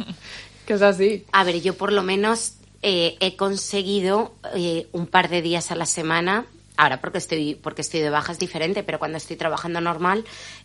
Que 0.67 0.75
es 0.75 0.83
así. 0.83 1.25
A 1.33 1.45
ver, 1.45 1.61
yo 1.63 1.75
por 1.77 1.93
lo 1.93 2.03
menos 2.03 2.55
eh, 2.87 3.17
he 3.21 3.35
conseguido 3.35 4.35
eh, 4.55 4.89
un 4.93 5.07
par 5.07 5.31
de 5.31 5.41
días 5.41 5.71
a 5.71 5.75
la 5.75 5.87
semana. 5.87 6.45
Ahora 6.77 7.01
porque 7.01 7.17
estoy 7.17 7.55
porque 7.55 7.81
estoy 7.81 8.01
de 8.01 8.11
baja 8.11 8.33
es 8.33 8.39
diferente, 8.39 8.83
pero 8.83 8.99
cuando 8.99 9.17
estoy 9.17 9.37
trabajando 9.37 9.81
normal, 9.81 10.25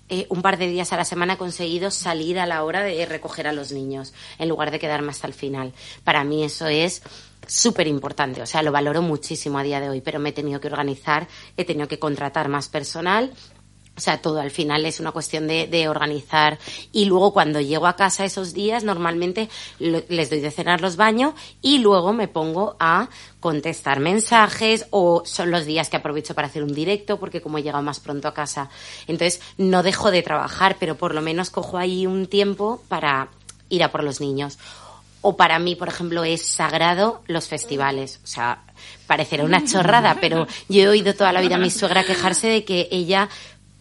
eh, 0.09 0.26
un 0.28 0.41
par 0.41 0.57
de 0.57 0.67
días 0.67 0.91
a 0.91 0.97
la 0.97 1.05
semana 1.05 1.36
he 1.36 1.38
conseguido 1.38 1.91
salir 1.91 2.38
a 2.39 2.45
la 2.45 2.65
hora 2.65 2.84
de 2.84 3.05
recoger 3.05 3.47
a 3.47 3.53
los 3.53 3.72
niños, 3.72 4.13
en 4.38 4.49
lugar 4.49 4.70
de 4.70 4.80
quedarme 4.80 5.11
hasta 5.11 5.28
el 5.28 5.34
final. 5.34 5.72
Para 6.03 6.26
mí 6.26 6.43
eso 6.43 6.67
es 6.67 7.03
súper 7.47 7.88
importante, 7.88 8.41
o 8.41 8.45
sea, 8.45 8.63
lo 8.63 8.72
valoro 8.74 9.01
muchísimo 9.01 9.57
a 9.57 9.63
día 9.63 9.80
de 9.80 9.88
hoy, 9.89 10.01
pero 10.01 10.20
me 10.20 10.30
he 10.30 10.34
tenido 10.34 10.59
que 10.59 10.67
organizar, 10.67 11.28
he 11.55 11.63
tenido 11.63 11.88
que 11.88 11.99
contratar 11.99 12.49
más 12.49 12.67
personal 12.67 13.32
o 14.00 14.02
sea, 14.02 14.22
todo 14.22 14.39
al 14.39 14.50
final 14.50 14.86
es 14.86 15.02
una 15.02 15.12
cuestión 15.12 15.45
de, 15.45 15.68
de 15.68 15.89
organizar. 15.89 16.58
Y 16.93 17.04
luego 17.04 17.34
cuando 17.34 17.60
llego 17.60 17.86
a 17.86 17.97
casa 17.97 18.24
esos 18.24 18.54
días, 18.54 18.86
normalmente 18.86 19.50
les 19.78 20.30
doy 20.30 20.39
de 20.39 20.52
cenar, 20.52 20.80
los 20.80 20.95
baño 20.95 21.36
y 21.62 21.80
luego 21.80 22.14
me 22.14 22.30
pongo 22.30 22.78
a 22.80 23.10
contestar 23.41 24.00
mensajes 24.00 24.86
o 24.91 25.24
son 25.26 25.52
los 25.52 25.66
días 25.66 25.89
que 25.89 25.97
aprovecho 25.97 26.34
para 26.34 26.47
hacer 26.47 26.64
un 26.64 26.74
directo 26.74 27.20
porque 27.20 27.41
como 27.41 27.58
he 27.58 27.62
llegado 27.62 27.84
más 27.84 28.00
pronto 28.00 28.30
a 28.30 28.34
casa. 28.34 28.70
Entonces 29.06 29.41
no 29.58 29.84
dejo 29.84 30.12
de 30.12 30.22
trabajar, 30.22 30.78
pero 30.80 30.95
por 30.95 31.14
lo 31.14 31.20
menos 31.20 31.50
cojo 31.50 31.78
ahí 31.78 32.08
un 32.08 32.28
tiempo 32.28 32.82
para 32.88 33.28
ir 33.68 33.84
a 33.84 33.91
por 33.91 34.06
los 34.06 34.22
niños. 34.22 34.58
O 35.22 35.36
para 35.36 35.60
mí, 35.60 35.76
por 35.76 35.89
ejemplo, 35.89 36.24
es 36.24 36.45
sagrado 36.45 37.22
los 37.28 37.50
festivales. 37.50 38.22
O 38.24 38.28
sea, 38.28 38.64
parecerá 39.06 39.43
una 39.43 39.66
chorrada, 39.66 40.18
pero 40.22 40.47
yo 40.70 40.84
he 40.84 40.88
oído 40.88 41.14
toda 41.14 41.34
la 41.34 41.41
vida 41.41 41.56
a 41.56 41.60
mi 41.60 41.70
suegra 41.70 42.06
quejarse 42.06 42.47
de 42.47 42.64
que 42.64 42.88
ella, 42.91 43.28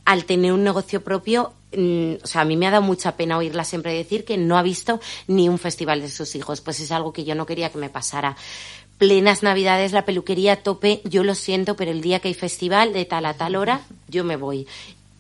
al 0.09 0.25
tener 0.25 0.55
un 0.55 0.65
negocio 0.65 1.05
propio, 1.05 1.53
mm, 1.77 2.15
o 2.23 2.27
sea, 2.27 2.41
a 2.41 2.45
mí 2.47 2.57
me 2.57 2.67
ha 2.67 2.71
dado 2.71 2.83
mucha 2.83 3.15
pena 3.15 3.37
oírla 3.37 3.63
siempre 3.63 3.93
decir 3.93 4.25
que 4.25 4.39
no 4.39 4.57
ha 4.57 4.63
visto 4.63 5.01
ni 5.27 5.51
un 5.51 5.59
festival 5.59 6.01
de 6.01 6.09
sus 6.09 6.35
hijos. 6.35 6.63
Pues 6.63 6.81
es 6.81 6.91
algo 6.93 7.13
que 7.13 7.25
yo 7.25 7.35
no 7.35 7.45
quería 7.45 7.69
que 7.69 7.77
me 7.77 7.91
pasara. 7.91 8.35
Plenas 8.97 9.43
navidades, 9.43 9.93
la 9.93 10.07
peluquería 10.07 10.55
a 10.55 10.57
tope, 10.57 11.03
yo 11.05 11.25
lo 11.25 11.35
siento, 11.35 11.77
pero 11.77 11.91
el 11.91 12.01
día 12.01 12.21
que 12.21 12.29
hay 12.29 12.35
festival, 12.35 12.95
de 12.95 13.05
tal 13.05 13.27
a 13.27 13.35
tal 13.35 13.55
hora, 13.55 13.83
yo 14.09 14.25
me 14.25 14.37
voy 14.37 14.67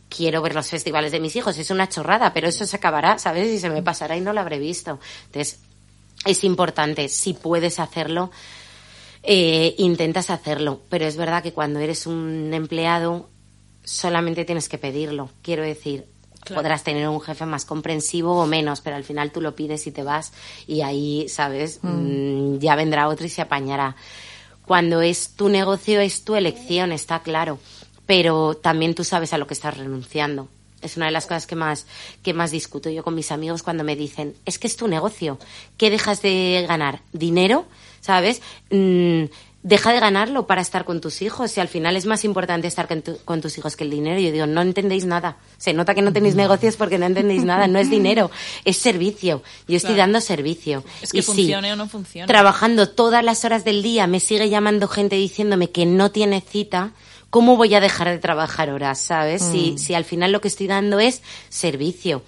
quiero 0.08 0.40
ver 0.40 0.54
los 0.54 0.70
festivales 0.70 1.12
de 1.12 1.20
mis 1.20 1.36
hijos. 1.36 1.58
Es 1.58 1.70
una 1.70 1.90
chorrada, 1.90 2.32
pero 2.32 2.48
eso 2.48 2.64
se 2.64 2.76
acabará, 2.76 3.18
¿sabes? 3.18 3.46
Y 3.50 3.58
se 3.58 3.68
me 3.68 3.82
pasará 3.82 4.16
y 4.16 4.22
no 4.22 4.32
lo 4.32 4.40
habré 4.40 4.58
visto. 4.58 4.98
Entonces, 5.26 5.60
es 6.24 6.44
importante, 6.44 7.10
si 7.10 7.34
puedes 7.34 7.78
hacerlo, 7.78 8.30
eh, 9.22 9.74
intentas 9.76 10.30
hacerlo. 10.30 10.80
Pero 10.88 11.04
es 11.04 11.18
verdad 11.18 11.42
que 11.42 11.52
cuando 11.52 11.78
eres 11.78 12.06
un 12.06 12.54
empleado, 12.54 13.28
solamente 13.88 14.44
tienes 14.44 14.68
que 14.68 14.76
pedirlo. 14.76 15.30
Quiero 15.42 15.62
decir, 15.62 16.04
podrás 16.54 16.84
tener 16.84 17.08
un 17.08 17.20
jefe 17.20 17.46
más 17.46 17.64
comprensivo 17.64 18.38
o 18.38 18.46
menos, 18.46 18.82
pero 18.82 18.96
al 18.96 19.04
final 19.04 19.32
tú 19.32 19.40
lo 19.40 19.54
pides 19.54 19.86
y 19.86 19.92
te 19.92 20.02
vas 20.02 20.32
y 20.66 20.82
ahí, 20.82 21.26
¿sabes? 21.28 21.80
Mm, 21.82 22.58
ya 22.58 22.76
vendrá 22.76 23.08
otro 23.08 23.26
y 23.26 23.30
se 23.30 23.40
apañará. 23.40 23.96
Cuando 24.66 25.00
es 25.00 25.30
tu 25.30 25.48
negocio, 25.48 26.00
es 26.00 26.24
tu 26.24 26.36
elección, 26.36 26.92
está 26.92 27.20
claro. 27.20 27.58
Pero 28.04 28.54
también 28.54 28.94
tú 28.94 29.04
sabes 29.04 29.32
a 29.32 29.38
lo 29.38 29.46
que 29.46 29.54
estás 29.54 29.76
renunciando. 29.76 30.48
Es 30.82 30.96
una 30.96 31.06
de 31.06 31.12
las 31.12 31.24
cosas 31.24 31.46
que 31.46 31.56
más, 31.56 31.86
que 32.22 32.34
más 32.34 32.50
discuto 32.50 32.90
yo 32.90 33.02
con 33.02 33.14
mis 33.14 33.32
amigos 33.32 33.62
cuando 33.62 33.84
me 33.84 33.96
dicen, 33.96 34.34
es 34.44 34.58
que 34.58 34.66
es 34.66 34.76
tu 34.76 34.86
negocio. 34.86 35.38
¿Qué 35.78 35.90
dejas 35.90 36.20
de 36.22 36.64
ganar? 36.68 37.00
¿Dinero? 37.12 37.64
¿Sabes? 38.00 38.42
Mm, 38.70 39.24
deja 39.62 39.92
de 39.92 40.00
ganarlo 40.00 40.46
para 40.46 40.60
estar 40.62 40.84
con 40.84 41.00
tus 41.00 41.20
hijos. 41.20 41.50
Si 41.50 41.60
al 41.60 41.68
final 41.68 41.96
es 41.96 42.06
más 42.06 42.24
importante 42.24 42.68
estar 42.68 42.86
con, 42.88 43.02
tu- 43.02 43.18
con 43.24 43.40
tus 43.40 43.58
hijos 43.58 43.74
que 43.76 43.84
el 43.84 43.90
dinero. 43.90 44.20
Yo 44.20 44.30
digo, 44.32 44.46
no 44.46 44.62
entendéis 44.62 45.04
nada. 45.04 45.36
Se 45.56 45.72
nota 45.72 45.94
que 45.94 46.02
no 46.02 46.12
tenéis 46.12 46.34
negocios 46.36 46.76
porque 46.76 46.96
no 46.98 47.06
entendéis 47.06 47.44
nada. 47.44 47.66
No 47.66 47.78
es 47.78 47.90
dinero, 47.90 48.30
es 48.64 48.76
servicio. 48.76 49.42
Yo 49.66 49.76
estoy 49.76 49.94
Claro. 49.94 50.12
dando 50.12 50.20
servicio. 50.20 50.84
Es 51.02 51.10
que 51.12 51.18
Y 51.18 51.22
sí, 51.22 51.26
funcione 51.26 51.72
o 51.72 51.76
no 51.76 51.88
funcione. 51.88 52.26
Trabajando 52.28 52.88
todas 52.88 53.24
las 53.24 53.44
horas 53.44 53.64
del 53.64 53.82
día, 53.82 54.06
me 54.06 54.20
sigue 54.20 54.48
llamando 54.48 54.86
gente 54.88 55.16
diciéndome 55.16 55.70
que 55.70 55.86
no 55.86 56.10
tiene 56.12 56.40
cita. 56.40 56.92
¿Cómo 57.30 57.56
voy 57.56 57.74
a 57.74 57.80
dejar 57.80 58.08
de 58.08 58.18
trabajar 58.18 58.70
horas, 58.70 58.98
sabes? 59.00 59.42
Si, 59.42 59.76
si 59.76 59.92
al 59.92 60.04
final 60.04 60.32
lo 60.32 60.40
que 60.40 60.48
estoy 60.48 60.66
dando 60.66 60.98
es 60.98 61.20
servicio. 61.50 62.22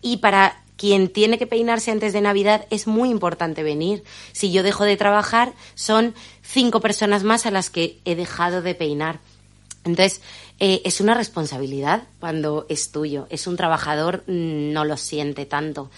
Y 0.00 0.18
para 0.18 0.62
quien 0.80 1.10
tiene 1.10 1.36
que 1.36 1.46
peinarse 1.46 1.90
antes 1.90 2.14
de 2.14 2.22
Navidad 2.22 2.64
es 2.70 2.86
muy 2.86 3.10
importante 3.10 3.62
venir. 3.62 4.02
Si 4.32 4.50
yo 4.50 4.62
dejo 4.62 4.84
de 4.84 4.96
trabajar, 4.96 5.52
son 5.74 6.14
cinco 6.42 6.80
personas 6.80 7.22
más 7.22 7.44
a 7.44 7.50
las 7.50 7.68
que 7.68 7.98
he 8.06 8.14
dejado 8.14 8.62
de 8.62 8.74
peinar. 8.74 9.18
Entonces, 9.84 10.22
eh, 10.58 10.80
es 10.86 11.02
una 11.02 11.12
responsabilidad 11.12 12.04
cuando 12.18 12.64
es 12.70 12.92
tuyo. 12.92 13.26
Es 13.28 13.46
un 13.46 13.56
trabajador, 13.58 14.24
mm, 14.26 14.72
no 14.72 14.86
lo 14.86 14.96
siente 14.96 15.44
tanto. 15.44 15.90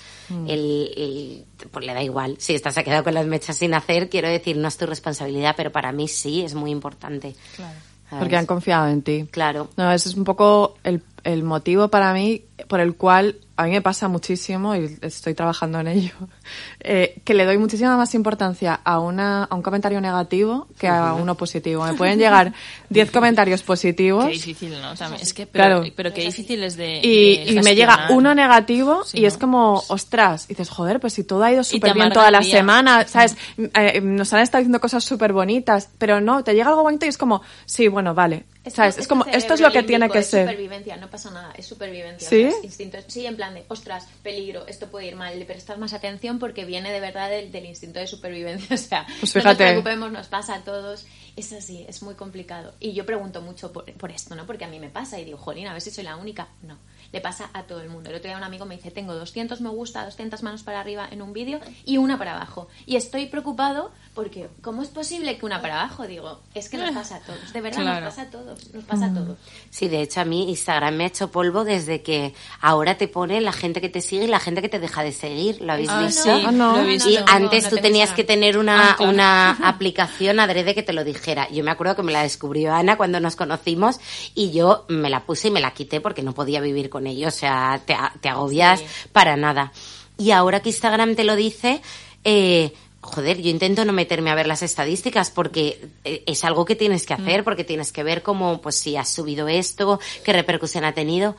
El, 0.49 0.91
el- 0.97 1.45
pues 1.71 1.87
le 1.87 1.95
da 1.95 2.03
igual. 2.03 2.37
Si 2.41 2.53
estás 2.55 2.77
ha 2.77 2.83
quedado 2.83 3.05
con 3.05 3.15
las 3.15 3.27
mechas 3.27 3.57
sin 3.59 3.75
hacer, 3.75 4.09
quiero 4.09 4.29
decir, 4.29 4.57
no 4.57 4.67
es 4.67 4.77
tu 4.77 4.87
responsabilidad, 4.87 5.55
pero 5.57 5.71
para 5.71 5.93
mí 5.93 6.09
sí 6.09 6.43
es 6.43 6.55
muy 6.55 6.73
importante. 6.73 7.37
Claro. 7.55 7.75
¿sabes? 8.11 8.23
Porque 8.25 8.37
han 8.37 8.47
confiado 8.47 8.89
en 8.89 9.03
ti. 9.03 9.27
Claro. 9.31 9.69
No, 9.77 9.93
ese 9.93 10.09
es 10.09 10.17
un 10.17 10.25
poco 10.25 10.75
el, 10.85 11.03
el 11.25 11.43
motivo 11.43 11.89
para 11.89 12.13
mí 12.13 12.45
por 12.69 12.81
el 12.81 12.97
cual 12.97 13.37
a 13.57 13.65
mí 13.65 13.71
me 13.73 13.83
pasa 13.83 14.09
muchísimo 14.09 14.75
y 14.75 14.99
estoy 15.03 15.35
trabajando 15.35 15.79
en 15.81 15.89
ello, 15.89 16.13
eh, 16.81 17.21
que 17.25 17.35
le 17.35 17.45
doy 17.45 17.59
muchísima 17.59 17.97
más 17.97 18.15
importancia 18.15 18.81
a, 18.83 18.99
una, 18.99 19.45
a 19.45 19.55
un 19.55 19.63
comentario 19.63 20.01
negativo 20.01 20.69
que 20.79 20.89
a 20.89 21.13
uno 21.15 21.35
positivo. 21.35 21.85
Me 21.85 21.95
pueden 21.95 22.19
llegar 22.19 22.53
10 22.89 23.11
comentarios 23.11 23.63
positivos 23.63 24.25
Qué 24.25 24.33
difícil, 24.33 24.75
¿no? 24.81 24.93
Es 25.21 25.35
que, 25.35 25.47
pero, 25.47 25.65
Claro. 25.65 25.85
pero 25.95 26.15
qué 26.15 26.23
difícil 26.23 26.63
es 26.65 26.77
de. 26.77 27.01
y, 27.03 27.45
de 27.45 27.53
y 27.53 27.63
me 27.63 27.75
llega 27.75 28.09
uno 28.11 28.35
negativo 28.35 29.05
Sí, 29.05 29.19
y 29.19 29.23
¿no? 29.23 29.29
es 29.29 29.37
como, 29.37 29.83
ostras, 29.89 30.47
y 30.47 30.49
dices, 30.49 30.71
joder, 30.71 30.99
pues 30.99 31.13
si 31.13 31.25
todo 31.25 31.45
ha 31.45 31.53
ido 31.53 31.63
súper 31.63 31.95
bien 31.95 32.11
toda 32.11 32.31
la 32.31 32.43
semana, 32.43 33.07
¿sabes? 33.07 33.37
Eh, 33.59 34.01
nos 34.01 34.33
han 34.33 34.41
estado 34.41 34.61
diciendo 34.61 34.81
cosas 34.81 35.05
súper 35.05 35.33
bonitas, 35.33 35.91
pero 35.99 36.21
no, 36.21 36.43
te 36.43 36.55
llega 36.55 36.71
algo 36.71 36.83
bonito 36.83 37.07
y 37.07 37.11
es 37.11 37.19
como, 37.19 37.43
sí, 37.67 37.89
bueno, 37.89 38.15
vale, 38.15 38.45
Esto- 38.65 38.77
¿sabes? 38.77 38.99
Es 38.99 39.09
como, 39.09 39.25
esto 39.27 39.55
es 39.55 39.61
lo 39.61 39.73
que 39.73 39.83
tiene 39.83 40.09
que 40.09 40.19
es 40.21 40.27
ser. 40.29 40.47
supervivencia, 40.47 40.97
no 40.97 41.11
pasa 41.11 41.31
nada, 41.31 41.53
es 41.57 41.67
supervivencia. 41.67 42.29
¿Sí? 42.29 42.45
o 42.45 42.51
sea, 42.51 42.59
es 42.59 42.65
instinto. 42.65 42.99
Sí, 43.09 43.27
en 43.27 43.35
plan 43.37 43.55
de, 43.55 43.65
ostras, 43.69 44.07
peligro, 44.23 44.67
esto 44.69 44.87
puede 44.89 45.07
ir 45.09 45.17
mal, 45.17 45.37
le 45.39 45.45
prestas 45.45 45.79
más 45.79 45.93
atención 45.93 46.39
porque 46.39 46.65
viene 46.65 46.93
de 46.93 47.01
verdad 47.01 47.29
del, 47.29 47.51
del 47.51 47.67
instinto 47.67 47.99
de 47.99 48.07
supervivencia. 48.07 48.69
O 48.73 48.77
sea, 48.77 49.07
Pues 49.21 49.35
no 49.37 49.43
nos 49.45 49.57
preocupemos, 49.57 50.13
nos 50.13 50.27
pasa 50.29 50.55
a 50.55 50.61
todos. 50.65 51.07
Es 51.35 51.53
así, 51.53 51.85
es 51.89 52.03
muy 52.03 52.15
complicado. 52.15 52.75
Y 52.79 52.93
yo 52.93 53.05
pregunto 53.07 53.41
mucho 53.43 53.73
por, 53.73 53.91
por 53.95 54.11
esto, 54.13 54.35
¿no? 54.35 54.47
Porque 54.47 54.65
a 54.65 54.69
mí 54.69 54.79
me 54.79 54.91
pasa 54.91 55.19
y 55.19 55.25
digo, 55.25 55.39
jolín, 55.39 55.67
a 55.67 55.73
ver 55.73 55.81
si 55.83 55.91
soy 55.91 56.05
la 56.05 56.17
única. 56.17 56.49
No, 56.63 56.79
le 57.13 57.21
pasa 57.21 57.51
a 57.53 57.65
todo 57.65 57.81
el 57.81 57.89
mundo. 57.89 58.11
El 58.11 58.17
otro 58.17 58.29
día 58.29 58.37
un 58.37 58.43
amigo 58.45 58.65
me 58.65 58.77
dice, 58.77 58.91
tengo 58.91 59.15
200 59.15 59.61
me 59.61 59.69
gusta, 59.69 60.05
200 60.05 60.43
manos 60.43 60.63
para 60.63 60.81
arriba 60.81 61.07
en 61.11 61.23
un 61.23 61.33
vídeo 61.33 61.61
y 61.85 61.99
una 61.99 62.19
para 62.19 62.35
abajo. 62.37 62.69
Y 62.87 62.97
estoy 62.97 63.27
preocupado 63.27 63.91
porque, 64.15 64.49
¿cómo 64.63 64.83
es 64.83 64.89
posible 64.89 65.37
que 65.39 65.47
una 65.47 65.61
para 65.63 65.81
abajo? 65.81 66.07
Digo, 66.07 66.41
es 66.55 66.69
que 66.69 66.77
nos 66.79 66.91
pasa 66.93 67.17
a 67.17 67.21
todos, 67.21 67.53
de 67.53 67.61
verdad, 67.61 67.81
Claro. 67.83 68.05
nos 68.07 68.15
pasa 68.15 68.23
a 68.29 68.31
todos, 68.31 68.75
nos 68.75 68.85
pasa 68.85 69.07
a 69.07 69.15
todos. 69.15 69.39
Sí, 69.71 69.89
de 69.89 70.03
hecho 70.03 70.21
a 70.21 70.25
mí 70.25 70.49
Instagram 70.51 70.95
me 70.97 71.05
ha 71.05 71.07
hecho 71.09 71.31
polvo 71.31 71.65
desde 71.65 72.03
que 72.03 72.35
ahora 72.61 72.97
te 72.97 73.09
pone 73.09 73.41
la 73.41 73.53
gente 73.53 73.81
que 73.81 73.89
te 73.89 74.01
sigue 74.01 74.25
y 74.25 74.29
la 74.29 74.41
gente 74.41 74.61
que 74.63 74.69
te 74.69 74.79
deja 74.79 75.03
de 75.03 75.13
seguir. 75.13 75.61
¿Lo 75.63 75.73
habéis 75.73 75.89
Ah, 75.91 76.03
visto? 76.03 76.23
sí, 76.23 76.31
Ah, 76.47 76.53
no. 76.53 76.77
lo 76.77 76.83
he 76.83 76.87
visto. 76.87 77.09
Y 77.11 77.17
no, 77.17 77.25
antes 77.29 77.65
no 77.65 77.71
tú 77.71 77.77
tenías 77.79 78.11
que 78.13 78.25
tener 78.25 78.59
una, 78.59 78.93
Ah, 78.93 78.97
claro. 78.97 79.13
una 79.13 79.51
aplicación 79.69 80.41
adrede 80.41 80.75
que 80.75 80.83
te 80.83 80.93
lo 80.93 81.05
dijera. 81.05 81.49
Yo 81.51 81.63
me 81.65 81.71
acuerdo 81.71 81.97
que 81.97 82.03
me 82.03 82.13
la 82.13 82.23
descubrió 82.23 82.73
Ana 82.75 82.97
cuando 82.97 83.21
nos 83.21 83.37
conocimos 83.37 83.97
y 84.35 84.51
yo 84.53 84.85
me 84.89 85.11
la 85.11 85.25
puse 85.25 85.49
y 85.49 85.51
me 85.51 85.61
la 85.61 85.73
quité 85.73 86.01
porque 86.01 86.23
no 86.23 86.33
podía 86.35 86.61
vivir 86.61 86.89
con 86.91 87.02
ello. 87.07 87.29
O 87.29 87.33
sea, 87.33 87.81
te, 87.85 88.29
agobias 88.29 88.81
Sí. 88.81 88.87
para 89.13 89.37
nada. 89.37 89.73
Y 90.19 90.31
ahora 90.31 90.61
que 90.61 90.69
Instagram 90.71 91.15
te 91.17 91.25
lo 91.25 91.37
dice, 91.37 91.81
eh, 92.25 92.73
joder, 93.01 93.41
yo 93.43 93.51
intento 93.51 93.85
no 93.85 93.93
meterme 93.93 94.31
a 94.31 94.35
ver 94.35 94.47
las 94.47 94.63
estadísticas 94.63 95.31
porque 95.31 95.89
eh, 96.05 96.23
es 96.27 96.45
algo 96.45 96.65
que 96.65 96.77
tienes 96.77 97.05
que 97.07 97.15
hacer, 97.15 97.43
porque 97.45 97.65
tienes 97.65 97.91
que 97.93 98.03
ver 98.05 98.23
cómo, 98.23 98.61
pues 98.61 98.77
si 98.77 98.97
has 98.97 99.09
subido 99.09 99.49
esto, 99.49 99.99
qué 100.25 100.33
repercusión 100.33 100.85
ha 100.85 100.93
tenido. 100.93 101.37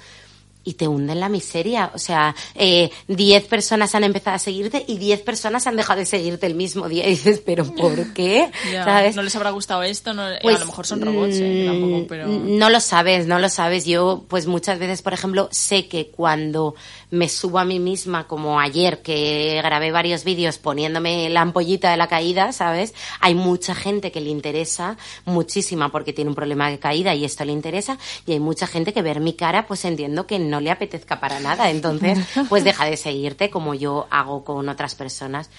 Y 0.64 0.74
te 0.76 0.88
hunden 0.88 1.20
la 1.20 1.30
miseria. 1.30 1.92
O 1.94 2.00
sea, 2.00 2.36
eh, 2.56 2.90
10 3.08 3.46
personas 3.46 3.96
han 3.96 4.04
empezado 4.04 4.36
a 4.36 4.40
seguirte 4.40 4.84
y 4.88 4.98
10 4.98 5.22
personas 5.22 5.68
han 5.68 5.76
dejado 5.76 6.00
de 6.00 6.06
seguirte 6.06 6.46
el 6.48 6.56
mismo 6.56 6.88
día. 6.90 7.04
Y 7.08 7.12
dices, 7.12 7.42
¿pero 7.46 7.66
por 7.66 8.14
qué? 8.14 8.50
Ya, 8.72 8.86
¿Sabes? 8.86 9.16
No 9.16 9.24
les 9.24 9.36
habrá 9.36 9.50
gustado 9.52 9.84
esto, 9.84 10.14
no- 10.14 10.30
eh, 10.32 10.40
Pues, 10.42 10.56
a 10.56 10.60
lo 10.60 10.66
mejor 10.68 10.86
son 10.88 11.02
robots, 11.02 11.36
eh, 11.36 11.64
mm, 11.64 11.72
tampoco, 11.72 12.06
pero... 12.08 12.28
No 12.28 12.70
lo 12.70 12.80
sabes, 12.80 13.28
no 13.28 13.40
lo 13.40 13.50
sabes. 13.50 13.86
Yo, 13.86 14.24
pues 14.28 14.48
muchas 14.48 14.80
veces, 14.80 15.02
por 15.02 15.14
ejemplo, 15.14 15.50
sé 15.52 15.88
que 15.88 16.08
cuando 16.12 16.76
me 17.14 17.30
subo 17.30 17.60
a 17.60 17.64
mí 17.64 17.80
misma, 17.80 18.26
como 18.26 18.60
ayer, 18.60 19.04
que 19.04 19.62
grabé 19.64 19.92
varios 19.92 20.24
vídeos 20.24 20.58
poniéndome 20.58 21.30
la 21.30 21.42
ampollita 21.42 21.92
de 21.92 21.98
la 21.98 22.08
caída, 22.08 22.52
¿sabes? 22.52 22.96
Hay 23.20 23.36
mucha 23.36 23.76
gente 23.76 24.12
que 24.12 24.20
le 24.20 24.32
interesa, 24.32 24.98
muchísima, 25.24 25.92
porque 25.92 26.12
tiene 26.12 26.30
un 26.30 26.36
problema 26.36 26.72
de 26.72 26.80
caída 26.80 27.14
y 27.14 27.24
esto 27.24 27.46
le 27.46 27.52
interesa, 27.52 28.00
y 28.26 28.32
hay 28.32 28.40
mucha 28.40 28.66
gente 28.66 28.94
que 28.94 29.04
ver 29.04 29.20
mi 29.20 29.34
cara, 29.34 29.68
pues 29.68 29.86
entiendo 29.86 30.26
que 30.26 30.40
no 30.40 30.60
le 30.60 30.72
apetezca 30.72 31.20
para 31.20 31.40
nada. 31.40 31.70
Entonces, 31.70 32.18
pues 32.50 32.64
deja 32.64 32.86
de 32.86 32.98
seguirte 32.98 33.52
como 33.52 33.76
yo 33.76 34.08
hago 34.10 34.44
con 34.44 34.68
otras 34.68 34.96
personas. 34.96 35.52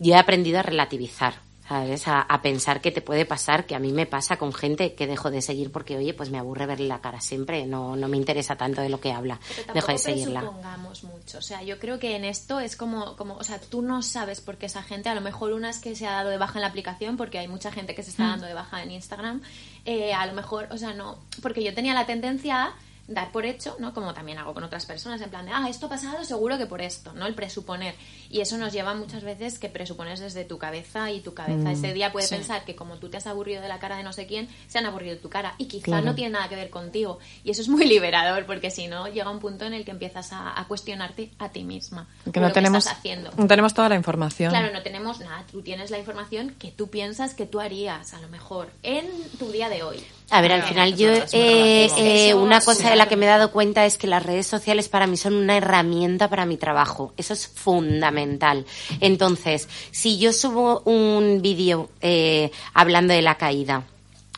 Yo 0.00 0.14
he 0.14 0.18
aprendido 0.18 0.58
a 0.58 0.62
relativizar. 0.62 1.49
¿Sabes? 1.70 2.08
A, 2.08 2.22
a 2.22 2.42
pensar 2.42 2.80
que 2.80 2.90
te 2.90 3.00
puede 3.00 3.24
pasar, 3.24 3.64
que 3.64 3.76
a 3.76 3.78
mí 3.78 3.92
me 3.92 4.04
pasa 4.04 4.36
con 4.38 4.52
gente 4.52 4.94
que 4.94 5.06
dejo 5.06 5.30
de 5.30 5.40
seguir 5.40 5.70
porque, 5.70 5.96
oye, 5.96 6.12
pues 6.14 6.28
me 6.28 6.36
aburre 6.40 6.66
verle 6.66 6.88
la 6.88 7.00
cara 7.00 7.20
siempre, 7.20 7.64
no, 7.64 7.94
no 7.94 8.08
me 8.08 8.16
interesa 8.16 8.56
tanto 8.56 8.80
de 8.80 8.88
lo 8.88 8.98
que 9.00 9.12
habla, 9.12 9.38
Pero 9.56 9.74
dejo 9.74 9.92
de 9.92 9.98
seguirla. 9.98 10.40
presupongamos 10.40 11.04
mucho. 11.04 11.38
O 11.38 11.42
sea, 11.42 11.62
yo 11.62 11.78
creo 11.78 12.00
que 12.00 12.16
en 12.16 12.24
esto 12.24 12.58
es 12.58 12.74
como, 12.74 13.14
como, 13.14 13.34
o 13.36 13.44
sea, 13.44 13.60
tú 13.60 13.82
no 13.82 14.02
sabes 14.02 14.40
por 14.40 14.56
qué 14.56 14.66
esa 14.66 14.82
gente, 14.82 15.10
a 15.10 15.14
lo 15.14 15.20
mejor 15.20 15.52
una 15.52 15.70
es 15.70 15.78
que 15.78 15.94
se 15.94 16.08
ha 16.08 16.10
dado 16.10 16.30
de 16.30 16.38
baja 16.38 16.58
en 16.58 16.62
la 16.62 16.66
aplicación, 16.66 17.16
porque 17.16 17.38
hay 17.38 17.46
mucha 17.46 17.70
gente 17.70 17.94
que 17.94 18.02
se 18.02 18.10
está 18.10 18.24
dando 18.24 18.46
de 18.46 18.54
baja 18.54 18.82
en 18.82 18.90
Instagram. 18.90 19.40
Eh, 19.84 20.12
a 20.12 20.26
lo 20.26 20.32
mejor, 20.32 20.66
o 20.72 20.76
sea, 20.76 20.92
no, 20.92 21.18
porque 21.40 21.62
yo 21.62 21.72
tenía 21.72 21.94
la 21.94 22.04
tendencia 22.04 22.64
a 22.64 22.74
dar 23.10 23.30
por 23.32 23.44
hecho, 23.44 23.76
¿no? 23.78 23.92
Como 23.92 24.14
también 24.14 24.38
hago 24.38 24.54
con 24.54 24.64
otras 24.64 24.86
personas, 24.86 25.20
en 25.20 25.28
plan 25.28 25.44
de, 25.44 25.52
ah, 25.52 25.66
esto 25.68 25.86
ha 25.86 25.88
pasado 25.90 26.24
seguro 26.24 26.56
que 26.56 26.64
por 26.66 26.80
esto, 26.80 27.12
¿no? 27.12 27.26
El 27.26 27.34
presuponer. 27.34 27.94
Y 28.30 28.40
eso 28.40 28.56
nos 28.56 28.72
lleva 28.72 28.94
muchas 28.94 29.22
veces 29.24 29.58
que 29.58 29.68
presupones 29.68 30.20
desde 30.20 30.44
tu 30.44 30.56
cabeza 30.58 31.10
y 31.10 31.20
tu 31.20 31.34
cabeza 31.34 31.72
ese 31.72 31.92
día 31.92 32.12
puede 32.12 32.26
sí. 32.28 32.36
pensar 32.36 32.64
que 32.64 32.76
como 32.76 32.96
tú 32.96 33.08
te 33.10 33.16
has 33.16 33.26
aburrido 33.26 33.60
de 33.60 33.68
la 33.68 33.78
cara 33.80 33.96
de 33.96 34.04
no 34.04 34.12
sé 34.12 34.26
quién, 34.26 34.48
se 34.68 34.78
han 34.78 34.86
aburrido 34.86 35.16
de 35.16 35.20
tu 35.20 35.28
cara. 35.28 35.54
Y 35.58 35.66
quizá 35.66 35.84
Claro. 35.86 36.06
no 36.06 36.14
tiene 36.14 36.30
nada 36.30 36.48
que 36.48 36.54
ver 36.56 36.70
contigo. 36.70 37.18
Y 37.44 37.50
eso 37.50 37.60
es 37.62 37.68
muy 37.68 37.84
liberador, 37.88 38.46
porque 38.46 38.70
si 38.70 38.86
no, 38.86 39.08
llega 39.08 39.28
un 39.28 39.40
punto 39.40 39.64
en 39.64 39.74
el 39.74 39.84
que 39.84 39.90
empiezas 39.90 40.32
a, 40.32 40.58
a 40.58 40.64
cuestionarte 40.68 41.30
a 41.38 41.48
ti 41.50 41.64
misma. 41.64 42.06
Que 42.32 42.38
no 42.40 42.46
lo 42.48 42.52
tenemos, 42.52 42.84
estás 42.86 42.98
haciendo. 42.98 43.30
no 43.36 43.46
tenemos 43.48 43.74
toda 43.74 43.88
la 43.88 43.96
información. 43.96 44.50
Claro, 44.50 44.72
no 44.72 44.82
tenemos 44.82 45.18
nada. 45.20 45.44
Tú 45.50 45.62
tienes 45.62 45.90
la 45.90 45.98
información 45.98 46.54
que 46.58 46.70
tú 46.70 46.88
piensas 46.88 47.34
que 47.34 47.46
tú 47.46 47.58
harías, 47.60 48.14
a 48.14 48.20
lo 48.20 48.28
mejor, 48.28 48.70
en 48.84 49.06
tu 49.38 49.50
día 49.50 49.68
de 49.68 49.82
hoy. 49.82 50.00
A 50.30 50.40
ver, 50.40 50.52
al 50.52 50.62
final 50.62 50.96
yo, 50.96 51.08
eh, 51.32 51.90
eh, 51.98 52.34
una 52.34 52.60
cosa 52.60 52.90
de 52.90 52.96
la 52.96 53.08
que 53.08 53.16
me 53.16 53.26
he 53.26 53.28
dado 53.28 53.50
cuenta 53.50 53.84
es 53.84 53.98
que 53.98 54.06
las 54.06 54.22
redes 54.22 54.46
sociales 54.46 54.88
para 54.88 55.08
mí 55.08 55.16
son 55.16 55.34
una 55.34 55.56
herramienta 55.56 56.28
para 56.28 56.46
mi 56.46 56.56
trabajo. 56.56 57.12
Eso 57.16 57.32
es 57.32 57.48
fundamental. 57.48 58.64
Entonces, 59.00 59.68
si 59.90 60.18
yo 60.18 60.32
subo 60.32 60.82
un 60.84 61.42
vídeo 61.42 61.90
eh, 62.00 62.52
hablando 62.74 63.12
de 63.12 63.22
la 63.22 63.34
caída, 63.36 63.84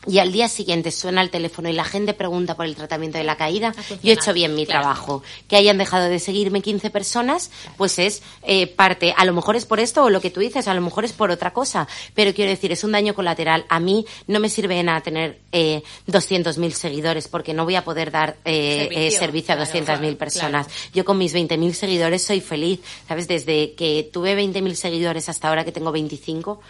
y 0.07 0.19
al 0.19 0.31
día 0.31 0.49
siguiente 0.49 0.91
suena 0.91 1.21
el 1.21 1.29
teléfono 1.29 1.69
y 1.69 1.73
la 1.73 1.83
gente 1.83 2.13
pregunta 2.13 2.55
por 2.55 2.65
el 2.65 2.75
tratamiento 2.75 3.17
de 3.17 3.23
la 3.23 3.37
caída, 3.37 3.73
yo 4.01 4.11
he 4.11 4.13
hecho 4.13 4.33
bien 4.33 4.55
mi 4.55 4.65
claro. 4.65 4.81
trabajo. 4.81 5.23
Que 5.47 5.55
hayan 5.55 5.77
dejado 5.77 6.09
de 6.09 6.19
seguirme 6.19 6.61
15 6.61 6.89
personas, 6.89 7.51
pues 7.77 7.99
es 7.99 8.21
eh, 8.43 8.67
parte, 8.67 9.13
a 9.17 9.25
lo 9.25 9.33
mejor 9.33 9.55
es 9.55 9.65
por 9.65 9.79
esto 9.79 10.03
o 10.03 10.09
lo 10.09 10.21
que 10.21 10.29
tú 10.29 10.39
dices, 10.39 10.67
a 10.67 10.73
lo 10.73 10.81
mejor 10.81 11.05
es 11.05 11.13
por 11.13 11.31
otra 11.31 11.53
cosa, 11.53 11.87
pero 12.13 12.33
quiero 12.33 12.51
decir, 12.51 12.71
es 12.71 12.83
un 12.83 12.91
daño 12.91 13.13
colateral. 13.13 13.65
A 13.69 13.79
mí 13.79 14.05
no 14.27 14.39
me 14.39 14.49
sirve 14.49 14.75
de 14.75 14.83
nada 14.83 15.01
tener 15.01 15.39
eh, 15.51 15.83
200.000 16.07 16.71
seguidores 16.71 17.27
porque 17.27 17.53
no 17.53 17.63
voy 17.63 17.75
a 17.75 17.83
poder 17.83 18.11
dar 18.11 18.37
eh, 18.45 18.83
Servicio, 18.83 18.99
eh, 18.99 19.11
servicio 19.11 19.53
a 19.53 19.57
claro, 19.57 19.71
200.000 19.71 19.85
claro, 19.85 20.17
personas. 20.17 20.67
Yo 20.93 21.05
con 21.05 21.17
mis 21.17 21.33
20.000 21.33 21.73
seguidores 21.73 22.23
soy 22.23 22.41
feliz, 22.41 22.79
¿sabes? 23.07 23.27
Desde 23.27 23.73
que 23.73 24.09
tuve 24.11 24.37
20.000 24.37 24.73
seguidores 24.73 25.29
hasta 25.29 25.49
ahora 25.49 25.63
que 25.63 25.71
tengo 25.71 25.91
25, 25.91 26.61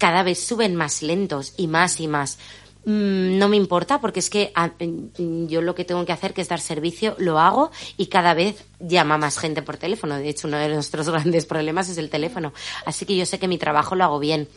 cada 0.00 0.22
vez 0.22 0.42
suben 0.42 0.74
más 0.74 1.02
lentos 1.02 1.52
y 1.58 1.66
más 1.66 2.00
y 2.00 2.08
más. 2.08 2.38
Mm, 2.86 3.38
No 3.38 3.48
me 3.50 3.58
importa 3.58 4.00
porque 4.00 4.20
es 4.20 4.30
que 4.30 4.50
mm, 4.56 5.46
yo 5.46 5.60
lo 5.60 5.74
que 5.74 5.84
tengo 5.84 6.04
que 6.06 6.12
hacer 6.12 6.32
que 6.32 6.40
es 6.40 6.48
dar 6.48 6.60
servicio 6.60 7.14
lo 7.18 7.38
hago 7.38 7.70
y 7.98 8.06
cada 8.06 8.32
vez 8.32 8.64
llama 8.80 9.18
más 9.18 9.36
gente 9.38 9.60
por 9.60 9.76
teléfono. 9.76 10.16
De 10.16 10.30
hecho, 10.30 10.48
uno 10.48 10.56
de 10.56 10.70
nuestros 10.70 11.08
grandes 11.10 11.44
problemas 11.44 11.90
es 11.90 11.98
el 11.98 12.08
teléfono. 12.08 12.54
Así 12.86 13.04
que 13.04 13.14
yo 13.14 13.26
sé 13.26 13.38
que 13.38 13.46
mi 13.46 13.58
trabajo 13.58 13.94
lo 13.94 14.04
hago 14.04 14.18
bien. 14.18 14.48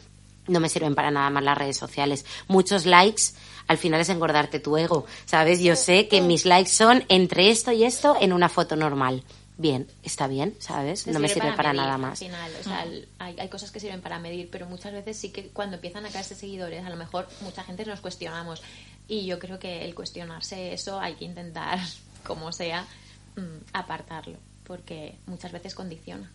No 0.47 0.61
me 0.61 0.69
sirven 0.69 0.95
para 0.95 1.11
nada 1.11 1.29
más 1.29 1.43
las 1.43 1.57
redes 1.57 1.77
sociales. 1.77 2.25
Muchos 2.47 2.85
likes 2.85 3.23
al 3.67 3.77
final 3.77 3.99
es 3.99 4.09
engordarte 4.09 4.59
tu 4.59 4.77
ego, 4.77 5.05
¿sabes? 5.25 5.59
Yo 5.61 5.75
sé 5.75 6.07
que 6.07 6.21
mis 6.21 6.45
likes 6.45 6.71
son 6.71 7.03
entre 7.09 7.49
esto 7.49 7.73
y 7.73 7.83
esto 7.83 8.15
en 8.19 8.31
una 8.31 8.47
foto 8.49 8.75
normal. 8.77 9.23
Bien, 9.58 9.88
está 10.01 10.28
bien, 10.28 10.56
¿sabes? 10.60 11.06
No 11.08 11.20
me 11.20 11.28
sirve 11.30 11.51
para, 11.51 11.70
medir, 11.70 11.82
nada 11.82 11.93
al 11.95 12.01
más. 12.01 12.20
final. 12.20 12.51
O 12.60 12.64
sea, 12.64 12.84
el- 12.84 13.08
hay, 13.20 13.36
hay 13.39 13.49
cosas 13.49 13.72
que 13.72 13.80
sirven 13.80 14.01
para 14.01 14.18
medir, 14.20 14.49
pero 14.51 14.66
muchas 14.66 14.93
veces 14.93 15.16
sí 15.18 15.30
que 15.32 15.49
cuando 15.49 15.76
empiezan 15.76 16.06
a 16.06 16.10
caerse 16.10 16.34
seguidores, 16.36 16.84
a 16.84 16.89
lo 16.89 16.95
mejor 16.95 17.28
mucha 17.41 17.64
gente 17.64 17.86
nos 17.86 18.01
cuestionamos. 18.01 18.62
Y 19.08 19.26
yo 19.26 19.38
creo 19.38 19.60
que 19.60 19.86
el 19.86 19.93
cuestionarse 19.93 20.74
eso 20.74 20.99
hay 20.99 21.16
que 21.16 21.26
intentar, 21.26 21.78
como 22.26 22.51
sea, 22.51 22.88
mm, 23.36 23.64
apartarlo, 23.74 24.38
porque 24.64 25.18
muchas 25.28 25.51
veces 25.51 25.76
condiciona. 25.76 26.32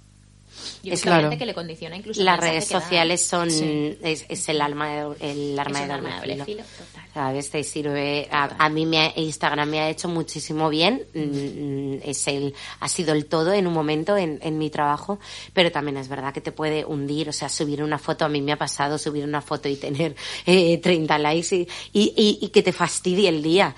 Y 0.82 0.90
claro. 0.92 1.20
claro. 1.28 1.38
que 1.38 1.46
le 1.46 1.54
condiciona 1.54 1.96
incluso 1.96 2.20
el 2.20 2.26
Las 2.26 2.38
redes 2.40 2.66
sociales 2.66 3.20
son 3.24 3.50
Sí. 3.50 3.98
es, 4.02 4.24
es 4.28 4.48
el 4.48 4.60
alma 4.60 4.88
de, 4.88 5.30
el 5.30 5.58
arma 5.58 5.80
Es 5.82 5.88
de 5.88 5.94
doble 5.94 6.10
doble 6.14 6.32
filo. 6.32 6.44
filo, 6.44 6.62
total. 6.62 7.04
¿Sabes? 7.14 7.50
Te 7.50 7.64
sirve. 7.64 8.28
A, 8.30 8.64
a 8.64 8.68
mí 8.68 8.86
me 8.86 8.98
ha- 8.98 9.12
Instagram 9.16 9.68
me 9.68 9.80
ha 9.80 9.90
hecho 9.90 10.08
muchísimo 10.08 10.68
bien. 10.68 11.02
Mm, 11.14 11.98
Es 12.04 12.26
el, 12.28 12.54
ha 12.80 12.88
sido 12.88 13.12
el 13.12 13.26
todo 13.26 13.52
en 13.52 13.66
un 13.66 13.72
momento 13.72 14.16
en, 14.16 14.38
en 14.42 14.56
mi 14.58 14.70
trabajo. 14.70 15.18
Pero 15.52 15.72
también 15.72 15.96
es 15.96 16.08
verdad 16.08 16.32
que 16.32 16.40
te 16.40 16.52
puede 16.52 16.84
hundir. 16.84 17.28
O 17.28 17.32
sea, 17.32 17.48
subir 17.48 17.82
una 17.82 17.98
foto, 17.98 18.24
a 18.24 18.28
mí 18.28 18.40
me 18.40 18.52
ha 18.52 18.56
pasado 18.58 18.98
subir 18.98 19.24
una 19.24 19.40
foto 19.40 19.68
y 19.68 19.76
tener 19.76 20.14
eh, 20.46 20.78
30 20.78 21.18
likes 21.18 21.54
y, 21.56 21.68
y, 21.92 22.12
y- 22.16 22.38
y 22.42 22.48
que 22.50 22.62
te 22.62 22.72
fastidie 22.72 23.28
el 23.28 23.42
día. 23.42 23.74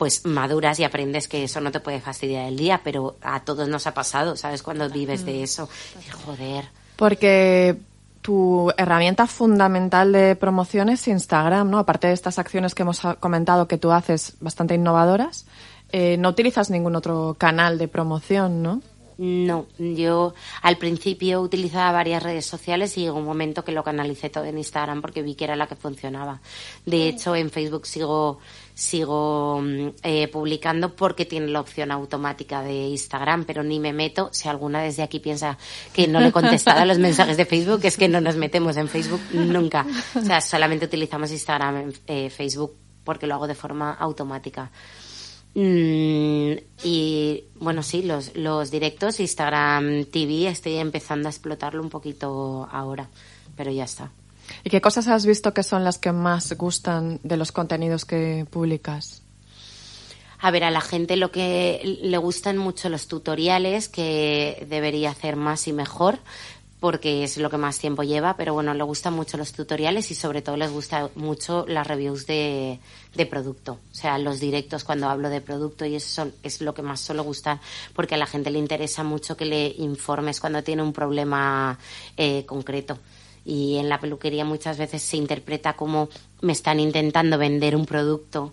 Pues 0.00 0.24
maduras 0.24 0.80
y 0.80 0.84
aprendes 0.84 1.28
que 1.28 1.44
eso 1.44 1.60
no 1.60 1.70
te 1.70 1.78
puede 1.78 2.00
fastidiar 2.00 2.48
el 2.48 2.56
día, 2.56 2.80
pero 2.82 3.16
a 3.20 3.44
todos 3.44 3.68
nos 3.68 3.86
ha 3.86 3.92
pasado, 3.92 4.34
¿sabes? 4.34 4.62
Cuando 4.62 4.88
vives 4.88 5.26
de 5.26 5.42
eso. 5.42 5.68
Joder. 6.24 6.70
Porque 6.96 7.76
tu 8.22 8.72
herramienta 8.78 9.26
fundamental 9.26 10.10
de 10.10 10.36
promoción 10.36 10.88
es 10.88 11.06
Instagram, 11.06 11.68
¿no? 11.68 11.78
Aparte 11.78 12.06
de 12.06 12.14
estas 12.14 12.38
acciones 12.38 12.74
que 12.74 12.80
hemos 12.80 13.02
comentado 13.20 13.68
que 13.68 13.76
tú 13.76 13.92
haces 13.92 14.38
bastante 14.40 14.74
innovadoras, 14.74 15.44
eh, 15.92 16.16
no 16.16 16.30
utilizas 16.30 16.70
ningún 16.70 16.96
otro 16.96 17.36
canal 17.38 17.76
de 17.76 17.86
promoción, 17.86 18.62
¿no? 18.62 18.80
No, 19.22 19.66
yo 19.76 20.32
al 20.62 20.78
principio 20.78 21.42
utilizaba 21.42 21.92
varias 21.92 22.22
redes 22.22 22.46
sociales 22.46 22.96
y 22.96 23.02
llegó 23.02 23.18
un 23.18 23.26
momento 23.26 23.62
que 23.62 23.72
lo 23.72 23.84
canalicé 23.84 24.30
todo 24.30 24.46
en 24.46 24.56
Instagram 24.56 25.02
porque 25.02 25.20
vi 25.20 25.34
que 25.34 25.44
era 25.44 25.56
la 25.56 25.66
que 25.66 25.76
funcionaba. 25.76 26.40
De 26.86 27.06
hecho, 27.06 27.36
en 27.36 27.50
Facebook 27.50 27.86
sigo 27.86 28.38
sigo 28.80 29.60
mm, 29.60 29.88
eh, 30.02 30.28
publicando 30.28 30.96
porque 30.96 31.26
tiene 31.26 31.48
la 31.48 31.60
opción 31.60 31.90
automática 31.90 32.62
de 32.62 32.88
Instagram, 32.88 33.44
pero 33.44 33.62
ni 33.62 33.78
me 33.78 33.92
meto. 33.92 34.30
Si 34.32 34.48
alguna 34.48 34.80
desde 34.80 35.02
aquí 35.02 35.20
piensa 35.20 35.58
que 35.92 36.08
no 36.08 36.18
le 36.18 36.28
he 36.28 36.32
contestado 36.32 36.80
a 36.80 36.86
los 36.86 36.98
mensajes 36.98 37.36
de 37.36 37.44
Facebook, 37.44 37.80
es 37.82 37.98
que 37.98 38.08
no 38.08 38.22
nos 38.22 38.36
metemos 38.36 38.78
en 38.78 38.88
Facebook 38.88 39.20
nunca. 39.34 39.84
O 40.14 40.22
sea, 40.22 40.40
solamente 40.40 40.86
utilizamos 40.86 41.30
Instagram, 41.30 41.92
eh, 42.06 42.30
Facebook 42.30 42.74
porque 43.04 43.26
lo 43.26 43.34
hago 43.34 43.46
de 43.46 43.54
forma 43.54 43.92
automática. 43.92 44.70
Mm, 45.54 46.52
y 46.82 47.44
bueno, 47.56 47.82
sí, 47.82 48.02
los, 48.02 48.34
los 48.34 48.70
directos, 48.70 49.20
Instagram 49.20 50.06
TV, 50.06 50.48
estoy 50.48 50.76
empezando 50.76 51.28
a 51.28 51.32
explotarlo 51.32 51.82
un 51.82 51.90
poquito 51.90 52.66
ahora, 52.72 53.10
pero 53.56 53.70
ya 53.70 53.84
está. 53.84 54.10
¿Y 54.64 54.70
qué 54.70 54.80
cosas 54.80 55.08
has 55.08 55.26
visto 55.26 55.54
que 55.54 55.62
son 55.62 55.84
las 55.84 55.98
que 55.98 56.12
más 56.12 56.52
gustan 56.54 57.20
de 57.22 57.36
los 57.36 57.52
contenidos 57.52 58.04
que 58.04 58.46
publicas? 58.50 59.22
A 60.42 60.50
ver, 60.50 60.64
a 60.64 60.70
la 60.70 60.80
gente 60.80 61.16
lo 61.16 61.30
que 61.30 61.98
le 62.02 62.16
gustan 62.16 62.56
mucho 62.56 62.88
los 62.88 63.08
tutoriales, 63.08 63.88
que 63.88 64.66
debería 64.70 65.10
hacer 65.10 65.36
más 65.36 65.68
y 65.68 65.72
mejor, 65.74 66.18
porque 66.80 67.24
es 67.24 67.36
lo 67.36 67.50
que 67.50 67.58
más 67.58 67.78
tiempo 67.78 68.02
lleva, 68.02 68.36
pero 68.36 68.54
bueno, 68.54 68.72
le 68.72 68.82
gustan 68.82 69.12
mucho 69.12 69.36
los 69.36 69.52
tutoriales 69.52 70.10
y 70.10 70.14
sobre 70.14 70.40
todo 70.40 70.56
les 70.56 70.72
gusta 70.72 71.10
mucho 71.14 71.66
las 71.68 71.86
reviews 71.86 72.26
de, 72.26 72.80
producto. 73.28 73.72
O 73.72 73.94
sea, 73.94 74.16
los 74.16 74.40
directos 74.40 74.82
cuando 74.82 75.10
hablo 75.10 75.28
de 75.28 75.42
producto 75.42 75.84
y 75.84 75.96
eso 75.96 76.30
es 76.42 76.62
lo 76.62 76.72
que 76.72 76.80
más 76.80 77.00
suele 77.00 77.20
gustar, 77.20 77.60
porque 77.94 78.14
a 78.14 78.18
la 78.18 78.26
gente 78.26 78.50
le 78.50 78.58
interesa 78.58 79.04
mucho 79.04 79.36
que 79.36 79.44
le 79.44 79.74
informes 79.76 80.40
cuando 80.40 80.62
tiene 80.62 80.82
un 80.82 80.94
problema 80.94 81.78
eh, 82.16 82.46
concreto. 82.46 82.98
Y 83.44 83.78
en 83.78 83.88
la 83.88 84.00
peluquería 84.00 84.44
muchas 84.44 84.78
veces 84.78 85.02
se 85.02 85.16
interpreta 85.16 85.74
como 85.74 86.08
me 86.40 86.52
están 86.52 86.80
intentando 86.80 87.38
vender 87.38 87.76
un 87.76 87.86
producto 87.86 88.52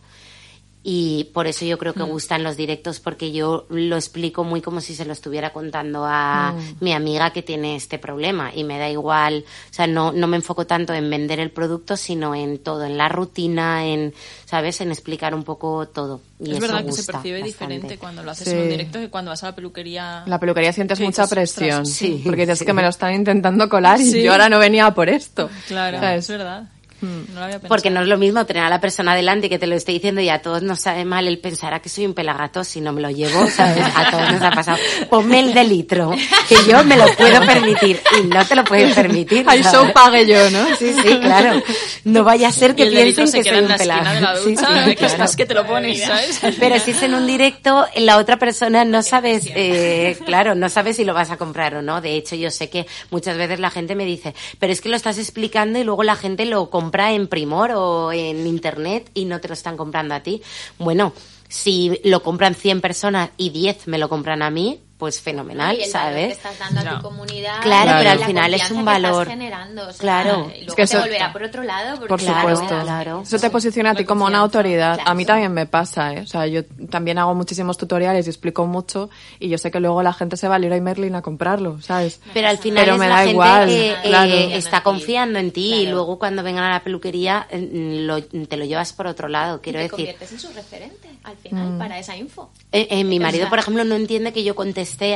y 0.89 1.25
por 1.33 1.47
eso 1.47 1.65
yo 1.65 1.77
creo 1.77 1.93
que 1.93 2.03
gustan 2.03 2.43
los 2.43 2.55
directos 2.55 3.01
porque 3.01 3.33
yo 3.33 3.65
lo 3.69 3.97
explico 3.97 4.45
muy 4.45 4.61
como 4.61 4.79
si 4.79 4.95
se 4.95 5.03
lo 5.03 5.11
estuviera 5.11 5.51
contando 5.51 6.05
a 6.05 6.55
mi 6.79 6.93
amiga 6.93 7.31
que 7.33 7.41
tiene 7.41 7.75
este 7.75 7.99
problema 7.99 8.51
y 8.55 8.63
me 8.63 8.79
da 8.79 8.89
igual, 8.89 9.43
o 9.69 9.73
sea, 9.73 9.85
no, 9.85 10.13
no 10.13 10.27
me 10.27 10.37
enfoco 10.37 10.65
tanto 10.65 10.93
en 10.93 11.09
vender 11.09 11.41
el 11.41 11.51
producto, 11.51 11.97
sino 11.97 12.33
en 12.33 12.59
todo, 12.59 12.85
en 12.85 12.97
la 12.97 13.09
rutina, 13.09 13.85
en, 13.85 14.13
¿sabes? 14.45 14.79
En 14.79 14.89
explicar 14.91 15.35
un 15.35 15.43
poco 15.43 15.89
todo. 15.89 16.21
Y 16.39 16.51
es 16.53 16.59
verdad 16.61 16.85
que 16.85 16.93
se 16.93 17.03
percibe 17.03 17.41
bastante. 17.41 17.73
diferente 17.75 17.97
cuando 17.97 18.23
lo 18.23 18.31
haces 18.31 18.47
Sí. 18.47 18.53
en 18.55 18.61
un 18.61 18.69
directo 18.69 18.99
que 18.99 19.09
cuando 19.09 19.31
vas 19.31 19.43
a 19.43 19.47
la 19.47 19.55
peluquería. 19.55 20.23
La 20.25 20.39
peluquería 20.39 20.71
sientes 20.71 20.99
mucha 21.01 21.23
dices, 21.23 21.23
"Ostras, 21.25 21.53
presión. 21.53 21.85
sí, 21.85 22.21
porque 22.23 22.41
dices 22.43 22.59
sí. 22.59 22.65
que 22.65 22.71
me 22.71 22.81
lo 22.81 22.87
están 22.89 23.13
intentando 23.13 23.67
colar 23.67 23.99
y 23.99 24.23
yo 24.23 24.31
ahora 24.31 24.47
no 24.47 24.57
venía 24.57 24.93
por 24.93 25.09
esto. 25.09 25.49
Claro, 25.67 25.99
¿Sabes? 25.99 26.23
es 26.29 26.29
verdad. 26.37 26.69
No 27.01 27.09
lo 27.35 27.43
había 27.43 27.55
pensado. 27.55 27.69
Porque 27.69 27.89
no 27.89 28.01
es 28.01 28.07
lo 28.07 28.17
mismo 28.17 28.45
tener 28.45 28.63
a 28.63 28.69
la 28.69 28.81
persona 28.81 29.15
delante 29.15 29.49
que 29.49 29.59
te 29.59 29.67
lo 29.67 29.75
esté 29.75 29.91
diciendo 29.91 30.19
y 30.21 30.29
a 30.29 30.41
todos 30.41 30.63
nos 30.63 30.81
sabe 30.81 31.05
mal 31.05 31.27
el 31.27 31.37
pensar 31.37 31.73
a 31.73 31.79
que 31.79 31.89
soy 31.89 32.05
un 32.05 32.13
pelagato 32.13 32.63
si 32.63 32.81
no 32.81 32.91
me 32.91 33.01
lo 33.01 33.11
llevo, 33.11 33.47
¿sabes? 33.49 33.83
A 33.95 34.09
todos 34.09 34.31
nos 34.31 34.41
ha 34.41 34.51
pasado. 34.51 34.77
Ponme 35.09 35.39
el 35.39 35.53
de 35.53 35.63
litro, 35.63 36.11
que 36.49 36.55
yo 36.67 36.83
me 36.83 36.97
lo 36.97 37.05
puedo 37.15 37.39
permitir 37.45 38.01
y 38.19 38.27
no 38.27 38.43
te 38.45 38.55
lo 38.55 38.63
puedes 38.63 38.95
permitir. 38.95 39.45
Ay, 39.47 39.61
show 39.61 39.91
pague 39.93 40.25
yo, 40.25 40.49
¿no? 40.49 40.75
Sí, 40.75 40.93
sí, 40.93 41.19
claro. 41.19 41.61
No 42.03 42.23
vaya 42.23 42.47
a 42.47 42.51
ser 42.51 42.75
que 42.75 42.87
piensen 42.87 43.27
se 43.27 43.43
que 43.43 43.49
soy 43.49 43.59
un 43.59 43.77
pelagato. 43.77 44.43
Sí, 44.43 44.55
sí, 44.55 44.65
que 44.65 44.95
claro. 44.95 45.13
estás 45.13 45.35
que 45.35 45.45
te 45.45 45.53
lo 45.53 45.67
pones, 45.67 46.01
¿sabes? 46.01 46.39
Pero 46.59 46.79
si 46.79 46.91
es 46.91 47.03
en 47.03 47.13
un 47.13 47.27
directo, 47.27 47.85
la 47.95 48.17
otra 48.17 48.37
persona 48.37 48.85
no 48.85 49.03
sabes, 49.03 49.47
eh, 49.53 50.17
claro, 50.25 50.55
no 50.55 50.69
sabes 50.69 50.95
si 50.95 51.05
lo 51.05 51.13
vas 51.13 51.29
a 51.29 51.37
comprar 51.37 51.75
o 51.75 51.81
no. 51.81 52.01
De 52.01 52.15
hecho, 52.15 52.35
yo 52.35 52.49
sé 52.49 52.69
que 52.69 52.87
muchas 53.11 53.37
veces 53.37 53.59
la 53.59 53.69
gente 53.69 53.93
me 53.93 54.05
dice, 54.05 54.33
pero 54.59 54.73
es 54.73 54.81
que 54.81 54.89
lo 54.89 54.95
estás 54.95 55.19
explicando 55.19 55.77
y 55.77 55.83
luego 55.83 56.03
la 56.03 56.15
gente 56.15 56.45
lo 56.45 56.69
compra 56.69 56.86
en 56.95 57.27
Primor 57.27 57.71
o 57.75 58.11
en 58.11 58.45
Internet 58.47 59.09
y 59.13 59.25
no 59.25 59.39
te 59.39 59.47
lo 59.47 59.53
están 59.53 59.77
comprando 59.77 60.15
a 60.15 60.21
ti. 60.21 60.41
Bueno, 60.77 61.13
si 61.47 61.99
lo 62.03 62.23
compran 62.23 62.55
100 62.55 62.81
personas 62.81 63.29
y 63.37 63.49
10 63.49 63.87
me 63.87 63.97
lo 63.97 64.09
compran 64.09 64.41
a 64.41 64.49
mí, 64.49 64.81
pues 64.97 65.21
fenomenal, 65.21 65.77
Y 65.77 65.83
el 65.83 65.91
valor 65.93 66.09
que 66.09 66.19
¿sabes? 66.21 66.31
estás 66.37 66.57
dando 66.59 66.79
a 66.79 66.83
Ya. 66.83 66.95
tu 66.97 67.01
comunidad. 67.03 67.61
Claro, 67.61 67.91
pero 67.99 68.09
al 68.09 68.19
final 68.25 68.53
es 68.55 68.61
un 68.63 68.67
que 68.67 68.81
estás 68.81 68.85
valor. 69.01 69.27
generando, 69.27 69.81
o 69.87 69.91
sea, 69.93 69.99
Claro. 69.99 70.47
Y 70.49 70.53
Es 70.53 70.59
luego 70.61 70.75
que 70.75 70.75
te 70.75 70.83
eso- 70.83 70.99
volverá 71.01 71.33
por 71.33 71.43
otro 71.43 71.63
lado. 71.63 71.89
porque 71.99 72.07
Por 72.09 72.19
Claro, 72.19 72.55
supuesto. 72.55 72.81
claro. 72.83 73.21
Eso 73.21 73.37
te 73.39 73.49
posiciona 73.51 73.91
a 73.91 73.95
ti 73.95 74.05
como 74.05 74.25
una 74.25 74.39
autoridad. 74.39 74.95
claro. 74.95 75.11
A 75.11 75.13
mí 75.13 75.23
también 75.25 75.53
me 75.53 75.67
pasa, 75.67 76.13
¿eh? 76.13 76.21
O 76.21 76.25
sea, 76.25 76.47
yo 76.47 76.63
también 76.89 77.19
hago 77.19 77.35
muchísimos 77.35 77.77
tutoriales 77.77 78.25
y 78.25 78.29
explico 78.31 78.65
mucho 78.65 79.09
y 79.39 79.49
yo 79.49 79.57
sé 79.59 79.69
que 79.69 79.79
luego 79.79 80.01
la 80.01 80.13
gente 80.13 80.35
se 80.35 80.47
va 80.47 80.55
a 80.55 80.59
Leroy 80.59 80.81
Merlin 80.81 81.13
a 81.15 81.21
comprarlo, 81.21 81.79
¿sabes? 81.81 82.19
Pero 82.33 82.47
al 82.47 82.57
final 82.57 82.83
Pero 82.83 82.93
es 82.95 82.99
me 82.99 83.07
la 83.07 83.13
da 83.13 83.17
gente 83.19 83.31
igual, 83.33 83.69
eh, 83.69 83.95
claro. 84.03 84.31
eh, 84.31 84.55
está 84.57 84.81
confiando 84.81 85.37
en 85.37 85.51
ti 85.51 85.73
y 85.75 85.81
Claro. 85.81 85.95
luego 85.97 86.17
cuando 86.19 86.41
vengan 86.41 86.63
a 86.63 86.71
la 86.71 86.83
peluquería 86.83 87.45
eh, 87.51 87.69
lo- 88.01 88.23
te 88.23 88.57
lo 88.57 88.65
llevas 88.65 88.93
por 88.93 89.05
otro 89.05 89.27
lado, 89.27 89.61
quiero 89.61 89.77
te 89.77 89.83
decir. 89.83 89.91
conviertes 89.95 90.31
en 90.31 90.39
su 90.39 90.47
referente 90.53 91.07
al 91.23 91.35
final 91.37 91.73
Mm. 91.73 91.77
para 91.77 91.99
esa 91.99 92.15
info. 92.15 92.49
Eh, 92.71 92.87
eh, 92.89 93.03
mi 93.03 93.19
marido, 93.19 93.43
sea- 93.43 93.49
por 93.49 93.59
ejemplo, 93.59 93.83
no 93.83 93.95
entiende 93.95 94.31
que 94.33 94.43
yo 94.43 94.55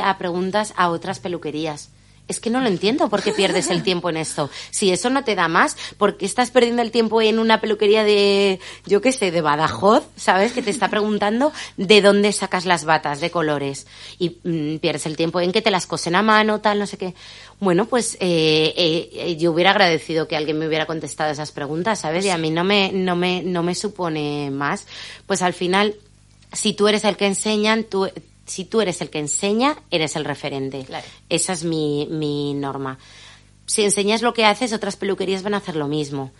a 0.02 0.18
preguntas 0.18 0.74
a 0.76 0.88
otras 0.90 1.20
peluquerías. 1.20 1.90
Es 2.28 2.38
que 2.38 2.50
no 2.50 2.60
lo 2.60 2.68
entiendo 2.68 3.08
por 3.10 3.22
qué 3.22 3.32
pierdes 3.32 3.68
el 3.68 3.82
tiempo 3.82 4.08
en 4.08 4.16
esto. 4.16 4.48
Si 4.70 4.90
eso 4.90 5.10
no 5.10 5.24
te 5.24 5.34
da 5.34 5.48
más, 5.48 5.76
¿por 5.98 6.16
qué 6.16 6.24
estás 6.24 6.50
perdiendo 6.50 6.80
el 6.80 6.92
tiempo 6.92 7.20
en 7.20 7.38
una 7.38 7.60
peluquería 7.60 8.04
de, 8.04 8.60
yo 8.86 9.00
qué 9.00 9.12
sé, 9.12 9.30
de 9.32 9.40
Badajoz, 9.40 10.04
¿sabes? 10.16 10.52
Que 10.52 10.62
te 10.62 10.70
está 10.70 10.88
preguntando 10.88 11.52
de 11.76 12.00
dónde 12.00 12.32
sacas 12.32 12.64
las 12.64 12.84
batas 12.84 13.20
de 13.20 13.30
colores. 13.30 13.86
Y 14.18 14.38
mm, 14.44 14.78
pierdes 14.78 15.06
el 15.06 15.16
tiempo 15.16 15.40
en 15.40 15.52
que 15.52 15.62
te 15.62 15.72
las 15.72 15.86
cosen 15.86 16.14
a 16.14 16.22
mano, 16.22 16.60
tal, 16.60 16.78
no 16.78 16.86
sé 16.86 16.96
qué. 16.96 17.14
Bueno, 17.58 17.86
pues 17.86 18.16
eh, 18.20 18.72
eh, 18.76 19.36
yo 19.36 19.52
hubiera 19.52 19.72
agradecido 19.72 20.28
que 20.28 20.36
alguien 20.36 20.58
me 20.58 20.68
hubiera 20.68 20.86
contestado 20.86 21.32
esas 21.32 21.50
preguntas, 21.50 22.00
¿sabes? 22.00 22.24
Y 22.24 22.30
a 22.30 22.38
mí 22.38 22.50
no 22.50 22.62
me, 22.62 22.92
no 22.92 23.16
me, 23.16 23.42
no 23.42 23.62
me 23.64 23.74
supone 23.74 24.50
más. 24.52 24.86
Pues 25.26 25.42
al 25.42 25.52
final, 25.52 25.96
si 26.52 26.72
tú 26.72 26.86
eres 26.86 27.04
el 27.04 27.16
que 27.16 27.26
enseñan, 27.26 27.84
tú, 27.84 28.08
si 28.46 28.64
tú 28.64 28.80
eres 28.80 29.00
el 29.00 29.10
que 29.10 29.18
enseña, 29.18 29.76
eres 29.90 30.16
el 30.16 30.24
referente. 30.24 30.84
Claro. 30.84 31.06
Esa 31.28 31.52
es 31.52 31.64
mi, 31.64 32.06
mi 32.10 32.54
norma. 32.54 32.98
Si 33.66 33.82
enseñas 33.82 34.22
lo 34.22 34.34
que 34.34 34.44
haces, 34.44 34.72
otras 34.72 34.96
peluquerías 34.96 35.42
van 35.42 35.54
a 35.54 35.58
hacer 35.58 35.76
lo 35.76 35.88
mismo. 35.88 36.32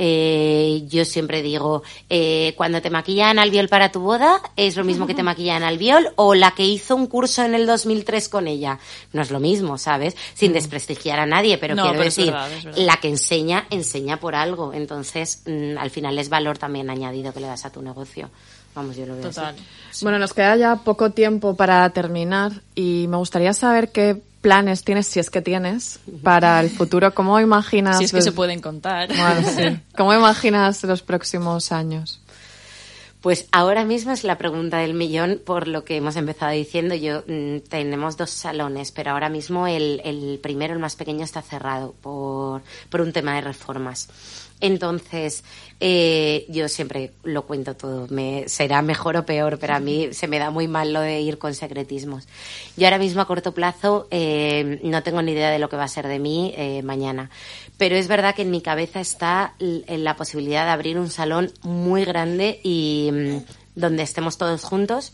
Eh, 0.00 0.84
yo 0.86 1.04
siempre 1.04 1.42
digo, 1.42 1.82
eh, 2.08 2.54
cuando 2.56 2.80
te 2.80 2.88
maquillan 2.88 3.40
albiol 3.40 3.68
para 3.68 3.90
tu 3.90 3.98
boda, 3.98 4.40
es 4.54 4.76
lo 4.76 4.84
mismo 4.84 5.08
que 5.08 5.14
te 5.14 5.22
maquillan 5.24 5.64
albiol 5.64 6.12
o 6.14 6.36
la 6.36 6.52
que 6.52 6.64
hizo 6.64 6.94
un 6.94 7.08
curso 7.08 7.42
en 7.44 7.54
el 7.54 7.66
2003 7.66 8.28
con 8.28 8.46
ella. 8.46 8.78
No 9.12 9.22
es 9.22 9.32
lo 9.32 9.40
mismo, 9.40 9.76
¿sabes? 9.76 10.16
Sin 10.34 10.52
desprestigiar 10.52 11.18
a 11.18 11.26
nadie, 11.26 11.58
pero 11.58 11.74
No, 11.74 11.82
quiero 11.82 11.98
pero 11.98 12.04
decir, 12.04 12.26
verdad, 12.26 12.52
es 12.52 12.64
verdad. 12.64 12.80
la 12.84 12.96
que 12.98 13.08
enseña, 13.08 13.66
enseña 13.70 14.20
por 14.20 14.36
algo. 14.36 14.72
Entonces, 14.72 15.42
mm, 15.46 15.76
al 15.78 15.90
final 15.90 16.16
es 16.18 16.28
valor 16.28 16.58
también 16.58 16.90
añadido 16.90 17.32
que 17.32 17.40
le 17.40 17.48
das 17.48 17.64
a 17.64 17.72
tu 17.72 17.82
negocio. 17.82 18.30
Vamos, 18.74 18.96
yo 18.96 19.06
lo 19.06 19.14
veo 19.16 19.28
así. 19.28 19.34
Total. 19.36 19.56
Bueno, 20.02 20.18
nos 20.18 20.32
queda 20.34 20.56
ya 20.56 20.76
poco 20.76 21.10
tiempo 21.10 21.56
para 21.56 21.88
terminar 21.90 22.52
y 22.74 23.06
me 23.08 23.16
gustaría 23.16 23.52
saber 23.52 23.90
qué 23.90 24.20
planes 24.40 24.84
tienes, 24.84 25.06
si 25.08 25.18
es 25.18 25.30
que 25.30 25.42
tienes, 25.42 25.98
para 26.22 26.60
el 26.60 26.70
futuro. 26.70 27.12
¿Cómo 27.12 27.40
imaginas? 27.40 27.98
Si 27.98 28.04
es 28.04 28.10
que 28.12 28.18
los- 28.18 28.24
se 28.24 28.32
pueden 28.32 28.60
contar. 28.60 29.08
Bueno, 29.08 29.48
sí. 29.48 29.80
¿Cómo 29.96 30.14
imaginas 30.14 30.84
los 30.84 31.02
próximos 31.02 31.72
años? 31.72 32.20
Pues 33.20 33.48
ahora 33.50 33.84
mismo 33.84 34.12
es 34.12 34.22
la 34.22 34.38
pregunta 34.38 34.78
del 34.78 34.94
millón, 34.94 35.40
por 35.44 35.66
lo 35.66 35.84
que 35.84 35.96
hemos 35.96 36.14
empezado 36.14 36.52
diciendo. 36.52 36.94
Yo 36.94 37.24
mm, 37.26 37.58
tenemos 37.68 38.16
dos 38.16 38.30
salones, 38.30 38.92
pero 38.92 39.10
ahora 39.10 39.28
mismo 39.28 39.66
el, 39.66 40.00
el 40.04 40.38
primero, 40.40 40.72
el 40.72 40.78
más 40.78 40.94
pequeño, 40.94 41.24
está 41.24 41.42
cerrado 41.42 41.94
por, 42.00 42.62
por 42.90 43.00
un 43.00 43.12
tema 43.12 43.34
de 43.34 43.40
reformas. 43.40 44.08
Entonces, 44.60 45.44
eh, 45.78 46.44
yo 46.48 46.68
siempre 46.68 47.12
lo 47.22 47.42
cuento 47.42 47.76
todo. 47.76 48.06
Me, 48.10 48.48
será 48.48 48.82
mejor 48.82 49.16
o 49.16 49.24
peor, 49.24 49.58
pero 49.58 49.74
a 49.74 49.80
mí 49.80 50.08
se 50.12 50.26
me 50.26 50.38
da 50.38 50.50
muy 50.50 50.66
mal 50.66 50.92
lo 50.92 51.00
de 51.00 51.20
ir 51.20 51.38
con 51.38 51.54
secretismos. 51.54 52.26
Yo 52.76 52.86
ahora 52.86 52.98
mismo 52.98 53.20
a 53.20 53.26
corto 53.26 53.54
plazo 53.54 54.08
eh, 54.10 54.80
no 54.82 55.02
tengo 55.02 55.22
ni 55.22 55.32
idea 55.32 55.50
de 55.50 55.58
lo 55.58 55.68
que 55.68 55.76
va 55.76 55.84
a 55.84 55.88
ser 55.88 56.08
de 56.08 56.18
mí 56.18 56.52
eh, 56.56 56.82
mañana. 56.82 57.30
Pero 57.76 57.94
es 57.94 58.08
verdad 58.08 58.34
que 58.34 58.42
en 58.42 58.50
mi 58.50 58.60
cabeza 58.60 59.00
está 59.00 59.54
la 59.60 60.16
posibilidad 60.16 60.64
de 60.64 60.72
abrir 60.72 60.98
un 60.98 61.10
salón 61.10 61.52
muy 61.62 62.04
grande 62.04 62.60
y 62.64 63.07
mm, 63.12 63.44
donde 63.74 64.02
estemos 64.02 64.38
todos 64.38 64.64
juntos 64.64 65.12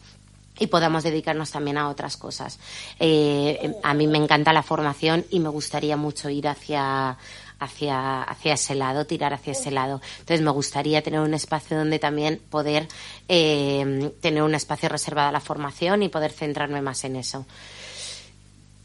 y 0.58 0.68
podamos 0.68 1.02
dedicarnos 1.02 1.50
también 1.50 1.78
a 1.78 1.88
otras 1.88 2.16
cosas. 2.16 2.58
Eh, 3.00 3.74
a 3.82 3.94
mí 3.94 4.06
me 4.06 4.18
encanta 4.18 4.52
la 4.52 4.62
formación 4.62 5.24
y 5.30 5.40
me 5.40 5.48
gustaría 5.48 5.96
mucho 5.96 6.30
ir 6.30 6.48
hacia 6.48 7.16
hacia 7.60 8.22
hacia 8.22 8.54
ese 8.54 8.74
lado, 8.74 9.06
tirar 9.06 9.32
hacia 9.32 9.52
ese 9.52 9.70
lado. 9.70 10.00
Entonces 10.20 10.42
me 10.42 10.50
gustaría 10.50 11.02
tener 11.02 11.20
un 11.20 11.34
espacio 11.34 11.76
donde 11.76 11.98
también 11.98 12.40
poder 12.50 12.88
eh, 13.28 14.12
tener 14.20 14.42
un 14.42 14.54
espacio 14.54 14.88
reservado 14.88 15.28
a 15.28 15.32
la 15.32 15.40
formación 15.40 16.02
y 16.02 16.08
poder 16.08 16.32
centrarme 16.32 16.82
más 16.82 17.04
en 17.04 17.16
eso. 17.16 17.46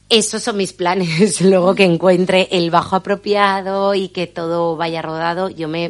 Esos 0.10 0.42
son 0.42 0.58
mis 0.58 0.74
planes. 0.74 1.40
Luego 1.42 1.76
que 1.76 1.86
encuentre 1.86 2.48
el 2.52 2.72
bajo 2.72 2.96
apropiado 2.96 3.94
y 3.94 4.10
que 4.10 4.26
todo 4.26 4.76
vaya 4.76 5.04
rodado, 5.04 5.50
yo 5.50 5.68
me, 5.68 5.90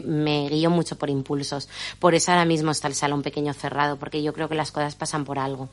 guío 0.49 0.69
mucho 0.69 0.97
por 0.97 1.09
impulsos. 1.09 1.69
Por 1.99 2.13
eso 2.15 2.31
ahora 2.31 2.43
mismo 2.43 2.71
está 2.71 2.89
el 2.89 2.95
salón 2.95 3.21
pequeño 3.21 3.53
cerrado, 3.53 3.97
porque 3.97 4.21
yo 4.21 4.33
creo 4.33 4.49
que 4.49 4.55
las 4.55 4.71
cosas 4.71 4.95
pasan 4.95 5.23
por 5.23 5.39
algo. 5.39 5.69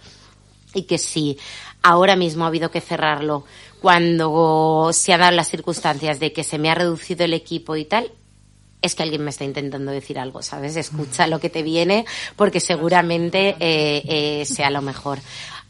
Y 0.75 0.83
que 0.83 0.99
si 0.99 1.39
ahora 1.83 2.15
mismo 2.15 2.45
ha 2.45 2.49
habido 2.49 2.71
que 2.71 2.81
cerrarlo 2.81 3.45
cuando 3.81 4.91
se 4.93 5.13
han 5.13 5.21
dado 5.21 5.33
las 5.33 5.49
circunstancias 5.49 6.21
de 6.21 6.33
que 6.33 6.45
se 6.45 6.59
me 6.59 6.71
ha 6.71 6.75
reducido 6.77 7.25
el 7.25 7.35
equipo 7.35 7.75
y 7.75 7.85
tal, 7.85 8.13
es 8.83 8.95
que 8.95 9.03
alguien 9.03 9.25
me 9.25 9.31
está 9.31 9.45
intentando 9.45 9.91
decir 9.91 10.19
algo, 10.19 10.43
¿sabes? 10.43 10.77
Escucha 10.77 11.27
lo 11.27 11.41
que 11.41 11.51
te 11.51 11.63
viene 11.63 12.05
porque 12.37 12.61
seguramente 12.61 13.57
eh, 13.59 14.03
eh, 14.07 14.45
sea 14.45 14.71
lo 14.71 14.83
mejor. 14.83 15.19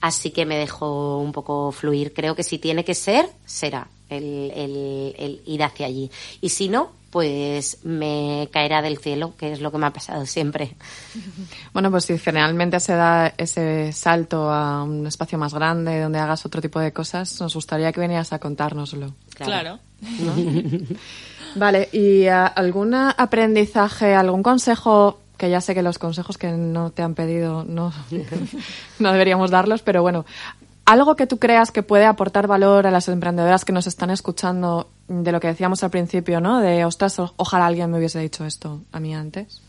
Así 0.00 0.30
que 0.30 0.44
me 0.46 0.56
dejo 0.58 1.18
un 1.18 1.32
poco 1.32 1.72
fluir. 1.72 2.12
Creo 2.14 2.34
que 2.36 2.42
si 2.42 2.58
tiene 2.58 2.84
que 2.84 2.94
ser, 2.94 3.28
será 3.44 3.88
el, 4.10 4.52
el- 4.54 5.14
el 5.18 5.42
ir 5.46 5.62
hacia 5.62 5.86
allí. 5.86 6.10
Y 6.40 6.50
si 6.50 6.68
no, 6.68 6.90
pues 7.10 7.78
me 7.84 8.48
caerá 8.52 8.82
del 8.82 8.98
cielo, 8.98 9.32
que 9.38 9.52
es 9.52 9.60
lo 9.60 9.72
que 9.72 9.78
me 9.78 9.86
ha 9.86 9.92
pasado 9.92 10.26
siempre. 10.26 10.74
Bueno, 11.72 11.90
pues 11.90 12.04
si 12.06 12.18
generalmente 12.18 12.80
se 12.80 12.94
da 12.94 13.34
ese 13.36 13.92
salto 13.92 14.50
a 14.50 14.82
un 14.82 15.06
espacio 15.06 15.36
más 15.38 15.52
grande 15.52 16.00
donde 16.00 16.18
hagas 16.18 16.44
otro 16.46 16.60
tipo 16.62 16.80
de 16.80 16.92
cosas, 16.92 17.38
nos 17.40 17.54
gustaría 17.54 17.92
que 17.92 18.00
vinieras 18.00 18.32
a 18.32 18.38
contárnoslo. 18.38 19.12
Claro. 19.34 19.78
Vale, 21.54 21.88
¿y 21.92 22.26
ah, 22.26 22.46
algún 22.46 22.94
aprendizaje, 22.94 24.14
algún 24.14 24.42
consejo? 24.42 25.20
Que 25.36 25.50
ya 25.50 25.60
sé 25.60 25.74
que 25.74 25.82
los 25.82 25.98
consejos 25.98 26.38
que 26.38 26.52
no 26.52 26.90
te 26.90 27.02
han 27.02 27.14
pedido 27.14 27.64
no, 27.64 27.92
no 28.98 29.12
deberíamos 29.12 29.50
darlos, 29.50 29.82
pero 29.82 30.02
bueno, 30.02 30.24
algo 30.86 31.16
que 31.16 31.26
tú 31.26 31.38
creas 31.38 31.70
que 31.70 31.82
puede 31.82 32.06
aportar 32.06 32.46
valor 32.46 32.86
a 32.86 32.90
las 32.90 33.08
emprendedoras 33.08 33.64
que 33.64 33.72
nos 33.72 33.86
están 33.86 34.10
escuchando 34.10 34.88
de 35.08 35.32
lo 35.32 35.40
que 35.40 35.48
decíamos 35.48 35.82
al 35.82 35.90
principio, 35.90 36.40
¿no? 36.40 36.60
De, 36.60 36.84
ostras, 36.84 37.20
ojalá 37.36 37.66
alguien 37.66 37.90
me 37.90 37.98
hubiese 37.98 38.20
dicho 38.20 38.44
esto 38.44 38.80
a 38.92 39.00
mí 39.00 39.14
antes. 39.14 39.60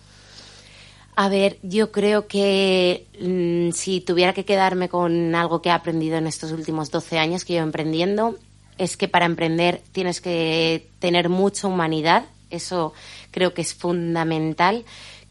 A 1.16 1.30
ver, 1.30 1.58
yo 1.64 1.92
creo 1.92 2.28
que 2.28 3.08
mm, 3.20 3.72
si 3.72 4.02
tuviera 4.02 4.34
que 4.34 4.46
quedarme 4.46 4.88
con 4.88 5.34
algo 5.34 5.64
que 5.64 5.70
he 5.70 5.72
aprendido 5.72 6.18
en 6.18 6.28
estos 6.28 6.52
últimos 6.52 6.92
12 6.92 7.18
años 7.18 7.44
que 7.44 7.54
llevo 7.54 7.66
emprendiendo, 7.66 8.36
es 8.78 8.98
que 8.98 9.08
para 9.08 9.26
emprender 9.26 9.82
tienes 9.92 10.22
que 10.22 10.92
tener 11.00 11.30
mucha 11.30 11.68
humanidad. 11.68 12.26
Eso 12.52 12.94
creo 13.32 13.56
que 13.56 13.64
es 13.64 13.74
fundamental. 13.74 14.86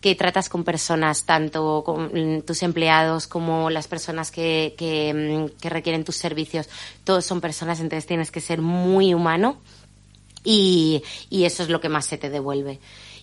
Que 0.06 0.14
tratas 0.14 0.48
con 0.48 0.62
personas, 0.62 1.24
tanto 1.24 1.84
tus 2.46 2.62
empleados 2.62 3.26
como 3.26 3.70
las 3.70 3.88
personas 3.88 4.30
que, 4.30 4.76
que, 4.78 5.12
mm, 5.12 5.60
que 5.60 5.68
requieren 5.68 6.04
tus 6.04 6.14
servicios, 6.14 6.68
todos 7.02 7.24
son 7.24 7.40
personas, 7.40 7.80
entonces 7.80 8.06
tienes 8.06 8.30
que 8.30 8.40
ser 8.40 8.62
muy 8.62 9.14
humano 9.14 9.56
y, 10.44 11.02
y 11.28 11.42
eso 11.42 11.64
es 11.64 11.70
lo 11.70 11.80
que 11.80 11.88
más 11.88 12.06
se 12.06 12.18
te 12.18 12.30
devuelve. 12.30 12.78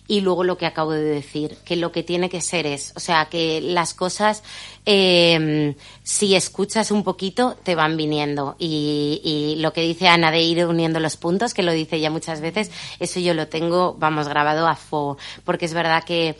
Y 0.06 0.20
luego 0.20 0.44
lo 0.44 0.58
que 0.58 0.66
acabo 0.66 0.92
de 0.92 1.02
decir, 1.02 1.56
que 1.64 1.76
lo 1.76 1.90
que 1.90 2.02
tiene 2.02 2.28
que 2.28 2.42
ser 2.42 2.66
es, 2.66 2.92
o 2.94 3.00
sea, 3.00 3.30
que 3.30 3.62
las 3.62 3.94
cosas, 3.94 4.42
eh, 4.84 5.74
si 6.02 6.34
escuchas 6.34 6.90
un 6.90 7.02
poquito, 7.02 7.56
te 7.62 7.74
van 7.74 7.96
viniendo. 7.96 8.56
Y, 8.58 9.22
y, 9.24 9.62
lo 9.62 9.72
que 9.72 9.80
dice 9.80 10.08
Ana 10.08 10.30
de 10.30 10.42
ir 10.42 10.66
uniendo 10.66 11.00
los 11.00 11.16
puntos, 11.16 11.54
que 11.54 11.62
lo 11.62 11.72
dice 11.72 11.98
ya 11.98 12.10
muchas 12.10 12.42
veces, 12.42 12.70
eso 13.00 13.18
yo 13.20 13.32
lo 13.32 13.48
tengo, 13.48 13.94
vamos, 13.98 14.28
grabado 14.28 14.68
a 14.68 14.76
fuego, 14.76 15.16
porque 15.44 15.64
es 15.64 15.72
verdad 15.72 16.04
que 16.04 16.36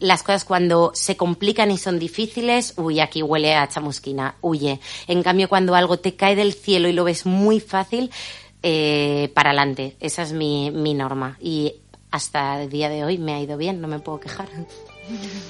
las 0.00 0.22
cosas 0.22 0.44
cuando 0.44 0.90
se 0.94 1.16
complican 1.16 1.70
y 1.70 1.78
son 1.78 1.98
difíciles, 1.98 2.74
uy, 2.76 3.00
aquí 3.00 3.22
huele 3.22 3.54
a 3.54 3.68
chamusquina, 3.68 4.36
huye. 4.40 4.80
En 5.06 5.22
cambio, 5.22 5.48
cuando 5.48 5.74
algo 5.74 5.98
te 5.98 6.14
cae 6.14 6.36
del 6.36 6.52
cielo 6.52 6.88
y 6.88 6.92
lo 6.92 7.04
ves 7.04 7.26
muy 7.26 7.60
fácil, 7.60 8.10
eh, 8.66 9.30
para 9.34 9.50
adelante. 9.50 9.96
Esa 10.00 10.22
es 10.22 10.32
mi, 10.32 10.70
mi 10.70 10.94
norma. 10.94 11.36
Y 11.38 11.74
hasta 12.10 12.62
el 12.62 12.70
día 12.70 12.88
de 12.88 13.04
hoy 13.04 13.18
me 13.18 13.34
ha 13.34 13.40
ido 13.40 13.58
bien, 13.58 13.80
no 13.80 13.88
me 13.88 13.98
puedo 13.98 14.20
quejar. 14.20 14.48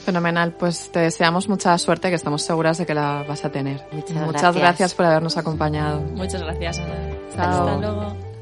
Fenomenal, 0.04 0.52
pues 0.54 0.90
te 0.90 0.98
deseamos 0.98 1.48
mucha 1.48 1.78
suerte, 1.78 2.08
que 2.08 2.16
estamos 2.16 2.42
seguras 2.42 2.78
de 2.78 2.86
que 2.86 2.94
la 2.94 3.24
vas 3.28 3.44
a 3.44 3.52
tener. 3.52 3.86
Muchas, 3.92 4.16
Muchas 4.16 4.42
gracias. 4.42 4.56
gracias. 4.56 4.94
por 4.94 5.06
habernos 5.06 5.36
acompañado. 5.36 6.00
Muchas 6.00 6.42
gracias, 6.42 6.78
Ana. 6.78 6.94
Chao. 7.36 7.68
Hasta 7.68 7.76
luego. 7.76 8.33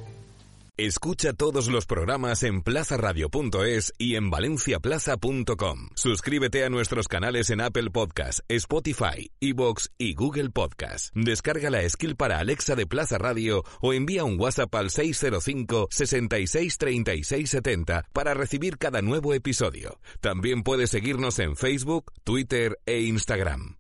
Escucha 0.79 1.35
todos 1.35 1.69
los 1.69 1.85
programas 1.85 2.43
en 2.45 2.63
plazaradio.es 2.63 3.93
y 3.99 4.17
en 4.17 4.31
valenciaplaza.com. 4.31 5.91
Suscríbete 5.95 6.65
a 6.65 6.71
nuestros 6.71 7.09
canales 7.09 7.51
en 7.51 7.61
Apple 7.61 7.91
Podcast, 7.91 8.41
Spotify, 8.49 9.31
Evox 9.39 9.91
y 9.99 10.15
Google 10.15 10.49
Podcast. 10.49 11.15
Descarga 11.15 11.69
la 11.69 11.87
skill 11.87 12.17
para 12.17 12.39
Alexa 12.39 12.75
de 12.75 12.87
Plaza 12.87 13.19
Radio 13.19 13.65
o 13.83 13.93
envía 13.93 14.25
un 14.25 14.41
WhatsApp 14.41 14.75
al 14.75 14.89
605 14.89 15.89
66 15.91 16.79
36 16.79 17.51
70 17.51 18.07
para 18.11 18.33
recibir 18.33 18.79
cada 18.79 19.03
nuevo 19.03 19.35
episodio. 19.35 20.01
También 20.23 20.63
puedes 20.63 20.89
seguirnos 20.89 21.39
en 21.39 21.55
Facebook, 21.55 22.13
Twitter 22.25 22.79
e 22.87 23.03
Instagram. 23.03 23.77